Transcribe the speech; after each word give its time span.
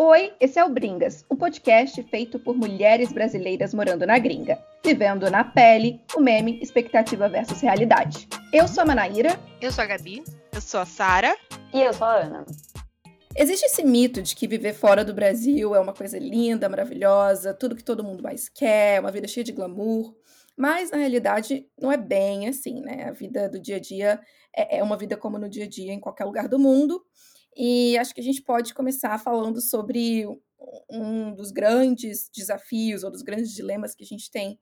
Oi, 0.00 0.32
esse 0.38 0.60
é 0.60 0.64
o 0.64 0.68
Bringas, 0.68 1.24
um 1.28 1.34
podcast 1.34 2.00
feito 2.04 2.38
por 2.38 2.56
mulheres 2.56 3.12
brasileiras 3.12 3.74
morando 3.74 4.06
na 4.06 4.16
gringa, 4.16 4.56
vivendo 4.84 5.28
na 5.28 5.42
pele 5.42 6.00
o 6.14 6.20
meme 6.20 6.60
expectativa 6.62 7.28
versus 7.28 7.60
realidade. 7.60 8.28
Eu 8.52 8.68
sou 8.68 8.84
a 8.84 8.86
Manaíra. 8.86 9.36
Eu 9.60 9.72
sou 9.72 9.82
a 9.82 9.88
Gabi. 9.88 10.22
Eu 10.54 10.60
sou 10.60 10.78
a 10.78 10.86
Sara. 10.86 11.36
E 11.74 11.80
eu 11.82 11.92
sou 11.92 12.06
a 12.06 12.14
Ana. 12.14 12.46
Existe 13.36 13.66
esse 13.66 13.82
mito 13.82 14.22
de 14.22 14.36
que 14.36 14.46
viver 14.46 14.72
fora 14.72 15.04
do 15.04 15.12
Brasil 15.12 15.74
é 15.74 15.80
uma 15.80 15.92
coisa 15.92 16.16
linda, 16.16 16.68
maravilhosa, 16.68 17.52
tudo 17.52 17.74
que 17.74 17.82
todo 17.82 18.04
mundo 18.04 18.22
mais 18.22 18.48
quer, 18.48 19.00
uma 19.00 19.10
vida 19.10 19.26
cheia 19.26 19.42
de 19.42 19.50
glamour. 19.50 20.14
Mas, 20.56 20.92
na 20.92 20.98
realidade, 20.98 21.66
não 21.76 21.90
é 21.90 21.96
bem 21.96 22.48
assim, 22.48 22.80
né? 22.82 23.08
A 23.08 23.10
vida 23.10 23.48
do 23.48 23.58
dia 23.58 23.76
a 23.76 23.80
dia 23.80 24.20
é, 24.56 24.78
é 24.78 24.82
uma 24.82 24.96
vida 24.96 25.16
como 25.16 25.38
no 25.38 25.48
dia 25.48 25.64
a 25.64 25.68
dia 25.68 25.92
em 25.92 25.98
qualquer 25.98 26.24
lugar 26.24 26.48
do 26.48 26.56
mundo. 26.56 27.04
E 27.58 27.98
acho 27.98 28.14
que 28.14 28.20
a 28.20 28.24
gente 28.24 28.40
pode 28.40 28.72
começar 28.72 29.18
falando 29.18 29.60
sobre 29.60 30.24
um 30.88 31.34
dos 31.34 31.50
grandes 31.50 32.30
desafios 32.32 33.02
ou 33.02 33.10
dos 33.10 33.22
grandes 33.22 33.52
dilemas 33.52 33.96
que 33.96 34.04
a 34.04 34.06
gente 34.06 34.30
tem 34.30 34.56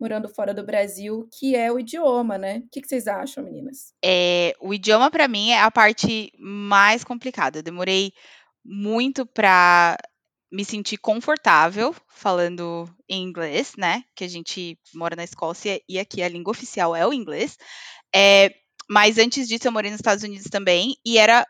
morando 0.00 0.26
fora 0.26 0.54
do 0.54 0.64
Brasil, 0.64 1.28
que 1.38 1.54
é 1.54 1.70
o 1.70 1.78
idioma, 1.78 2.38
né? 2.38 2.62
O 2.64 2.68
que, 2.70 2.80
vocês 2.82 3.06
acham, 3.06 3.44
meninas? 3.44 3.92
É, 4.02 4.54
o 4.58 4.72
idioma, 4.72 5.10
para 5.10 5.28
mim, 5.28 5.50
é 5.50 5.60
a 5.60 5.70
parte 5.70 6.32
mais 6.38 7.04
complicada. 7.04 7.58
Eu 7.58 7.62
demorei 7.62 8.14
muito 8.64 9.26
para 9.26 9.98
me 10.50 10.64
sentir 10.64 10.96
confortável 10.96 11.94
falando 12.08 12.88
em 13.06 13.22
inglês, 13.22 13.74
né? 13.76 14.02
Que 14.16 14.24
a 14.24 14.28
gente 14.28 14.78
mora 14.94 15.14
na 15.14 15.24
Escócia 15.24 15.78
e 15.86 15.98
aqui 15.98 16.22
a 16.22 16.28
língua 16.28 16.52
oficial 16.52 16.96
é 16.96 17.06
o 17.06 17.12
inglês. 17.12 17.58
É, 18.14 18.54
mas 18.88 19.18
antes 19.18 19.46
disso, 19.46 19.68
eu 19.68 19.72
morei 19.72 19.90
nos 19.90 20.00
Estados 20.00 20.24
Unidos 20.24 20.48
também 20.50 20.96
e 21.04 21.18
era 21.18 21.46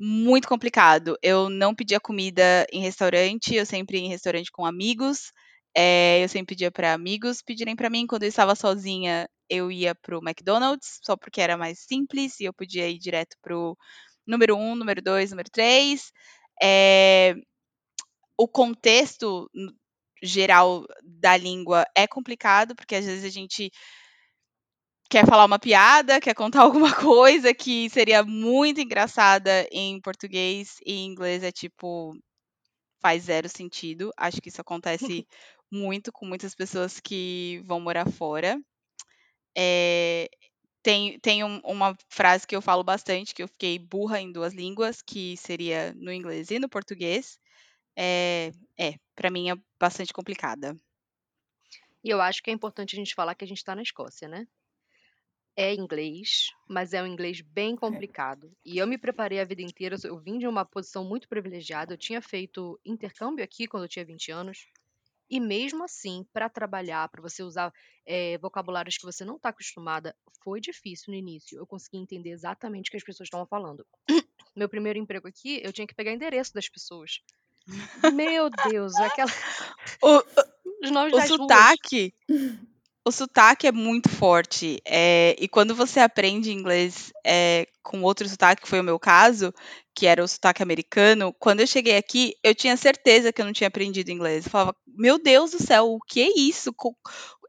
muito 0.00 0.48
complicado. 0.48 1.16
Eu 1.22 1.50
não 1.50 1.74
pedia 1.74 2.00
comida 2.00 2.66
em 2.72 2.80
restaurante, 2.80 3.54
eu 3.54 3.66
sempre 3.66 3.98
ia 3.98 4.06
em 4.06 4.08
restaurante 4.08 4.50
com 4.50 4.64
amigos. 4.64 5.32
É, 5.76 6.24
eu 6.24 6.28
sempre 6.28 6.54
pedia 6.54 6.70
para 6.70 6.94
amigos 6.94 7.42
pedirem 7.42 7.76
para 7.76 7.90
mim. 7.90 8.06
Quando 8.06 8.22
eu 8.24 8.28
estava 8.28 8.54
sozinha, 8.54 9.28
eu 9.48 9.70
ia 9.70 9.94
pro 9.94 10.20
McDonald's, 10.24 10.98
só 11.04 11.16
porque 11.16 11.40
era 11.40 11.56
mais 11.56 11.80
simples 11.80 12.40
e 12.40 12.44
eu 12.44 12.54
podia 12.54 12.88
ir 12.88 12.98
direto 12.98 13.36
pro 13.42 13.76
número 14.26 14.56
um, 14.56 14.74
número 14.74 15.02
dois, 15.02 15.30
número 15.30 15.50
três. 15.50 16.10
É, 16.62 17.34
o 18.38 18.48
contexto 18.48 19.50
geral 20.22 20.84
da 21.02 21.36
língua 21.36 21.84
é 21.96 22.06
complicado, 22.06 22.74
porque 22.74 22.94
às 22.96 23.04
vezes 23.04 23.24
a 23.24 23.28
gente 23.28 23.70
quer 25.10 25.26
falar 25.26 25.44
uma 25.44 25.58
piada, 25.58 26.20
quer 26.20 26.34
contar 26.34 26.62
alguma 26.62 26.94
coisa 26.94 27.52
que 27.52 27.90
seria 27.90 28.22
muito 28.22 28.80
engraçada 28.80 29.68
em 29.72 30.00
português 30.00 30.76
e 30.86 30.94
em 30.94 31.06
inglês 31.06 31.42
é 31.42 31.50
tipo 31.50 32.16
faz 33.00 33.24
zero 33.24 33.48
sentido. 33.48 34.12
Acho 34.16 34.40
que 34.40 34.48
isso 34.48 34.60
acontece 34.60 35.26
muito 35.70 36.12
com 36.12 36.24
muitas 36.24 36.54
pessoas 36.54 37.00
que 37.00 37.60
vão 37.66 37.80
morar 37.80 38.08
fora. 38.10 38.58
É, 39.56 40.28
tem 40.82 41.18
tem 41.18 41.42
um, 41.42 41.58
uma 41.64 41.96
frase 42.08 42.46
que 42.46 42.54
eu 42.54 42.62
falo 42.62 42.84
bastante, 42.84 43.34
que 43.34 43.42
eu 43.42 43.48
fiquei 43.48 43.78
burra 43.78 44.20
em 44.20 44.30
duas 44.30 44.54
línguas, 44.54 45.02
que 45.02 45.36
seria 45.36 45.92
no 45.94 46.12
inglês 46.12 46.50
e 46.50 46.58
no 46.60 46.68
português. 46.68 47.38
É, 47.96 48.52
é 48.78 48.94
para 49.16 49.30
mim 49.30 49.50
é 49.50 49.56
bastante 49.78 50.12
complicada. 50.12 50.76
E 52.04 52.08
eu 52.08 52.20
acho 52.20 52.42
que 52.42 52.50
é 52.50 52.52
importante 52.54 52.94
a 52.94 52.98
gente 52.98 53.14
falar 53.14 53.34
que 53.34 53.44
a 53.44 53.48
gente 53.48 53.58
está 53.58 53.74
na 53.74 53.82
Escócia, 53.82 54.28
né? 54.28 54.46
É 55.60 55.74
inglês, 55.74 56.46
mas 56.66 56.94
é 56.94 57.02
um 57.02 57.06
inglês 57.06 57.42
bem 57.42 57.74
é. 57.74 57.76
complicado. 57.76 58.50
E 58.64 58.78
eu 58.78 58.86
me 58.86 58.96
preparei 58.96 59.38
a 59.40 59.44
vida 59.44 59.60
inteira, 59.60 59.94
eu 60.02 60.18
vim 60.18 60.38
de 60.38 60.46
uma 60.46 60.64
posição 60.64 61.04
muito 61.04 61.28
privilegiada, 61.28 61.92
eu 61.92 61.98
tinha 61.98 62.22
feito 62.22 62.80
intercâmbio 62.84 63.44
aqui 63.44 63.66
quando 63.66 63.82
eu 63.82 63.88
tinha 63.88 64.04
20 64.04 64.32
anos. 64.32 64.66
E 65.28 65.38
mesmo 65.38 65.84
assim, 65.84 66.26
para 66.32 66.48
trabalhar, 66.48 67.06
para 67.08 67.20
você 67.20 67.42
usar 67.42 67.72
é, 68.06 68.38
vocabulários 68.38 68.96
que 68.96 69.04
você 69.04 69.22
não 69.22 69.36
está 69.36 69.50
acostumada, 69.50 70.16
foi 70.42 70.60
difícil 70.60 71.12
no 71.12 71.14
início. 71.14 71.58
Eu 71.58 71.66
consegui 71.66 71.98
entender 71.98 72.30
exatamente 72.30 72.88
o 72.88 72.90
que 72.90 72.96
as 72.96 73.04
pessoas 73.04 73.26
estavam 73.26 73.46
falando. 73.46 73.86
Meu 74.56 74.68
primeiro 74.68 74.98
emprego 74.98 75.28
aqui, 75.28 75.60
eu 75.62 75.72
tinha 75.72 75.86
que 75.86 75.94
pegar 75.94 76.12
endereço 76.12 76.54
das 76.54 76.68
pessoas. 76.68 77.20
Meu 78.14 78.48
Deus, 78.70 78.94
aquela. 78.96 79.30
O, 80.02 80.24
Os 80.82 80.90
nomes 80.90 81.12
o 81.12 81.20
sotaque. 81.20 82.14
Ruas 82.28 82.58
o 83.04 83.10
sotaque 83.10 83.66
é 83.66 83.72
muito 83.72 84.08
forte. 84.08 84.80
É, 84.84 85.34
e 85.38 85.48
quando 85.48 85.74
você 85.74 86.00
aprende 86.00 86.52
inglês 86.52 87.12
é, 87.24 87.66
com 87.82 88.02
outro 88.02 88.28
sotaque, 88.28 88.62
que 88.62 88.68
foi 88.68 88.80
o 88.80 88.84
meu 88.84 88.98
caso, 88.98 89.52
que 89.94 90.06
era 90.06 90.22
o 90.22 90.28
sotaque 90.28 90.62
americano, 90.62 91.34
quando 91.38 91.60
eu 91.60 91.66
cheguei 91.66 91.96
aqui, 91.96 92.34
eu 92.42 92.54
tinha 92.54 92.76
certeza 92.76 93.32
que 93.32 93.40
eu 93.40 93.46
não 93.46 93.52
tinha 93.52 93.68
aprendido 93.68 94.10
inglês. 94.10 94.44
Eu 94.44 94.50
falava, 94.50 94.76
meu 94.86 95.18
Deus 95.18 95.52
do 95.52 95.62
céu, 95.62 95.86
o 95.92 96.00
que 96.00 96.20
é 96.20 96.28
isso? 96.38 96.74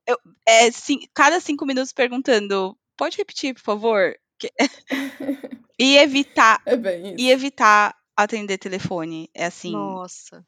Eu, 0.07 0.17
é, 0.47 0.69
cada 1.13 1.39
cinco 1.39 1.66
minutos 1.66 1.91
perguntando, 1.91 2.78
pode 2.97 3.18
repetir, 3.18 3.53
por 3.53 3.62
favor? 3.62 4.16
e 5.78 5.97
evitar. 5.97 6.62
É 6.66 6.75
bem 6.75 7.07
isso. 7.07 7.16
E 7.19 7.29
evitar 7.29 7.95
atender 8.16 8.57
telefone. 8.57 9.29
É 9.33 9.45
assim. 9.45 9.72
Nossa. 9.72 10.45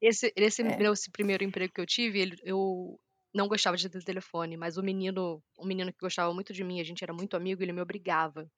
Esse, 0.00 0.32
esse 0.36 0.62
é. 0.62 0.76
meu 0.76 0.92
esse 0.92 1.10
primeiro 1.10 1.42
emprego 1.42 1.72
que 1.72 1.80
eu 1.80 1.86
tive, 1.86 2.20
ele, 2.20 2.36
eu 2.42 2.98
não 3.34 3.48
gostava 3.48 3.76
de 3.76 3.88
ter 3.88 4.02
telefone, 4.04 4.56
mas 4.56 4.76
o 4.78 4.82
menino, 4.82 5.42
um 5.58 5.66
menino 5.66 5.92
que 5.92 5.98
gostava 6.00 6.32
muito 6.34 6.52
de 6.52 6.64
mim, 6.64 6.80
a 6.80 6.84
gente 6.84 7.02
era 7.04 7.12
muito 7.12 7.36
amigo, 7.36 7.62
ele 7.62 7.72
me 7.72 7.80
obrigava. 7.82 8.48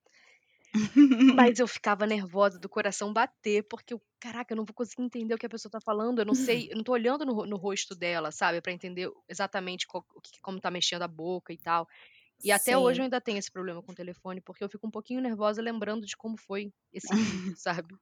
mas 1.31 1.59
eu 1.59 1.67
ficava 1.67 2.07
nervosa 2.07 2.59
do 2.59 2.69
coração 2.69 3.13
bater, 3.13 3.67
porque 3.69 3.93
eu, 3.95 4.03
caraca, 4.21 4.53
eu 4.53 4.57
não 4.57 4.65
vou 4.65 4.75
conseguir 4.75 5.03
entender 5.03 5.35
o 5.35 5.39
que 5.39 5.47
a 5.47 5.49
pessoa 5.49 5.71
tá 5.71 5.81
falando, 5.81 6.21
eu 6.21 6.25
não 6.25 6.35
sei, 6.35 6.71
eu 6.71 6.77
não 6.77 6.85
tô 6.85 6.93
olhando 6.93 7.25
no, 7.27 7.45
no 7.47 7.57
rosto 7.57 7.95
dela, 7.97 8.31
sabe, 8.31 8.61
para 8.63 8.73
entender 8.73 9.11
exatamente 9.29 9.87
qual, 9.87 10.07
como 10.43 10.61
tá 10.61 10.71
mexendo 10.71 11.03
a 11.03 11.09
boca 11.09 11.53
e 11.53 11.59
tal. 11.59 11.87
E 12.45 12.53
até 12.53 12.77
Sim. 12.77 12.79
hoje 12.79 13.01
eu 13.03 13.05
ainda 13.05 13.21
tenho 13.21 13.39
esse 13.39 13.53
problema 13.53 13.83
com 13.83 13.93
o 13.93 13.95
telefone, 13.95 14.41
porque 14.43 14.65
eu 14.65 14.71
fico 14.71 14.87
um 14.87 14.93
pouquinho 14.93 15.21
nervosa 15.23 15.63
lembrando 15.63 16.07
de 16.07 16.17
como 16.17 16.37
foi 16.39 16.73
esse 16.93 17.17
vídeo, 17.17 17.55
sabe? 17.57 17.97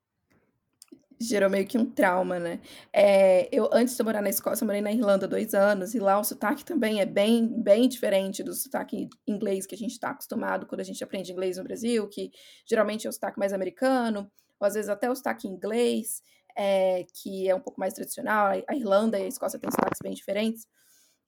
Gerou 1.20 1.48
meio 1.50 1.66
que 1.66 1.78
um 1.78 1.84
trauma, 1.84 2.38
né? 2.38 2.60
É, 2.92 3.48
eu, 3.52 3.68
antes 3.72 3.96
de 3.96 4.02
morar 4.02 4.22
na 4.22 4.28
Escócia, 4.28 4.64
eu 4.64 4.66
morei 4.66 4.82
na 4.82 4.92
Irlanda 4.92 5.26
dois 5.28 5.54
anos, 5.54 5.94
e 5.94 5.98
lá 5.98 6.18
o 6.18 6.24
sotaque 6.24 6.64
também 6.64 7.00
é 7.00 7.06
bem, 7.06 7.46
bem 7.62 7.88
diferente 7.88 8.42
do 8.42 8.54
sotaque 8.54 9.08
inglês 9.26 9.66
que 9.66 9.74
a 9.74 9.78
gente 9.78 9.92
está 9.92 10.10
acostumado 10.10 10.66
quando 10.66 10.80
a 10.80 10.84
gente 10.84 11.02
aprende 11.02 11.32
inglês 11.32 11.56
no 11.56 11.64
Brasil, 11.64 12.08
que 12.08 12.30
geralmente 12.68 13.06
é 13.06 13.10
o 13.10 13.12
sotaque 13.12 13.38
mais 13.38 13.52
americano, 13.52 14.30
ou 14.60 14.66
às 14.66 14.74
vezes 14.74 14.88
até 14.88 15.10
o 15.10 15.14
sotaque 15.14 15.48
inglês, 15.48 16.22
é, 16.56 17.04
que 17.22 17.48
é 17.48 17.54
um 17.54 17.60
pouco 17.60 17.80
mais 17.80 17.94
tradicional. 17.94 18.48
A 18.68 18.76
Irlanda 18.76 19.18
e 19.18 19.24
a 19.24 19.28
Escócia 19.28 19.58
têm 19.58 19.70
sotaques 19.70 20.00
bem 20.02 20.12
diferentes. 20.12 20.66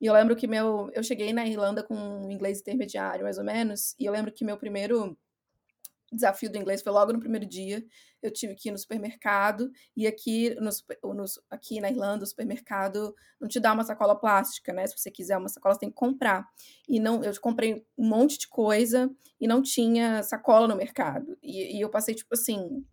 E 0.00 0.06
eu 0.06 0.12
lembro 0.12 0.36
que 0.36 0.46
meu, 0.46 0.90
eu 0.92 1.02
cheguei 1.02 1.32
na 1.32 1.46
Irlanda 1.46 1.82
com 1.82 1.94
um 1.94 2.30
inglês 2.30 2.60
intermediário, 2.60 3.24
mais 3.24 3.38
ou 3.38 3.44
menos, 3.44 3.94
e 3.98 4.04
eu 4.04 4.12
lembro 4.12 4.30
que 4.32 4.44
meu 4.44 4.58
primeiro 4.58 5.16
desafio 6.16 6.50
do 6.50 6.58
inglês 6.58 6.82
foi 6.82 6.92
logo 6.92 7.12
no 7.12 7.20
primeiro 7.20 7.46
dia. 7.46 7.84
Eu 8.22 8.32
tive 8.32 8.54
que 8.54 8.68
ir 8.68 8.72
no 8.72 8.78
supermercado 8.78 9.70
e 9.96 10.06
aqui, 10.06 10.54
no, 10.56 10.70
no, 11.14 11.24
aqui 11.50 11.80
na 11.80 11.90
Irlanda, 11.90 12.24
o 12.24 12.26
supermercado 12.26 13.14
não 13.40 13.48
te 13.48 13.60
dá 13.60 13.72
uma 13.72 13.84
sacola 13.84 14.18
plástica, 14.18 14.72
né? 14.72 14.86
Se 14.86 14.98
você 14.98 15.10
quiser 15.10 15.36
uma 15.36 15.48
sacola, 15.48 15.74
você 15.74 15.80
tem 15.80 15.90
que 15.90 15.94
comprar. 15.94 16.44
E 16.88 16.98
não, 16.98 17.22
eu 17.22 17.32
comprei 17.40 17.86
um 17.96 18.08
monte 18.08 18.38
de 18.38 18.48
coisa 18.48 19.10
e 19.40 19.46
não 19.46 19.62
tinha 19.62 20.22
sacola 20.22 20.66
no 20.66 20.76
mercado. 20.76 21.36
E, 21.42 21.76
e 21.76 21.80
eu 21.80 21.88
passei, 21.88 22.14
tipo 22.14 22.34
assim, 22.34 22.84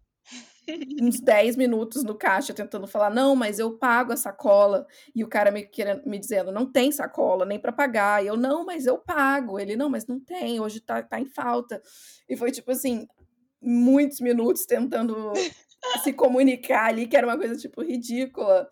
uns 1.01 1.19
10 1.19 1.56
minutos 1.56 2.03
no 2.03 2.16
caixa 2.16 2.53
tentando 2.53 2.88
falar, 2.88 3.09
não, 3.09 3.35
mas 3.35 3.59
eu 3.59 3.78
pago 3.78 4.13
a 4.13 4.18
sacola. 4.18 4.85
E 5.16 5.24
o 5.24 5.28
cara 5.28 5.51
me, 5.51 5.63
querendo, 5.63 6.03
me 6.06 6.18
dizendo, 6.18 6.51
não 6.51 6.72
tem 6.72 6.91
sacola 6.91 7.46
nem 7.46 7.59
para 7.59 7.72
pagar. 7.72 8.24
E 8.24 8.28
eu, 8.28 8.38
não, 8.38 8.66
mas 8.66 8.85
eu 8.85 8.97
pago. 8.97 9.59
Ele, 9.59 9.75
não, 9.75 9.90
mas 9.90 10.07
não 10.07 10.19
tem, 10.19 10.59
hoje 10.59 10.79
tá, 10.79 11.01
tá 11.01 11.19
em 11.19 11.25
falta. 11.25 11.81
E 12.29 12.35
foi 12.38 12.51
tipo 12.51 12.72
assim, 12.72 13.07
muitos 13.62 14.19
minutos 14.19 14.66
tentando 14.66 15.34
se 16.03 16.13
comunicar 16.13 16.88
ali, 16.88 17.07
que 17.07 17.18
era 17.18 17.28
uma 17.28 17.38
coisa 17.38 17.56
tipo 17.56 17.81
ridícula. 17.81 18.68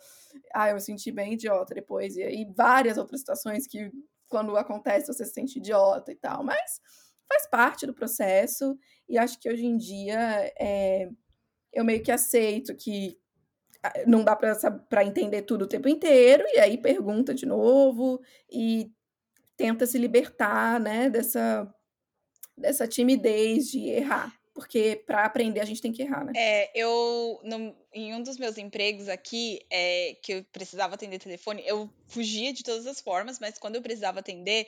Ah, 0.54 0.70
eu 0.70 0.76
me 0.76 0.82
senti 0.82 1.12
bem 1.12 1.34
idiota 1.34 1.74
depois. 1.74 2.16
E 2.16 2.24
aí 2.24 2.46
várias 2.56 2.98
outras 2.98 3.20
situações 3.20 3.68
que 3.68 3.92
quando 4.28 4.56
acontece 4.56 5.08
você 5.08 5.26
se 5.26 5.34
sente 5.34 5.60
idiota 5.60 6.12
e 6.12 6.16
tal. 6.16 6.44
Mas 6.44 6.80
faz 7.28 7.50
parte 7.50 7.86
do 7.86 7.94
processo. 7.94 8.78
E 9.08 9.18
acho 9.18 9.40
que 9.40 9.50
hoje 9.50 9.66
em 9.66 9.78
dia 9.78 10.52
é, 10.60 11.10
eu 11.74 11.84
meio 11.84 12.04
que 12.04 12.12
aceito 12.12 12.76
que 12.76 13.18
não 14.06 14.24
dá 14.24 14.36
para 14.36 15.06
entender 15.06 15.42
tudo 15.44 15.64
o 15.64 15.68
tempo 15.68 15.90
inteiro, 15.90 16.44
e 16.54 16.60
aí 16.60 16.78
pergunta 16.78 17.34
de 17.34 17.46
novo 17.46 18.22
e 18.50 18.92
tenta 19.58 19.86
se 19.86 19.98
libertar 19.98 20.80
né, 20.80 21.10
dessa, 21.10 21.74
dessa 22.58 22.88
timidez 22.88 23.70
de 23.70 23.90
errar. 23.90 24.40
Porque 24.54 25.02
para 25.08 25.24
aprender 25.24 25.62
a 25.62 25.66
gente 25.66 25.82
tem 25.82 25.94
que 25.94 26.02
errar, 26.02 26.26
né? 26.26 26.34
É, 26.36 26.72
eu, 26.76 27.40
no, 27.42 27.74
em 27.94 28.14
um 28.14 28.22
dos 28.22 28.38
meus 28.38 28.58
empregos 28.58 29.08
aqui, 29.08 29.62
é, 29.72 30.18
que 30.22 30.34
eu 30.34 30.46
precisava 30.52 30.94
atender 30.94 31.20
telefone, 31.20 31.64
eu 31.66 31.90
fugia 32.08 32.52
de 32.52 32.62
todas 32.62 32.86
as 32.86 33.00
formas, 33.00 33.40
mas 33.40 33.58
quando 33.58 33.78
eu 33.78 33.82
precisava 33.82 34.20
atender, 34.20 34.68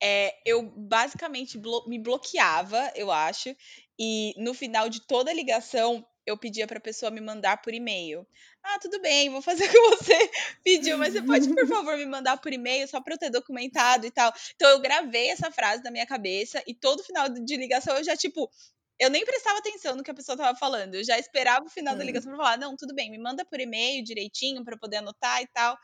é, 0.00 0.34
eu 0.46 0.62
basicamente 0.62 1.58
blo 1.58 1.84
me 1.88 1.98
bloqueava, 1.98 2.92
eu 2.94 3.10
acho, 3.10 3.54
e 3.98 4.34
no 4.38 4.54
final 4.54 4.88
de 4.88 5.04
toda 5.04 5.32
a 5.32 5.34
ligação, 5.34 6.06
eu 6.26 6.36
pedia 6.36 6.66
pra 6.66 6.80
pessoa 6.80 7.10
me 7.10 7.20
mandar 7.20 7.60
por 7.62 7.72
e-mail. 7.74 8.26
Ah, 8.62 8.78
tudo 8.78 9.00
bem, 9.00 9.30
vou 9.30 9.42
fazer 9.42 9.64
o 9.68 9.70
que 9.70 9.78
você 9.80 10.30
pediu, 10.62 10.98
mas 10.98 11.12
você 11.12 11.22
pode, 11.22 11.48
por 11.52 11.66
favor, 11.68 11.96
me 11.96 12.06
mandar 12.06 12.36
por 12.38 12.52
e-mail 12.52 12.88
só 12.88 13.00
pra 13.00 13.14
eu 13.14 13.18
ter 13.18 13.30
documentado 13.30 14.06
e 14.06 14.10
tal. 14.10 14.32
Então 14.54 14.70
eu 14.70 14.80
gravei 14.80 15.30
essa 15.30 15.50
frase 15.50 15.82
na 15.82 15.90
minha 15.90 16.06
cabeça 16.06 16.62
e 16.66 16.74
todo 16.74 17.02
final 17.02 17.28
de 17.28 17.56
ligação 17.56 17.96
eu 17.96 18.04
já, 18.04 18.16
tipo, 18.16 18.50
eu 18.98 19.10
nem 19.10 19.24
prestava 19.24 19.58
atenção 19.58 19.96
no 19.96 20.02
que 20.02 20.10
a 20.10 20.14
pessoa 20.14 20.36
tava 20.36 20.56
falando. 20.56 20.94
Eu 20.94 21.04
já 21.04 21.18
esperava 21.18 21.66
o 21.66 21.70
final 21.70 21.94
hum. 21.94 21.98
da 21.98 22.04
ligação 22.04 22.32
pra 22.32 22.44
falar: 22.44 22.58
não, 22.58 22.76
tudo 22.76 22.94
bem, 22.94 23.10
me 23.10 23.18
manda 23.18 23.44
por 23.44 23.60
e-mail 23.60 24.04
direitinho 24.04 24.64
para 24.64 24.76
poder 24.76 24.98
anotar 24.98 25.42
e 25.42 25.46
tal. 25.48 25.76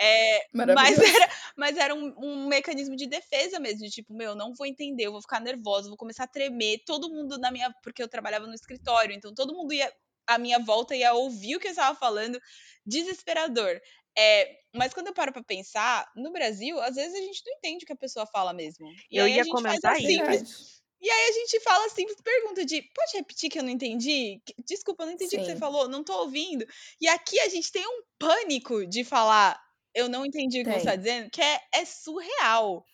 É, 0.00 0.46
mas 0.52 0.98
era, 0.98 1.30
mas 1.56 1.76
era 1.76 1.94
um, 1.94 2.14
um, 2.18 2.46
mecanismo 2.46 2.94
de 2.94 3.06
defesa 3.06 3.58
mesmo, 3.58 3.80
de 3.80 3.90
tipo, 3.90 4.14
meu, 4.14 4.34
não 4.34 4.54
vou 4.54 4.66
entender, 4.66 5.04
eu 5.04 5.12
vou 5.12 5.20
ficar 5.20 5.40
nervosa, 5.40 5.88
vou 5.88 5.96
começar 5.96 6.24
a 6.24 6.28
tremer, 6.28 6.82
todo 6.86 7.10
mundo 7.10 7.38
na 7.38 7.50
minha. 7.50 7.74
Porque 7.82 8.02
eu 8.02 8.08
trabalhava 8.08 8.46
no 8.46 8.54
escritório, 8.54 9.14
então 9.14 9.34
todo 9.34 9.54
mundo 9.54 9.72
ia 9.72 9.92
à 10.26 10.38
minha 10.38 10.58
volta 10.58 10.94
ia 10.94 11.14
ouvir 11.14 11.56
o 11.56 11.60
que 11.60 11.66
eu 11.66 11.72
estava 11.72 11.98
falando, 11.98 12.40
desesperador. 12.86 13.80
É, 14.16 14.58
mas 14.74 14.92
quando 14.92 15.08
eu 15.08 15.14
paro 15.14 15.32
pra 15.32 15.42
pensar, 15.42 16.10
no 16.14 16.30
Brasil, 16.30 16.78
às 16.80 16.96
vezes 16.96 17.14
a 17.14 17.20
gente 17.20 17.42
não 17.46 17.54
entende 17.54 17.84
o 17.84 17.86
que 17.86 17.92
a 17.92 17.96
pessoa 17.96 18.26
fala 18.26 18.52
mesmo. 18.52 18.86
E 19.10 19.16
eu 19.16 19.26
ia 19.26 19.44
comentar 19.46 19.98
isso. 20.00 20.78
E 21.00 21.08
aí 21.08 21.28
a 21.28 21.32
gente 21.32 21.60
fala 21.60 21.86
a 21.86 21.90
simples 21.90 22.20
pergunta 22.20 22.64
de, 22.64 22.82
pode 22.82 23.12
repetir 23.14 23.48
que 23.48 23.58
eu 23.58 23.62
não 23.62 23.70
entendi? 23.70 24.42
Desculpa, 24.66 25.04
eu 25.04 25.06
não 25.06 25.12
entendi 25.12 25.36
o 25.36 25.38
que 25.38 25.44
você 25.44 25.56
falou, 25.56 25.88
não 25.88 26.02
tô 26.02 26.12
ouvindo. 26.22 26.66
E 27.00 27.06
aqui 27.06 27.38
a 27.38 27.48
gente 27.48 27.70
tem 27.70 27.86
um 27.86 28.02
pânico 28.18 28.84
de 28.84 29.04
falar, 29.04 29.62
eu 29.98 30.08
não 30.08 30.24
entendi 30.24 30.60
o 30.60 30.64
que 30.64 30.70
você 30.70 30.78
está 30.78 30.96
dizendo, 30.96 31.28
que 31.30 31.42
é, 31.42 31.60
é 31.74 31.84
surreal. 31.84 32.84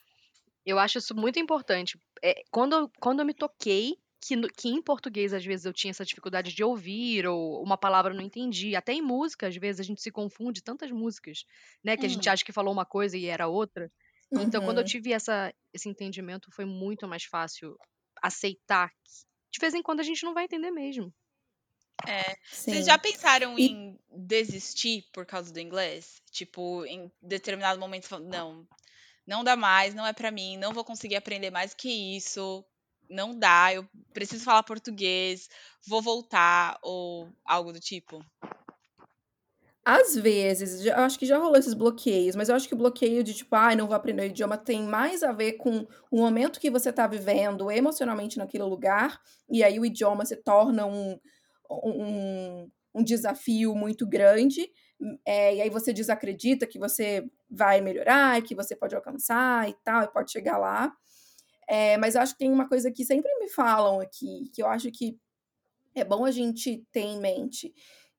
Eu 0.64 0.78
acho 0.78 0.98
isso 0.98 1.14
muito 1.14 1.38
importante. 1.38 1.98
É, 2.22 2.42
quando, 2.50 2.90
quando 2.98 3.20
eu 3.20 3.26
me 3.26 3.34
toquei 3.34 3.98
que, 4.20 4.40
que 4.56 4.68
em 4.70 4.80
português, 4.80 5.34
às 5.34 5.44
vezes, 5.44 5.66
eu 5.66 5.72
tinha 5.72 5.90
essa 5.90 6.04
dificuldade 6.04 6.54
de 6.54 6.64
ouvir, 6.64 7.26
ou 7.26 7.62
uma 7.62 7.76
palavra 7.76 8.12
eu 8.12 8.16
não 8.16 8.24
entendi. 8.24 8.74
Até 8.74 8.94
em 8.94 9.02
música, 9.02 9.48
às 9.48 9.56
vezes, 9.56 9.80
a 9.80 9.84
gente 9.84 10.00
se 10.00 10.10
confunde 10.10 10.62
tantas 10.62 10.90
músicas, 10.90 11.44
né? 11.84 11.94
Que 11.94 12.06
a 12.06 12.08
gente 12.08 12.26
hum. 12.26 12.32
acha 12.32 12.42
que 12.42 12.52
falou 12.52 12.72
uma 12.72 12.86
coisa 12.86 13.18
e 13.18 13.26
era 13.26 13.46
outra. 13.46 13.92
Então, 14.32 14.64
quando 14.64 14.78
eu 14.78 14.82
uhum. 14.82 14.88
tive 14.88 15.12
essa, 15.12 15.52
esse 15.72 15.88
entendimento, 15.88 16.50
foi 16.50 16.64
muito 16.64 17.06
mais 17.06 17.24
fácil 17.24 17.76
aceitar. 18.22 18.90
De 19.52 19.60
vez 19.60 19.74
em 19.74 19.82
quando 19.82 20.00
a 20.00 20.02
gente 20.02 20.24
não 20.24 20.32
vai 20.32 20.44
entender 20.44 20.70
mesmo. 20.70 21.12
É. 22.06 22.36
Vocês 22.50 22.86
já 22.86 22.98
pensaram 22.98 23.58
e... 23.58 23.66
em 23.66 23.98
desistir 24.10 25.04
por 25.12 25.24
causa 25.26 25.52
do 25.52 25.60
inglês? 25.60 26.22
Tipo, 26.30 26.84
em 26.84 27.10
determinado 27.22 27.80
momento, 27.80 28.18
não, 28.18 28.66
não 29.26 29.44
dá 29.44 29.56
mais, 29.56 29.94
não 29.94 30.06
é 30.06 30.12
para 30.12 30.30
mim, 30.30 30.56
não 30.56 30.72
vou 30.72 30.84
conseguir 30.84 31.16
aprender 31.16 31.50
mais 31.50 31.74
que 31.74 32.16
isso, 32.16 32.64
não 33.08 33.38
dá, 33.38 33.72
eu 33.72 33.88
preciso 34.12 34.44
falar 34.44 34.62
português, 34.62 35.48
vou 35.86 36.02
voltar, 36.02 36.78
ou 36.82 37.28
algo 37.44 37.72
do 37.72 37.80
tipo? 37.80 38.24
Às 39.84 40.16
vezes, 40.16 40.86
eu 40.86 40.96
acho 40.96 41.18
que 41.18 41.26
já 41.26 41.36
rolou 41.36 41.58
esses 41.58 41.74
bloqueios, 41.74 42.34
mas 42.34 42.48
eu 42.48 42.56
acho 42.56 42.66
que 42.66 42.72
o 42.72 42.78
bloqueio 42.78 43.22
de 43.22 43.34
tipo, 43.34 43.54
ai, 43.54 43.76
não 43.76 43.86
vou 43.86 43.94
aprender 43.94 44.22
o 44.22 44.26
idioma 44.26 44.56
tem 44.56 44.82
mais 44.82 45.22
a 45.22 45.30
ver 45.30 45.52
com 45.54 45.86
o 46.10 46.16
momento 46.16 46.58
que 46.58 46.70
você 46.70 46.88
está 46.88 47.06
vivendo 47.06 47.70
emocionalmente 47.70 48.38
naquele 48.38 48.64
lugar, 48.64 49.20
e 49.50 49.62
aí 49.62 49.78
o 49.78 49.84
idioma 49.84 50.24
se 50.24 50.36
torna 50.36 50.86
um, 50.86 51.20
um, 51.82 52.70
um 52.94 53.02
desafio 53.02 53.74
muito 53.74 54.06
grande, 54.06 54.70
é, 55.26 55.56
e 55.56 55.62
aí 55.62 55.70
você 55.70 55.92
desacredita 55.92 56.66
que 56.66 56.78
você 56.78 57.24
vai 57.50 57.80
melhorar, 57.80 58.42
que 58.42 58.54
você 58.54 58.76
pode 58.76 58.94
alcançar 58.94 59.68
e 59.68 59.74
tal, 59.84 60.04
e 60.04 60.12
pode 60.12 60.30
chegar 60.30 60.58
lá. 60.58 60.92
É, 61.68 61.96
mas 61.96 62.14
eu 62.14 62.20
acho 62.20 62.34
que 62.34 62.38
tem 62.40 62.52
uma 62.52 62.68
coisa 62.68 62.90
que 62.90 63.04
sempre 63.04 63.32
me 63.38 63.48
falam 63.48 64.00
aqui, 64.00 64.50
que 64.52 64.62
eu 64.62 64.66
acho 64.66 64.90
que 64.90 65.18
é 65.94 66.04
bom 66.04 66.24
a 66.24 66.30
gente 66.30 66.86
ter 66.92 67.00
em 67.00 67.18
mente. 67.20 67.72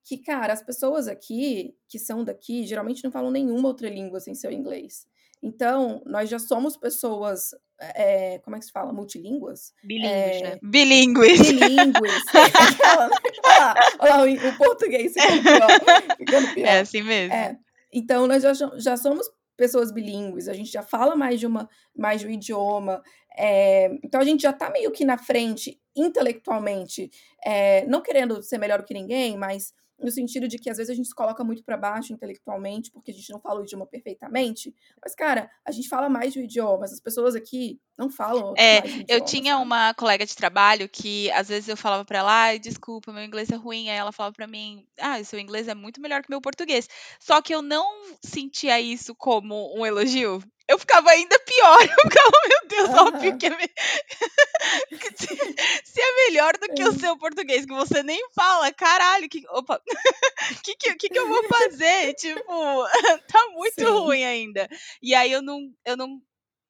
Que, 0.04 0.18
cara, 0.18 0.52
as 0.52 0.62
pessoas 0.62 1.08
aqui, 1.08 1.76
que 1.88 1.98
são 1.98 2.24
daqui, 2.24 2.64
geralmente 2.64 3.04
não 3.04 3.10
falam 3.10 3.30
nenhuma 3.30 3.68
outra 3.68 3.88
língua 3.88 4.20
sem 4.20 4.34
ser 4.34 4.48
o 4.48 4.52
inglês. 4.52 5.06
Então, 5.42 6.02
nós 6.06 6.28
já 6.28 6.38
somos 6.38 6.76
pessoas, 6.76 7.50
é, 7.80 8.38
como 8.40 8.56
é 8.56 8.58
que 8.58 8.64
se 8.64 8.72
fala? 8.72 8.92
Multilínguas? 8.92 9.72
Bilíngues, 9.84 10.10
é, 10.10 10.42
né? 10.42 10.58
Bilíngues. 10.62 11.40
Bilíngues. 11.52 12.22
Olha 14.00 14.16
lá, 14.16 14.22
o, 14.22 14.48
o 14.48 14.58
português 14.58 15.12
ficando 15.12 15.42
pior, 15.42 16.16
ficando 16.16 16.54
pior. 16.54 16.66
É 16.66 16.80
assim 16.80 17.02
mesmo. 17.02 17.34
É. 17.34 17.56
Então, 17.92 18.26
nós 18.26 18.42
já, 18.42 18.52
já 18.76 18.96
somos 18.96 19.26
pessoas 19.56 19.90
bilíngues, 19.90 20.48
a 20.48 20.52
gente 20.52 20.70
já 20.70 20.82
fala 20.82 21.16
mais 21.16 21.40
de, 21.40 21.46
uma, 21.46 21.68
mais 21.96 22.20
de 22.20 22.26
um 22.26 22.30
idioma, 22.30 23.02
é, 23.36 23.90
então 24.04 24.20
a 24.20 24.24
gente 24.24 24.42
já 24.42 24.50
está 24.50 24.70
meio 24.70 24.90
que 24.90 25.04
na 25.04 25.16
frente 25.16 25.80
intelectualmente, 25.96 27.10
é, 27.44 27.86
não 27.86 28.02
querendo 28.02 28.42
ser 28.42 28.58
melhor 28.58 28.84
que 28.84 28.92
ninguém, 28.92 29.36
mas 29.36 29.72
no 29.98 30.10
sentido 30.10 30.46
de 30.46 30.58
que 30.58 30.68
às 30.68 30.76
vezes 30.76 30.90
a 30.90 30.94
gente 30.94 31.08
se 31.08 31.14
coloca 31.14 31.42
muito 31.42 31.62
para 31.64 31.76
baixo 31.76 32.12
intelectualmente 32.12 32.90
porque 32.90 33.10
a 33.10 33.14
gente 33.14 33.30
não 33.30 33.40
fala 33.40 33.60
o 33.60 33.64
idioma 33.64 33.86
perfeitamente. 33.86 34.74
Mas, 35.02 35.14
cara, 35.14 35.50
a 35.64 35.72
gente 35.72 35.88
fala 35.88 36.08
mais 36.08 36.32
de 36.32 36.40
um 36.40 36.42
idioma, 36.42 36.84
as 36.84 37.00
pessoas 37.00 37.34
aqui 37.34 37.80
não 37.96 38.10
falam. 38.10 38.54
É, 38.58 38.82
eu 39.08 39.24
tinha 39.24 39.58
uma 39.58 39.94
colega 39.94 40.26
de 40.26 40.36
trabalho 40.36 40.88
que 40.88 41.30
às 41.32 41.48
vezes 41.48 41.68
eu 41.68 41.76
falava 41.76 42.04
para 42.04 42.18
ela, 42.18 42.48
ah, 42.48 42.56
desculpa, 42.56 43.12
meu 43.12 43.24
inglês 43.24 43.50
é 43.50 43.56
ruim. 43.56 43.88
Aí 43.88 43.96
ela 43.96 44.12
falava 44.12 44.34
para 44.34 44.46
mim, 44.46 44.86
ah, 45.00 45.22
seu 45.24 45.38
inglês 45.38 45.68
é 45.68 45.74
muito 45.74 46.00
melhor 46.00 46.22
que 46.22 46.30
meu 46.30 46.40
português. 46.40 46.88
Só 47.18 47.40
que 47.40 47.54
eu 47.54 47.62
não 47.62 47.86
sentia 48.22 48.80
isso 48.80 49.14
como 49.14 49.74
um 49.78 49.86
elogio 49.86 50.42
eu 50.68 50.78
ficava 50.78 51.10
ainda 51.10 51.38
pior. 51.38 51.78
Eu 51.86 52.10
ficava, 52.10 52.30
meu 52.48 52.68
Deus, 52.68 52.88
uhum. 52.88 53.06
óbvio 53.06 53.38
que 53.38 53.46
é. 53.46 53.50
Me... 53.50 53.66
se, 55.84 56.00
é 56.00 56.16
melhor 56.26 56.56
do 56.58 56.74
que 56.74 56.82
o 56.82 56.92
é. 56.92 56.98
seu 56.98 57.16
português, 57.16 57.64
que 57.64 57.72
você 57.72 58.02
nem 58.02 58.20
fala, 58.34 58.72
caralho, 58.72 59.28
que. 59.28 59.44
Opa! 59.50 59.76
O 59.76 59.80
que, 60.62 60.74
que, 60.74 60.94
que, 60.96 61.08
que 61.08 61.18
eu 61.18 61.28
vou 61.28 61.44
fazer? 61.44 62.14
tipo, 62.14 62.84
tá 63.28 63.48
muito 63.52 63.80
Sim. 63.80 63.84
ruim 63.84 64.24
ainda. 64.24 64.68
E 65.00 65.14
aí 65.14 65.30
eu 65.30 65.42
não, 65.42 65.60
eu 65.84 65.96
não 65.96 66.20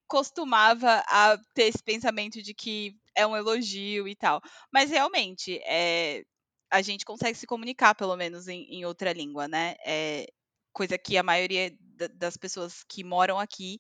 costumava 0.07 1.03
a 1.09 1.39
ter 1.55 1.65
esse 1.65 1.83
pensamento 1.83 2.43
de 2.43 2.55
que 2.55 2.95
é 3.15 3.27
um 3.27 3.37
elogio 3.37 4.07
e 4.07 4.15
tal. 4.15 4.41
Mas 4.73 4.91
realmente, 4.91 5.59
é, 5.65 6.23
a 6.71 6.83
gente 6.83 7.05
consegue 7.05 7.37
se 7.37 7.47
comunicar, 7.47 7.95
pelo 7.95 8.17
menos, 8.17 8.47
em, 8.47 8.67
em 8.71 8.85
outra 8.85 9.13
língua, 9.13 9.49
né? 9.49 9.75
É, 9.85 10.27
coisa 10.73 10.99
que 10.99 11.17
a 11.17 11.23
maioria 11.23 11.73
das 12.15 12.37
pessoas 12.37 12.85
que 12.89 13.03
moram 13.03 13.39
aqui, 13.39 13.79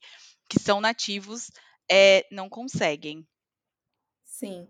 que 0.48 0.60
são 0.60 0.80
nativos, 0.80 1.50
é, 1.90 2.26
não 2.30 2.48
conseguem. 2.48 3.26
Sim. 4.24 4.68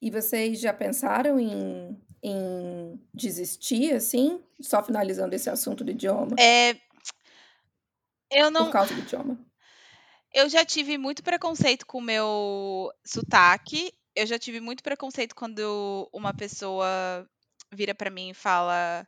E 0.00 0.10
vocês 0.10 0.60
já 0.60 0.72
pensaram 0.72 1.38
em, 1.40 2.00
em 2.22 3.00
desistir, 3.12 3.92
assim? 3.94 4.42
Só 4.60 4.82
finalizando 4.82 5.34
esse 5.34 5.50
assunto 5.50 5.84
do 5.84 5.90
idioma? 5.90 6.36
É. 6.38 6.76
Eu 8.30 8.50
não. 8.50 8.66
Por 8.66 8.72
causa 8.72 8.94
do 8.94 9.00
idioma. 9.00 9.38
Eu 10.32 10.48
já 10.48 10.64
tive 10.64 10.98
muito 10.98 11.22
preconceito 11.22 11.86
com 11.86 11.98
o 11.98 12.02
meu 12.02 12.92
sotaque. 13.04 13.92
Eu 14.14 14.26
já 14.26 14.38
tive 14.38 14.60
muito 14.60 14.82
preconceito 14.82 15.34
quando 15.34 16.08
uma 16.12 16.34
pessoa 16.34 17.28
vira 17.72 17.94
para 17.94 18.10
mim 18.10 18.30
e 18.30 18.34
fala: 18.34 19.06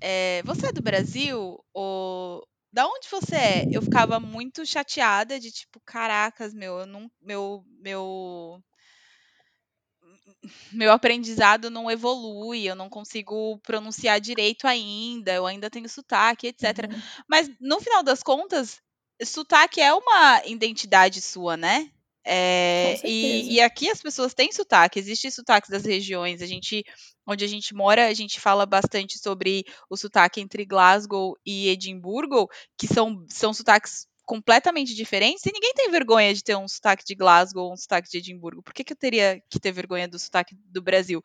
é, 0.00 0.42
Você 0.44 0.66
é 0.66 0.72
do 0.72 0.82
Brasil? 0.82 1.62
Ou 1.72 2.46
da 2.72 2.86
onde 2.86 3.08
você 3.10 3.36
é? 3.36 3.68
Eu 3.70 3.82
ficava 3.82 4.18
muito 4.18 4.64
chateada 4.64 5.38
de 5.38 5.50
tipo, 5.50 5.80
caracas, 5.84 6.54
meu, 6.54 6.80
eu 6.80 6.86
não, 6.86 7.10
meu, 7.20 7.64
meu, 7.80 8.62
meu 10.72 10.92
aprendizado 10.92 11.70
não 11.70 11.90
evolui, 11.90 12.64
eu 12.68 12.74
não 12.74 12.88
consigo 12.88 13.58
pronunciar 13.58 14.20
direito 14.20 14.66
ainda, 14.66 15.32
eu 15.32 15.46
ainda 15.46 15.70
tenho 15.70 15.88
sotaque, 15.88 16.48
etc. 16.48 16.90
Uhum. 16.90 17.02
Mas 17.28 17.50
no 17.60 17.80
final 17.80 18.02
das 18.02 18.22
contas, 18.22 18.80
sotaque 19.24 19.80
é 19.80 19.92
uma 19.92 20.42
identidade 20.46 21.20
sua, 21.20 21.56
né? 21.56 21.90
É, 22.24 23.00
e, 23.04 23.54
e, 23.54 23.60
aqui 23.60 23.90
as 23.90 24.00
pessoas 24.00 24.32
têm 24.32 24.52
sotaque, 24.52 24.98
existe 24.98 25.30
sotaque 25.30 25.70
das 25.70 25.84
regiões. 25.84 26.40
A 26.40 26.46
gente, 26.46 26.84
onde 27.26 27.44
a 27.44 27.48
gente 27.48 27.74
mora, 27.74 28.06
a 28.06 28.14
gente 28.14 28.40
fala 28.40 28.64
bastante 28.64 29.18
sobre 29.18 29.64
o 29.90 29.96
sotaque 29.96 30.40
entre 30.40 30.64
Glasgow 30.64 31.36
e 31.44 31.68
Edimburgo, 31.68 32.48
que 32.78 32.86
são, 32.86 33.24
são 33.28 33.52
sotaques 33.52 34.06
completamente 34.32 34.94
diferentes, 34.94 35.44
e 35.44 35.52
ninguém 35.52 35.74
tem 35.74 35.90
vergonha 35.90 36.32
de 36.32 36.42
ter 36.42 36.56
um 36.56 36.66
sotaque 36.66 37.04
de 37.04 37.14
Glasgow 37.14 37.66
ou 37.66 37.74
um 37.74 37.76
sotaque 37.76 38.08
de 38.08 38.16
Edimburgo. 38.16 38.62
Por 38.62 38.72
que, 38.72 38.82
que 38.82 38.94
eu 38.94 38.96
teria 38.96 39.38
que 39.50 39.60
ter 39.60 39.72
vergonha 39.72 40.08
do 40.08 40.18
sotaque 40.18 40.56
do 40.70 40.80
Brasil? 40.80 41.20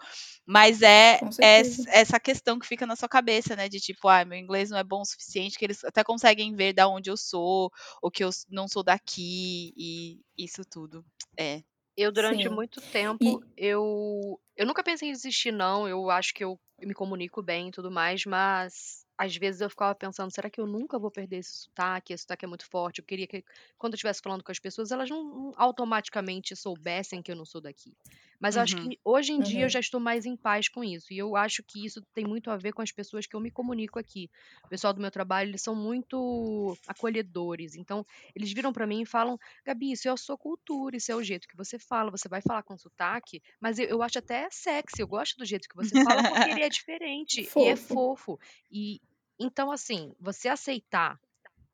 Mas 0.46 0.82
é, 0.82 1.18
é 1.42 1.62
essa 1.88 2.20
questão 2.20 2.60
que 2.60 2.68
fica 2.68 2.86
na 2.86 2.98
sua 2.98 3.08
cabeça, 3.08 3.56
né? 3.56 3.70
De 3.70 3.80
tipo, 3.80 4.10
ah, 4.10 4.26
meu 4.26 4.38
inglês 4.38 4.70
não 4.70 4.78
é 4.78 4.84
bom 4.84 5.00
o 5.00 5.06
suficiente, 5.06 5.58
que 5.58 5.64
eles 5.64 5.86
até 5.86 6.04
conseguem 6.04 6.54
ver 6.54 6.74
da 6.74 6.90
onde 6.90 7.10
eu 7.10 7.16
sou, 7.16 7.72
ou 8.02 8.12
que 8.12 8.26
eu 8.26 8.30
não 8.50 8.68
sou 8.68 8.84
daqui, 8.84 9.74
e 9.78 10.20
isso 10.38 10.64
tudo. 10.70 11.06
É. 11.40 11.62
Eu, 11.96 12.12
durante 12.12 12.44
Sim. 12.44 12.50
muito 12.50 12.82
tempo, 12.82 13.24
e... 13.24 13.40
eu, 13.56 14.38
eu 14.58 14.66
nunca 14.66 14.84
pensei 14.84 15.08
em 15.08 15.14
desistir, 15.14 15.54
não. 15.54 15.88
Eu 15.88 16.10
acho 16.10 16.34
que 16.34 16.44
eu 16.44 16.60
me 16.82 16.94
comunico 16.94 17.42
bem 17.42 17.70
e 17.70 17.72
tudo 17.72 17.90
mais, 17.90 18.26
mas 18.26 19.07
às 19.18 19.36
vezes 19.36 19.62
eu 19.62 19.70
ficava 19.70 19.96
pensando, 19.96 20.32
será 20.34 20.50
que 20.50 20.60
eu 20.62 20.68
nunca 20.68 21.00
vou 21.00 21.12
perder 21.12 21.38
esse 21.38 21.52
sotaque? 21.64 22.14
Esse 22.14 22.24
sotaque 22.24 22.46
é 22.46 22.48
muito 22.48 22.66
forte. 22.70 23.00
Eu 23.00 23.06
queria 23.06 23.28
que, 23.28 23.44
quando 23.78 23.94
eu 23.94 23.96
estivesse 23.98 24.22
falando 24.24 24.44
com 24.44 24.52
as 24.52 24.60
pessoas, 24.60 24.92
elas 24.92 25.10
não, 25.10 25.24
não 25.24 25.54
automaticamente 25.58 26.56
soubessem 26.56 27.22
que 27.24 27.32
eu 27.32 27.36
não 27.36 27.46
sou 27.46 27.62
daqui. 27.62 27.96
Mas 28.40 28.56
eu 28.56 28.62
acho 28.62 28.76
Uhum. 28.76 28.80
que 28.80 29.00
hoje 29.04 29.32
em 29.34 29.42
dia 29.42 29.66
eu 29.66 29.70
Uhum. 29.70 29.70
já 29.70 29.80
estou 29.80 30.00
mais 30.00 30.26
em 30.26 30.38
paz 30.38 30.70
com 30.70 30.84
isso. 30.84 31.12
E 31.14 31.18
eu 31.18 31.36
acho 31.36 31.64
que 31.64 31.86
isso 31.86 32.02
tem 32.14 32.26
muito 32.26 32.52
a 32.52 32.58
ver 32.58 32.74
com 32.74 32.82
as 32.82 32.92
pessoas 32.92 33.26
que 33.26 33.36
eu 33.36 33.40
me 33.40 33.50
comunico 33.52 33.98
aqui. 34.00 34.30
O 34.66 34.70
pessoal 34.70 34.94
do 34.94 35.02
meu 35.02 35.12
trabalho, 35.12 35.50
eles 35.50 35.62
são 35.62 35.76
muito 35.76 36.78
acolhedores. 36.86 37.76
Então, 37.76 38.06
eles 38.36 38.52
viram 38.52 38.72
pra 38.74 38.86
mim 38.88 39.02
e 39.02 39.06
falam: 39.06 39.38
Gabi, 39.66 39.92
isso 39.92 40.08
é 40.08 40.12
a 40.12 40.18
sua 40.18 40.38
cultura, 40.38 40.96
isso 40.98 41.12
é 41.12 41.16
o 41.16 41.24
jeito 41.24 41.48
que 41.48 41.56
você 41.58 41.80
fala. 41.80 42.12
Você 42.12 42.28
vai 42.30 42.42
falar 42.42 42.64
com 42.64 42.78
sotaque, 42.78 43.42
mas 43.60 43.80
eu, 43.80 43.88
eu 43.88 44.02
acho 44.04 44.20
até 44.20 44.48
sexy. 44.52 45.02
Eu 45.02 45.08
gosto 45.08 45.38
do 45.38 45.46
jeito 45.46 45.68
que 45.68 45.76
você 45.76 45.98
fala 45.98 46.24
porque 46.24 46.50
ele 46.50 46.62
é 46.62 46.70
diferente 46.70 47.52
e 47.56 47.68
é 47.68 47.76
Fofo. 47.76 47.96
fofo. 47.96 48.38
E 48.72 49.00
então, 49.40 49.72
assim, 49.72 50.14
você 50.20 50.48
aceitar 50.48 51.20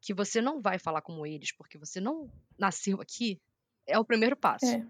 que 0.02 0.14
você 0.14 0.42
não 0.42 0.62
vai 0.62 0.78
falar 0.78 1.02
como 1.02 1.26
eles 1.26 1.52
porque 1.56 1.78
você 1.78 2.00
não 2.00 2.30
nasceu 2.58 3.00
aqui 3.00 3.42
é 3.88 3.98
o 3.98 4.06
primeiro 4.06 4.36
passo. 4.36 4.66
É. 4.66 4.86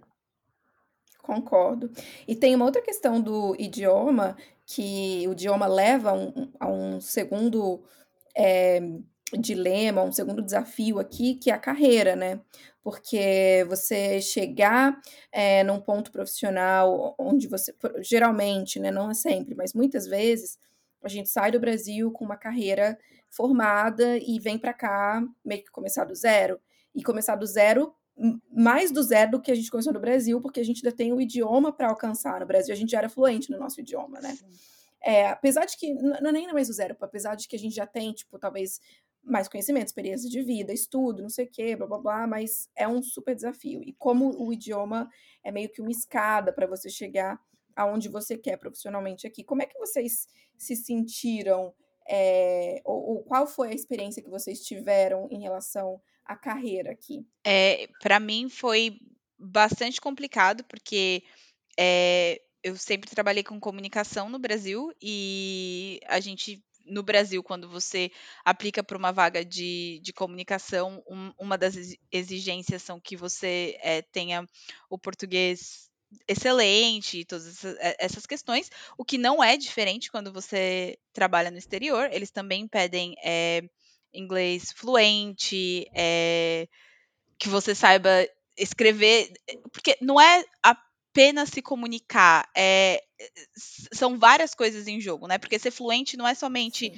Concordo. 1.21 1.89
E 2.27 2.35
tem 2.35 2.53
uma 2.53 2.65
outra 2.65 2.81
questão 2.81 3.21
do 3.21 3.55
idioma, 3.57 4.35
que 4.65 5.25
o 5.27 5.31
idioma 5.31 5.67
leva 5.67 6.11
a 6.11 6.13
um, 6.13 6.51
a 6.59 6.67
um 6.67 6.99
segundo 6.99 7.81
é, 8.35 8.81
dilema, 9.39 10.03
um 10.03 10.11
segundo 10.11 10.41
desafio 10.41 10.99
aqui, 10.99 11.35
que 11.35 11.49
é 11.49 11.53
a 11.53 11.59
carreira, 11.59 12.15
né? 12.15 12.41
Porque 12.81 13.65
você 13.69 14.21
chegar 14.21 14.99
é, 15.31 15.63
num 15.63 15.79
ponto 15.79 16.11
profissional 16.11 17.15
onde 17.17 17.47
você, 17.47 17.73
geralmente, 18.01 18.79
né, 18.79 18.91
não 18.91 19.09
é 19.09 19.13
sempre, 19.13 19.55
mas 19.55 19.73
muitas 19.73 20.05
vezes, 20.05 20.59
a 21.03 21.09
gente 21.09 21.29
sai 21.29 21.51
do 21.51 21.59
Brasil 21.59 22.11
com 22.11 22.25
uma 22.25 22.37
carreira 22.37 22.97
formada 23.29 24.17
e 24.17 24.39
vem 24.39 24.57
para 24.57 24.73
cá 24.73 25.23
meio 25.43 25.63
que 25.63 25.71
começar 25.71 26.05
do 26.05 26.15
zero. 26.15 26.59
E 26.95 27.03
começar 27.03 27.35
do 27.35 27.45
zero 27.45 27.93
mais 28.51 28.91
do 28.91 29.01
zero 29.01 29.31
do 29.31 29.41
que 29.41 29.51
a 29.51 29.55
gente 29.55 29.71
começou 29.71 29.93
no 29.93 29.99
Brasil, 29.99 30.39
porque 30.39 30.59
a 30.59 30.65
gente 30.65 30.85
ainda 30.85 30.95
tem 30.95 31.11
o 31.11 31.19
idioma 31.19 31.73
para 31.73 31.89
alcançar. 31.89 32.39
No 32.39 32.45
Brasil, 32.45 32.73
a 32.73 32.77
gente 32.77 32.91
já 32.91 32.99
era 32.99 33.09
fluente 33.09 33.49
no 33.49 33.57
nosso 33.57 33.81
idioma, 33.81 34.19
né? 34.21 34.37
É, 35.01 35.27
apesar 35.27 35.65
de 35.65 35.75
que, 35.75 35.93
não 35.93 36.29
é 36.29 36.31
nem 36.31 36.51
mais 36.53 36.67
do 36.67 36.73
zero, 36.73 36.95
apesar 37.01 37.35
de 37.35 37.47
que 37.47 37.55
a 37.55 37.59
gente 37.59 37.75
já 37.75 37.85
tem, 37.85 38.13
tipo, 38.13 38.39
talvez 38.39 38.79
mais 39.21 39.47
conhecimento, 39.47 39.87
experiência 39.87 40.29
de 40.29 40.41
vida, 40.41 40.73
estudo, 40.73 41.21
não 41.21 41.29
sei 41.29 41.45
o 41.45 41.49
quê, 41.49 41.75
blá 41.75 41.87
blá 41.87 41.97
blá, 41.97 42.27
mas 42.27 42.69
é 42.75 42.87
um 42.87 43.01
super 43.01 43.33
desafio. 43.33 43.81
E 43.83 43.93
como 43.93 44.33
o 44.37 44.53
idioma 44.53 45.09
é 45.43 45.51
meio 45.51 45.69
que 45.69 45.81
uma 45.81 45.91
escada 45.91 46.53
para 46.53 46.67
você 46.67 46.89
chegar 46.89 47.39
aonde 47.75 48.09
você 48.09 48.37
quer 48.37 48.57
profissionalmente 48.57 49.27
aqui, 49.27 49.43
como 49.43 49.61
é 49.61 49.65
que 49.65 49.77
vocês 49.77 50.27
se 50.57 50.75
sentiram? 50.75 51.73
É, 52.07 52.81
ou, 52.83 53.15
ou 53.15 53.23
qual 53.23 53.47
foi 53.47 53.69
a 53.69 53.73
experiência 53.73 54.21
que 54.21 54.29
vocês 54.29 54.59
tiveram 54.61 55.27
em 55.31 55.41
relação 55.41 56.01
a 56.25 56.35
carreira 56.35 56.91
aqui? 56.91 57.25
É, 57.45 57.87
para 58.01 58.19
mim 58.19 58.49
foi 58.49 58.99
bastante 59.37 59.99
complicado, 59.99 60.63
porque 60.65 61.23
é, 61.77 62.41
eu 62.63 62.77
sempre 62.77 63.09
trabalhei 63.09 63.43
com 63.43 63.59
comunicação 63.59 64.29
no 64.29 64.39
Brasil 64.39 64.91
e 65.01 65.99
a 66.07 66.19
gente. 66.19 66.63
No 66.85 67.01
Brasil, 67.01 67.41
quando 67.41 67.69
você 67.69 68.11
aplica 68.43 68.83
para 68.83 68.97
uma 68.97 69.13
vaga 69.13 69.45
de, 69.45 70.01
de 70.03 70.11
comunicação, 70.11 71.01
um, 71.09 71.31
uma 71.39 71.57
das 71.57 71.75
exigências 72.11 72.83
são 72.83 72.99
que 72.99 73.15
você 73.15 73.79
é, 73.81 74.01
tenha 74.01 74.45
o 74.89 74.99
português 74.99 75.89
excelente 76.27 77.25
todas 77.25 77.47
essas, 77.47 77.77
essas 77.99 78.25
questões, 78.25 78.69
o 78.97 79.05
que 79.05 79.17
não 79.17 79.43
é 79.43 79.57
diferente 79.57 80.11
quando 80.11 80.31
você 80.31 80.97
trabalha 81.11 81.51
no 81.51 81.57
exterior. 81.57 82.09
Eles 82.11 82.31
também 82.31 82.67
pedem 82.67 83.15
é, 83.23 83.63
inglês 84.13 84.71
fluente, 84.71 85.87
é, 85.93 86.67
que 87.37 87.49
você 87.49 87.73
saiba 87.73 88.27
escrever, 88.57 89.33
porque 89.71 89.97
não 90.01 90.19
é 90.21 90.43
apenas 90.61 91.49
se 91.49 91.61
comunicar, 91.61 92.49
é, 92.55 93.03
são 93.91 94.17
várias 94.17 94.53
coisas 94.53 94.87
em 94.87 95.01
jogo, 95.01 95.27
né? 95.27 95.37
Porque 95.37 95.59
ser 95.59 95.71
fluente 95.71 96.17
não 96.17 96.27
é 96.27 96.35
somente 96.35 96.93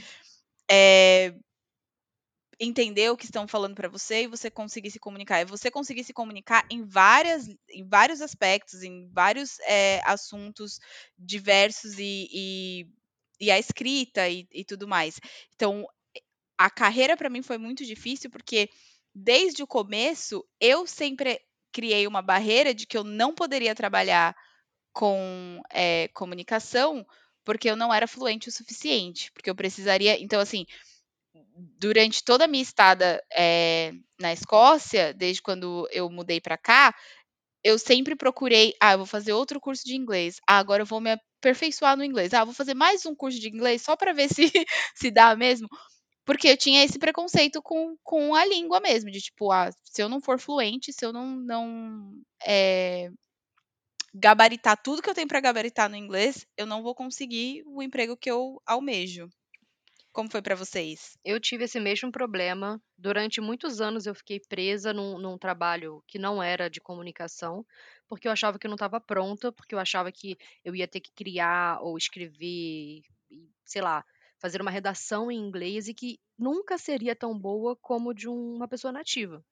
entender 2.59 3.09
o 3.09 3.17
que 3.17 3.25
estão 3.25 3.47
falando 3.47 3.75
para 3.75 3.89
você 3.89 4.23
e 4.23 4.27
você 4.27 4.49
conseguir 4.49 4.91
se 4.91 4.99
comunicar, 4.99 5.39
é 5.39 5.45
você 5.45 5.69
conseguir 5.69 6.03
se 6.03 6.13
comunicar 6.13 6.65
em 6.69 6.83
várias, 6.83 7.47
em 7.69 7.87
vários 7.87 8.21
aspectos, 8.21 8.83
em 8.83 9.09
vários 9.11 9.59
é, 9.61 10.01
assuntos 10.05 10.79
diversos 11.17 11.99
e, 11.99 12.27
e, 12.31 12.87
e 13.39 13.51
a 13.51 13.59
escrita 13.59 14.27
e, 14.29 14.47
e 14.51 14.63
tudo 14.63 14.87
mais. 14.87 15.19
Então, 15.55 15.87
a 16.57 16.69
carreira 16.69 17.17
para 17.17 17.29
mim 17.29 17.41
foi 17.41 17.57
muito 17.57 17.85
difícil 17.85 18.29
porque 18.29 18.69
desde 19.13 19.61
o 19.63 19.67
começo 19.67 20.45
eu 20.59 20.87
sempre 20.87 21.39
criei 21.71 22.07
uma 22.07 22.21
barreira 22.21 22.73
de 22.73 22.87
que 22.87 22.97
eu 22.97 23.03
não 23.03 23.33
poderia 23.33 23.75
trabalhar 23.75 24.35
com 24.93 25.61
é, 25.69 26.07
comunicação 26.09 27.05
porque 27.43 27.69
eu 27.69 27.75
não 27.75 27.93
era 27.93 28.07
fluente 28.07 28.49
o 28.49 28.51
suficiente, 28.51 29.31
porque 29.31 29.49
eu 29.49 29.55
precisaria. 29.55 30.19
Então, 30.19 30.39
assim, 30.39 30.65
durante 31.79 32.23
toda 32.23 32.45
a 32.45 32.47
minha 32.47 32.63
estada 32.63 33.23
é, 33.33 33.91
na 34.19 34.33
Escócia, 34.33 35.13
desde 35.13 35.41
quando 35.41 35.87
eu 35.91 36.09
mudei 36.09 36.39
para 36.41 36.57
cá, 36.57 36.93
eu 37.63 37.79
sempre 37.79 38.15
procurei, 38.15 38.73
ah, 38.81 38.93
eu 38.93 38.99
vou 38.99 39.07
fazer 39.07 39.33
outro 39.33 39.59
curso 39.59 39.83
de 39.85 39.95
inglês. 39.95 40.37
Ah, 40.47 40.59
agora 40.59 40.83
eu 40.83 40.85
vou 40.85 41.01
me 41.01 41.11
aperfeiçoar 41.11 41.97
no 41.97 42.03
inglês. 42.03 42.33
Ah, 42.33 42.45
vou 42.45 42.53
fazer 42.53 42.75
mais 42.75 43.05
um 43.05 43.15
curso 43.15 43.39
de 43.39 43.49
inglês 43.49 43.81
só 43.81 43.95
para 43.95 44.13
ver 44.13 44.29
se 44.33 44.51
se 44.95 45.11
dá 45.11 45.35
mesmo. 45.35 45.67
Porque 46.25 46.49
eu 46.49 46.57
tinha 46.57 46.83
esse 46.83 46.99
preconceito 46.99 47.61
com, 47.61 47.95
com 48.03 48.35
a 48.35 48.45
língua 48.45 48.79
mesmo, 48.79 49.11
de 49.11 49.21
tipo, 49.21 49.51
ah, 49.51 49.69
se 49.83 50.01
eu 50.01 50.09
não 50.09 50.21
for 50.21 50.39
fluente, 50.39 50.93
se 50.93 51.05
eu 51.05 51.13
não, 51.13 51.27
não 51.37 52.13
é, 52.45 53.09
gabaritar 54.13 54.81
tudo 54.81 55.01
que 55.01 55.09
eu 55.09 55.13
tenho 55.13 55.27
para 55.27 55.39
gabaritar 55.39 55.89
no 55.89 55.95
inglês, 55.95 56.45
eu 56.57 56.65
não 56.65 56.81
vou 56.81 56.95
conseguir 56.95 57.63
o 57.67 57.83
emprego 57.83 58.17
que 58.17 58.29
eu 58.31 58.61
almejo. 58.65 59.29
Como 60.15 60.31
foi 60.31 60.41
para 60.41 60.55
vocês? 60.55 61.17
Eu 61.25 61.41
tive 61.41 61.65
esse 61.65 61.77
mesmo 61.77 62.09
problema. 62.09 62.81
Durante 62.97 63.41
muitos 63.41 63.81
anos 63.81 64.05
eu 64.05 64.15
fiquei 64.15 64.39
presa 64.39 64.93
num, 64.93 65.19
num 65.19 65.37
trabalho 65.37 66.01
que 66.07 66.17
não 66.17 66.41
era 66.41 66.69
de 66.69 66.79
comunicação, 66.79 67.65
porque 68.07 68.25
eu 68.25 68.31
achava 68.31 68.57
que 68.57 68.65
eu 68.65 68.69
não 68.69 68.75
estava 68.75 69.01
pronta, 69.01 69.51
porque 69.51 69.75
eu 69.75 69.79
achava 69.79 70.09
que 70.13 70.37
eu 70.63 70.73
ia 70.73 70.87
ter 70.87 71.01
que 71.01 71.11
criar 71.11 71.81
ou 71.81 71.97
escrever, 71.97 73.01
sei 73.65 73.81
lá, 73.81 74.05
fazer 74.39 74.61
uma 74.61 74.71
redação 74.71 75.29
em 75.29 75.37
inglês 75.37 75.89
e 75.89 75.93
que 75.93 76.17
nunca 76.39 76.77
seria 76.77 77.13
tão 77.13 77.37
boa 77.37 77.75
como 77.75 78.13
de 78.13 78.29
uma 78.29 78.69
pessoa 78.69 78.93
nativa. 78.93 79.43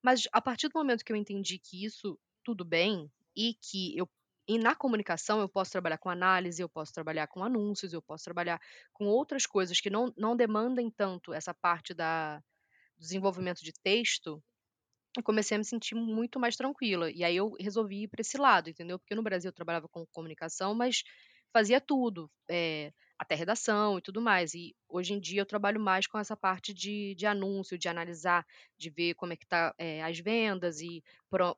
Mas 0.00 0.28
a 0.32 0.40
partir 0.40 0.68
do 0.68 0.78
momento 0.78 1.04
que 1.04 1.10
eu 1.10 1.16
entendi 1.16 1.58
que 1.58 1.84
isso 1.84 2.16
tudo 2.44 2.64
bem 2.64 3.10
e 3.34 3.54
que 3.54 3.98
eu 3.98 4.08
e 4.48 4.58
na 4.58 4.74
comunicação 4.74 5.40
eu 5.40 5.48
posso 5.48 5.72
trabalhar 5.72 5.98
com 5.98 6.10
análise, 6.10 6.62
eu 6.62 6.68
posso 6.68 6.92
trabalhar 6.92 7.26
com 7.28 7.42
anúncios, 7.44 7.92
eu 7.92 8.02
posso 8.02 8.24
trabalhar 8.24 8.60
com 8.92 9.06
outras 9.06 9.46
coisas 9.46 9.80
que 9.80 9.90
não, 9.90 10.12
não 10.16 10.36
demandem 10.36 10.90
tanto 10.90 11.32
essa 11.32 11.54
parte 11.54 11.94
da 11.94 12.42
desenvolvimento 12.98 13.62
de 13.62 13.72
texto, 13.72 14.42
eu 15.16 15.22
comecei 15.22 15.54
a 15.54 15.58
me 15.58 15.64
sentir 15.64 15.94
muito 15.94 16.40
mais 16.40 16.56
tranquila. 16.56 17.10
E 17.10 17.22
aí 17.24 17.36
eu 17.36 17.52
resolvi 17.60 18.02
ir 18.04 18.08
para 18.08 18.20
esse 18.20 18.36
lado, 18.36 18.68
entendeu? 18.70 18.98
Porque 18.98 19.14
no 19.14 19.22
Brasil 19.22 19.48
eu 19.48 19.52
trabalhava 19.54 19.88
com 19.88 20.06
comunicação, 20.12 20.74
mas 20.74 21.02
fazia 21.52 21.80
tudo, 21.80 22.28
eh, 22.50 22.92
até 23.18 23.36
redação 23.36 23.98
e 23.98 24.02
tudo 24.02 24.20
mais. 24.20 24.54
E 24.54 24.74
hoje 24.88 25.12
em 25.14 25.20
dia 25.20 25.40
eu 25.42 25.46
trabalho 25.46 25.80
mais 25.80 26.06
com 26.08 26.18
essa 26.18 26.36
parte 26.36 26.74
de, 26.74 27.14
de 27.14 27.26
anúncio, 27.26 27.78
de 27.78 27.88
analisar, 27.88 28.44
de 28.76 28.90
ver 28.90 29.14
como 29.14 29.32
é 29.32 29.36
que 29.36 29.46
tá 29.46 29.72
eh, 29.78 30.02
as 30.02 30.18
vendas 30.18 30.80
e 30.80 31.02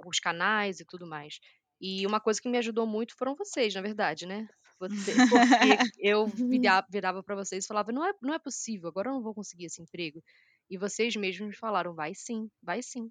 os 0.07 0.21
canais 0.21 0.81
e 0.81 0.85
tudo 0.85 1.07
mais. 1.07 1.39
E 1.81 2.07
uma 2.07 2.21
coisa 2.21 2.41
que 2.41 2.49
me 2.49 2.59
ajudou 2.59 2.87
muito 2.87 3.15
foram 3.17 3.35
vocês, 3.37 3.75
na 3.75 3.83
verdade, 3.83 4.27
né? 4.27 4.49
Você, 4.79 5.21
porque 5.29 5.79
eu 5.99 6.27
vira- 6.49 6.87
virava 6.91 7.23
para 7.23 7.35
vocês 7.37 7.65
e 7.65 7.69
falava, 7.69 7.93
não 7.93 8.05
é, 8.05 8.13
não 8.23 8.35
é 8.35 8.39
possível, 8.39 8.89
agora 8.89 9.09
eu 9.11 9.15
não 9.15 9.23
vou 9.23 9.35
conseguir 9.35 9.67
esse 9.67 9.83
emprego. 9.83 10.23
E 10.71 10.77
vocês 10.79 11.15
mesmos 11.17 11.49
me 11.49 11.57
falaram, 11.57 11.95
vai 11.95 12.15
sim, 12.15 12.51
vai 12.63 12.83
sim. 12.83 13.11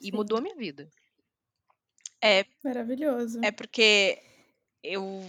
E 0.00 0.10
Sim. 0.10 0.12
mudou 0.12 0.38
a 0.38 0.40
minha 0.40 0.56
vida. 0.56 0.88
É, 2.22 2.44
Maravilhoso. 2.62 3.40
é 3.42 3.50
porque 3.50 4.20
eu 4.82 5.22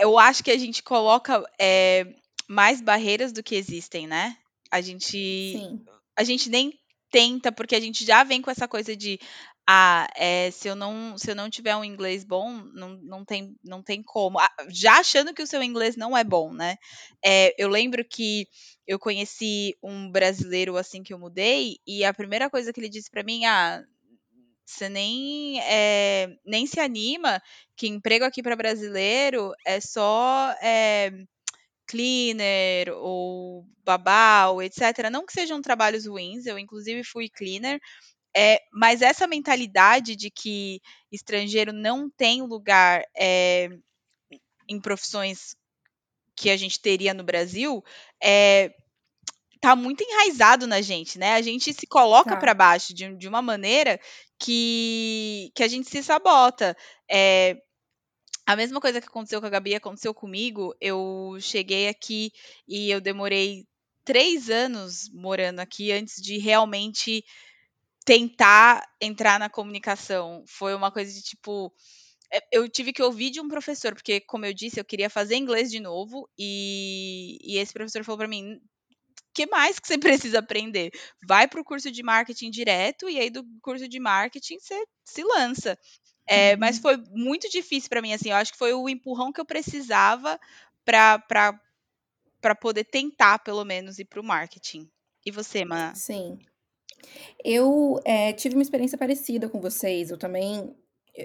eu 0.00 0.18
acho 0.18 0.42
que 0.42 0.50
a 0.50 0.58
gente 0.58 0.82
coloca 0.82 1.42
é, 1.58 2.06
mais 2.48 2.80
barreiras 2.80 3.32
do 3.32 3.42
que 3.42 3.54
existem, 3.54 4.06
né? 4.06 4.36
A 4.70 4.80
gente 4.80 5.52
Sim. 5.52 5.84
a 6.16 6.24
gente 6.24 6.48
nem 6.48 6.78
tenta 7.10 7.52
porque 7.52 7.76
a 7.76 7.80
gente 7.80 8.04
já 8.04 8.24
vem 8.24 8.42
com 8.42 8.50
essa 8.50 8.66
coisa 8.66 8.96
de 8.96 9.18
ah, 9.66 10.06
é, 10.16 10.50
se 10.50 10.68
eu 10.68 10.76
não 10.76 11.16
se 11.16 11.30
eu 11.30 11.34
não 11.34 11.48
tiver 11.48 11.74
um 11.76 11.84
inglês 11.84 12.24
bom, 12.24 12.50
não, 12.74 12.98
não 13.02 13.24
tem 13.24 13.56
não 13.64 13.82
tem 13.82 14.02
como. 14.02 14.38
Ah, 14.38 14.50
já 14.68 14.98
achando 14.98 15.32
que 15.34 15.42
o 15.42 15.46
seu 15.46 15.62
inglês 15.62 15.96
não 15.96 16.16
é 16.16 16.22
bom, 16.24 16.52
né? 16.52 16.76
É, 17.24 17.54
eu 17.62 17.68
lembro 17.68 18.04
que 18.04 18.46
eu 18.86 18.98
conheci 18.98 19.76
um 19.82 20.10
brasileiro 20.10 20.76
assim 20.76 21.02
que 21.02 21.14
eu 21.14 21.18
mudei 21.18 21.78
e 21.86 22.04
a 22.04 22.12
primeira 22.14 22.50
coisa 22.50 22.72
que 22.72 22.80
ele 22.80 22.90
disse 22.90 23.10
para 23.10 23.22
mim, 23.22 23.46
ah, 23.46 23.82
você 24.66 24.88
nem 24.88 25.60
é, 25.62 26.28
nem 26.44 26.66
se 26.66 26.80
anima 26.80 27.40
que 27.76 27.86
emprego 27.86 28.24
aqui 28.24 28.42
para 28.42 28.56
brasileiro 28.56 29.52
é 29.66 29.80
só 29.80 30.54
é, 30.62 31.10
cleaner 31.86 32.90
ou 32.94 33.66
babá 33.84 34.48
ou 34.48 34.62
etc. 34.62 35.10
Não 35.10 35.26
que 35.26 35.32
sejam 35.32 35.60
trabalhos 35.62 36.06
ruins, 36.06 36.46
eu 36.46 36.58
inclusive 36.58 37.04
fui 37.04 37.28
cleaner, 37.28 37.80
É, 38.36 38.60
mas 38.72 39.02
essa 39.02 39.26
mentalidade 39.26 40.16
de 40.16 40.30
que 40.30 40.80
estrangeiro 41.10 41.72
não 41.72 42.10
tem 42.10 42.42
lugar 42.42 43.04
é, 43.16 43.68
em 44.68 44.80
profissões 44.80 45.56
que 46.36 46.50
a 46.50 46.56
gente 46.56 46.80
teria 46.80 47.14
no 47.14 47.22
Brasil, 47.22 47.82
é, 48.22 48.74
tá 49.60 49.76
muito 49.76 50.02
enraizado 50.02 50.66
na 50.66 50.80
gente, 50.82 51.18
né? 51.18 51.34
A 51.34 51.42
gente 51.42 51.72
se 51.72 51.86
coloca 51.86 52.30
Tá. 52.30 52.36
para 52.36 52.54
baixo 52.54 52.92
de, 52.92 53.16
de 53.16 53.28
uma 53.28 53.40
maneira 53.40 53.98
que, 54.38 55.50
que 55.54 55.62
a 55.62 55.68
gente 55.68 55.88
se 55.88 56.02
sabota. 56.02 56.76
É, 57.10 57.56
a 58.46 58.56
mesma 58.56 58.80
coisa 58.80 59.00
que 59.00 59.06
aconteceu 59.06 59.40
com 59.40 59.46
a 59.46 59.50
Gabi 59.50 59.74
aconteceu 59.74 60.12
comigo. 60.12 60.74
Eu 60.80 61.36
cheguei 61.40 61.88
aqui 61.88 62.30
e 62.68 62.90
eu 62.90 63.00
demorei 63.00 63.64
três 64.04 64.50
anos 64.50 65.08
morando 65.12 65.60
aqui 65.60 65.92
antes 65.92 66.20
de 66.20 66.36
realmente 66.38 67.24
tentar 68.04 68.86
entrar 69.00 69.38
na 69.38 69.48
comunicação. 69.50 70.44
Foi 70.46 70.74
uma 70.74 70.90
coisa 70.92 71.12
de 71.12 71.22
tipo. 71.22 71.72
é, 72.32 72.40
Eu 72.52 72.68
tive 72.68 72.92
que 72.92 73.02
ouvir 73.02 73.30
de 73.30 73.40
um 73.40 73.48
professor, 73.48 73.94
porque, 73.94 74.20
como 74.22 74.46
eu 74.46 74.54
disse, 74.54 74.80
eu 74.80 74.84
queria 74.84 75.10
fazer 75.10 75.36
inglês 75.36 75.70
de 75.70 75.80
novo, 75.80 76.28
e, 76.38 77.38
e 77.42 77.58
esse 77.58 77.72
professor 77.72 78.04
falou 78.04 78.18
para 78.18 78.28
mim: 78.28 78.60
que 79.34 79.46
mais 79.46 79.78
que 79.78 79.86
você 79.88 79.98
precisa 80.32 80.38
aprender? 80.40 80.90
Vai 81.26 81.48
para 81.48 81.60
o 81.60 81.64
curso 81.64 81.90
de 81.90 82.02
marketing 82.02 82.50
direto, 82.50 83.08
e 83.08 83.18
aí 83.18 83.30
do 83.30 83.44
curso 83.62 83.88
de 83.88 84.00
marketing 84.00 84.58
você 84.58 84.84
se 85.04 85.22
lança. 85.24 85.78
É, 86.26 86.56
mas 86.56 86.76
Uhum. 86.76 86.82
foi 86.82 86.96
muito 87.10 87.50
difícil 87.50 87.88
para 87.90 88.00
mim, 88.02 88.12
assim, 88.14 88.30
eu 88.30 88.36
acho 88.36 88.52
que 88.52 88.58
foi 88.58 88.72
o 88.72 88.88
empurrão 88.88 89.32
que 89.32 89.40
eu 89.40 89.44
precisava 89.44 90.38
para 90.84 92.54
poder 92.60 92.84
tentar, 92.84 93.38
pelo 93.40 93.64
menos, 93.64 93.98
ir 93.98 94.06
para 94.06 94.20
o 94.20 94.24
marketing. 94.24 94.90
E 95.24 95.30
você, 95.30 95.64
Mana? 95.64 95.94
Sim. 95.94 96.38
Eu 97.44 98.00
eh, 98.04 98.32
tive 98.32 98.54
uma 98.54 98.62
experiência 98.62 98.98
parecida 98.98 99.48
com 99.48 99.60
vocês. 99.60 100.10
Eu 100.10 100.18
também, 100.18 100.74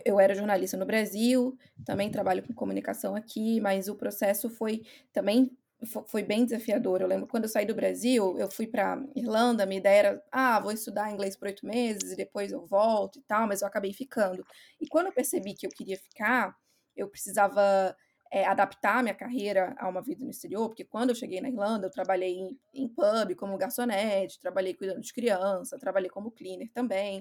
eu 0.06 0.20
era 0.20 0.36
jornalista 0.36 0.78
no 0.78 0.86
Brasil, 0.86 1.58
também 1.86 2.10
trabalho 2.12 2.44
com 2.44 2.54
comunicação 2.54 3.16
aqui, 3.16 3.60
mas 3.62 3.88
o 3.88 3.96
processo 3.96 4.50
foi 4.50 4.84
também 5.14 5.52
fo- 5.86 6.06
foi 6.08 6.24
bem 6.24 6.46
desafiador. 6.46 7.02
Eu 7.02 7.08
lembro 7.08 7.28
quando 7.28 7.44
eu 7.44 7.50
saí 7.50 7.66
do 7.66 7.76
Brasil, 7.76 8.38
eu 8.38 8.50
fui 8.52 8.68
para 8.68 9.04
Irlanda, 9.16 9.66
minha 9.66 9.80
ideia 9.80 10.00
era, 10.00 10.24
ah, 10.32 10.60
vou 10.60 10.72
estudar 10.72 11.12
inglês 11.12 11.36
por 11.36 11.48
oito 11.48 11.66
meses 11.66 12.12
e 12.12 12.16
depois 12.16 12.52
eu 12.52 12.66
volto 12.66 13.20
e 13.20 13.22
tal, 13.24 13.48
mas 13.48 13.62
eu 13.62 13.68
acabei 13.68 13.94
ficando. 13.94 14.46
E 14.80 14.88
quando 14.88 15.08
eu 15.08 15.14
percebi 15.14 15.54
que 15.54 15.66
eu 15.66 15.72
queria 15.72 15.98
ficar, 15.98 16.56
eu 16.96 17.08
precisava 17.10 17.96
é, 18.32 18.46
adaptar 18.46 19.02
minha 19.02 19.16
carreira 19.16 19.76
a 19.78 19.88
uma 19.88 20.02
vida 20.02 20.24
no 20.24 20.30
exterior, 20.30 20.70
porque 20.70 20.84
quando 20.84 21.10
eu 21.10 21.16
cheguei 21.16 21.42
na 21.42 21.50
Irlanda, 21.50 21.88
eu 21.88 21.92
trabalhei 21.92 22.32
em, 22.36 22.60
em 22.74 22.88
pub 22.88 23.36
como 23.36 23.58
garçonete, 23.58 24.40
trabalhei 24.40 24.74
cuidando 24.74 25.02
de 25.02 25.14
criança, 25.14 25.80
trabalhei 25.80 26.10
como 26.10 26.32
cleaner 26.32 26.72
também. 26.72 27.20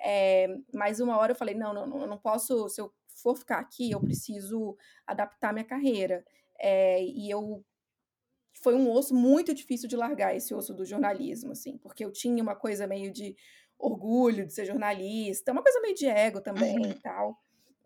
É, 0.00 0.46
mas 0.72 1.00
uma 1.00 1.18
hora 1.18 1.32
eu 1.32 1.36
falei, 1.36 1.54
não, 1.54 1.74
não, 1.74 2.06
não, 2.06 2.18
posso, 2.18 2.68
se 2.68 2.80
eu 2.80 2.92
for 3.22 3.36
ficar 3.36 3.58
aqui, 3.58 3.90
eu 3.90 4.00
preciso 4.00 4.76
adaptar 5.06 5.52
minha 5.52 5.64
carreira. 5.64 6.24
É, 6.58 7.02
e 7.02 7.28
eu 7.30 7.64
foi 8.62 8.74
um 8.74 8.90
osso 8.90 9.14
muito 9.14 9.54
difícil 9.54 9.88
de 9.88 9.96
largar 9.96 10.34
esse 10.34 10.54
osso 10.54 10.74
do 10.74 10.84
jornalismo, 10.84 11.52
assim, 11.52 11.76
porque 11.78 12.04
eu 12.04 12.10
tinha 12.10 12.42
uma 12.42 12.56
coisa 12.56 12.86
meio 12.86 13.12
de 13.12 13.36
orgulho 13.78 14.46
de 14.46 14.52
ser 14.52 14.64
jornalista, 14.64 15.52
uma 15.52 15.62
coisa 15.62 15.80
meio 15.80 15.94
de 15.94 16.06
ego 16.06 16.40
também 16.40 16.76
Uhum. 16.76 16.90
e 16.90 16.94
tal. 16.94 17.38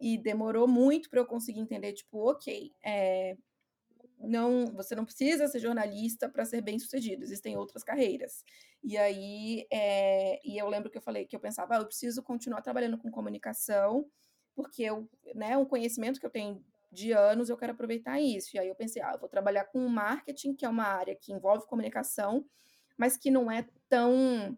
E 0.02 0.18
demorou 0.18 0.66
muito 0.66 1.08
para 1.08 1.20
eu 1.20 1.26
conseguir 1.26 1.60
entender, 1.60 1.92
tipo, 1.92 2.28
ok, 2.28 2.72
é, 2.84 3.36
não, 4.18 4.66
você 4.66 4.94
não 4.96 5.04
precisa 5.04 5.46
ser 5.46 5.60
jornalista 5.60 6.28
para 6.28 6.44
ser 6.44 6.60
bem 6.60 6.78
sucedido, 6.78 7.22
existem 7.22 7.56
outras 7.56 7.84
carreiras. 7.84 8.44
E 8.82 8.98
aí, 8.98 9.64
é, 9.72 10.40
e 10.44 10.58
eu 10.58 10.68
lembro 10.68 10.90
que 10.90 10.98
eu 10.98 11.02
falei 11.02 11.24
que 11.24 11.36
eu 11.36 11.40
pensava, 11.40 11.76
ah, 11.76 11.78
eu 11.78 11.86
preciso 11.86 12.22
continuar 12.22 12.62
trabalhando 12.62 12.98
com 12.98 13.10
comunicação, 13.10 14.04
porque 14.54 14.82
eu, 14.82 15.08
né, 15.34 15.56
um 15.56 15.64
conhecimento 15.64 16.18
que 16.18 16.26
eu 16.26 16.30
tenho 16.30 16.64
de 16.90 17.12
anos, 17.12 17.48
eu 17.48 17.56
quero 17.56 17.72
aproveitar 17.72 18.20
isso. 18.20 18.56
E 18.56 18.58
aí 18.58 18.68
eu 18.68 18.74
pensei, 18.74 19.00
ah, 19.02 19.12
eu 19.14 19.20
vou 19.20 19.28
trabalhar 19.28 19.64
com 19.66 19.86
marketing, 19.88 20.54
que 20.54 20.64
é 20.64 20.68
uma 20.68 20.84
área 20.84 21.14
que 21.14 21.32
envolve 21.32 21.66
comunicação, 21.66 22.44
mas 22.96 23.16
que 23.16 23.30
não 23.30 23.50
é 23.50 23.66
tão 23.88 24.56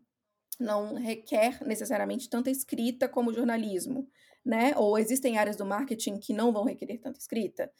não 0.58 0.94
requer 0.94 1.64
necessariamente 1.66 2.28
tanta 2.30 2.48
escrita 2.48 3.08
como 3.08 3.32
jornalismo, 3.32 4.08
né? 4.44 4.74
Ou 4.76 4.98
existem 4.98 5.38
áreas 5.38 5.56
do 5.56 5.64
marketing 5.64 6.18
que 6.18 6.32
não 6.32 6.52
vão 6.52 6.64
requerer 6.64 6.98
tanta 7.00 7.18
escrita. 7.18 7.70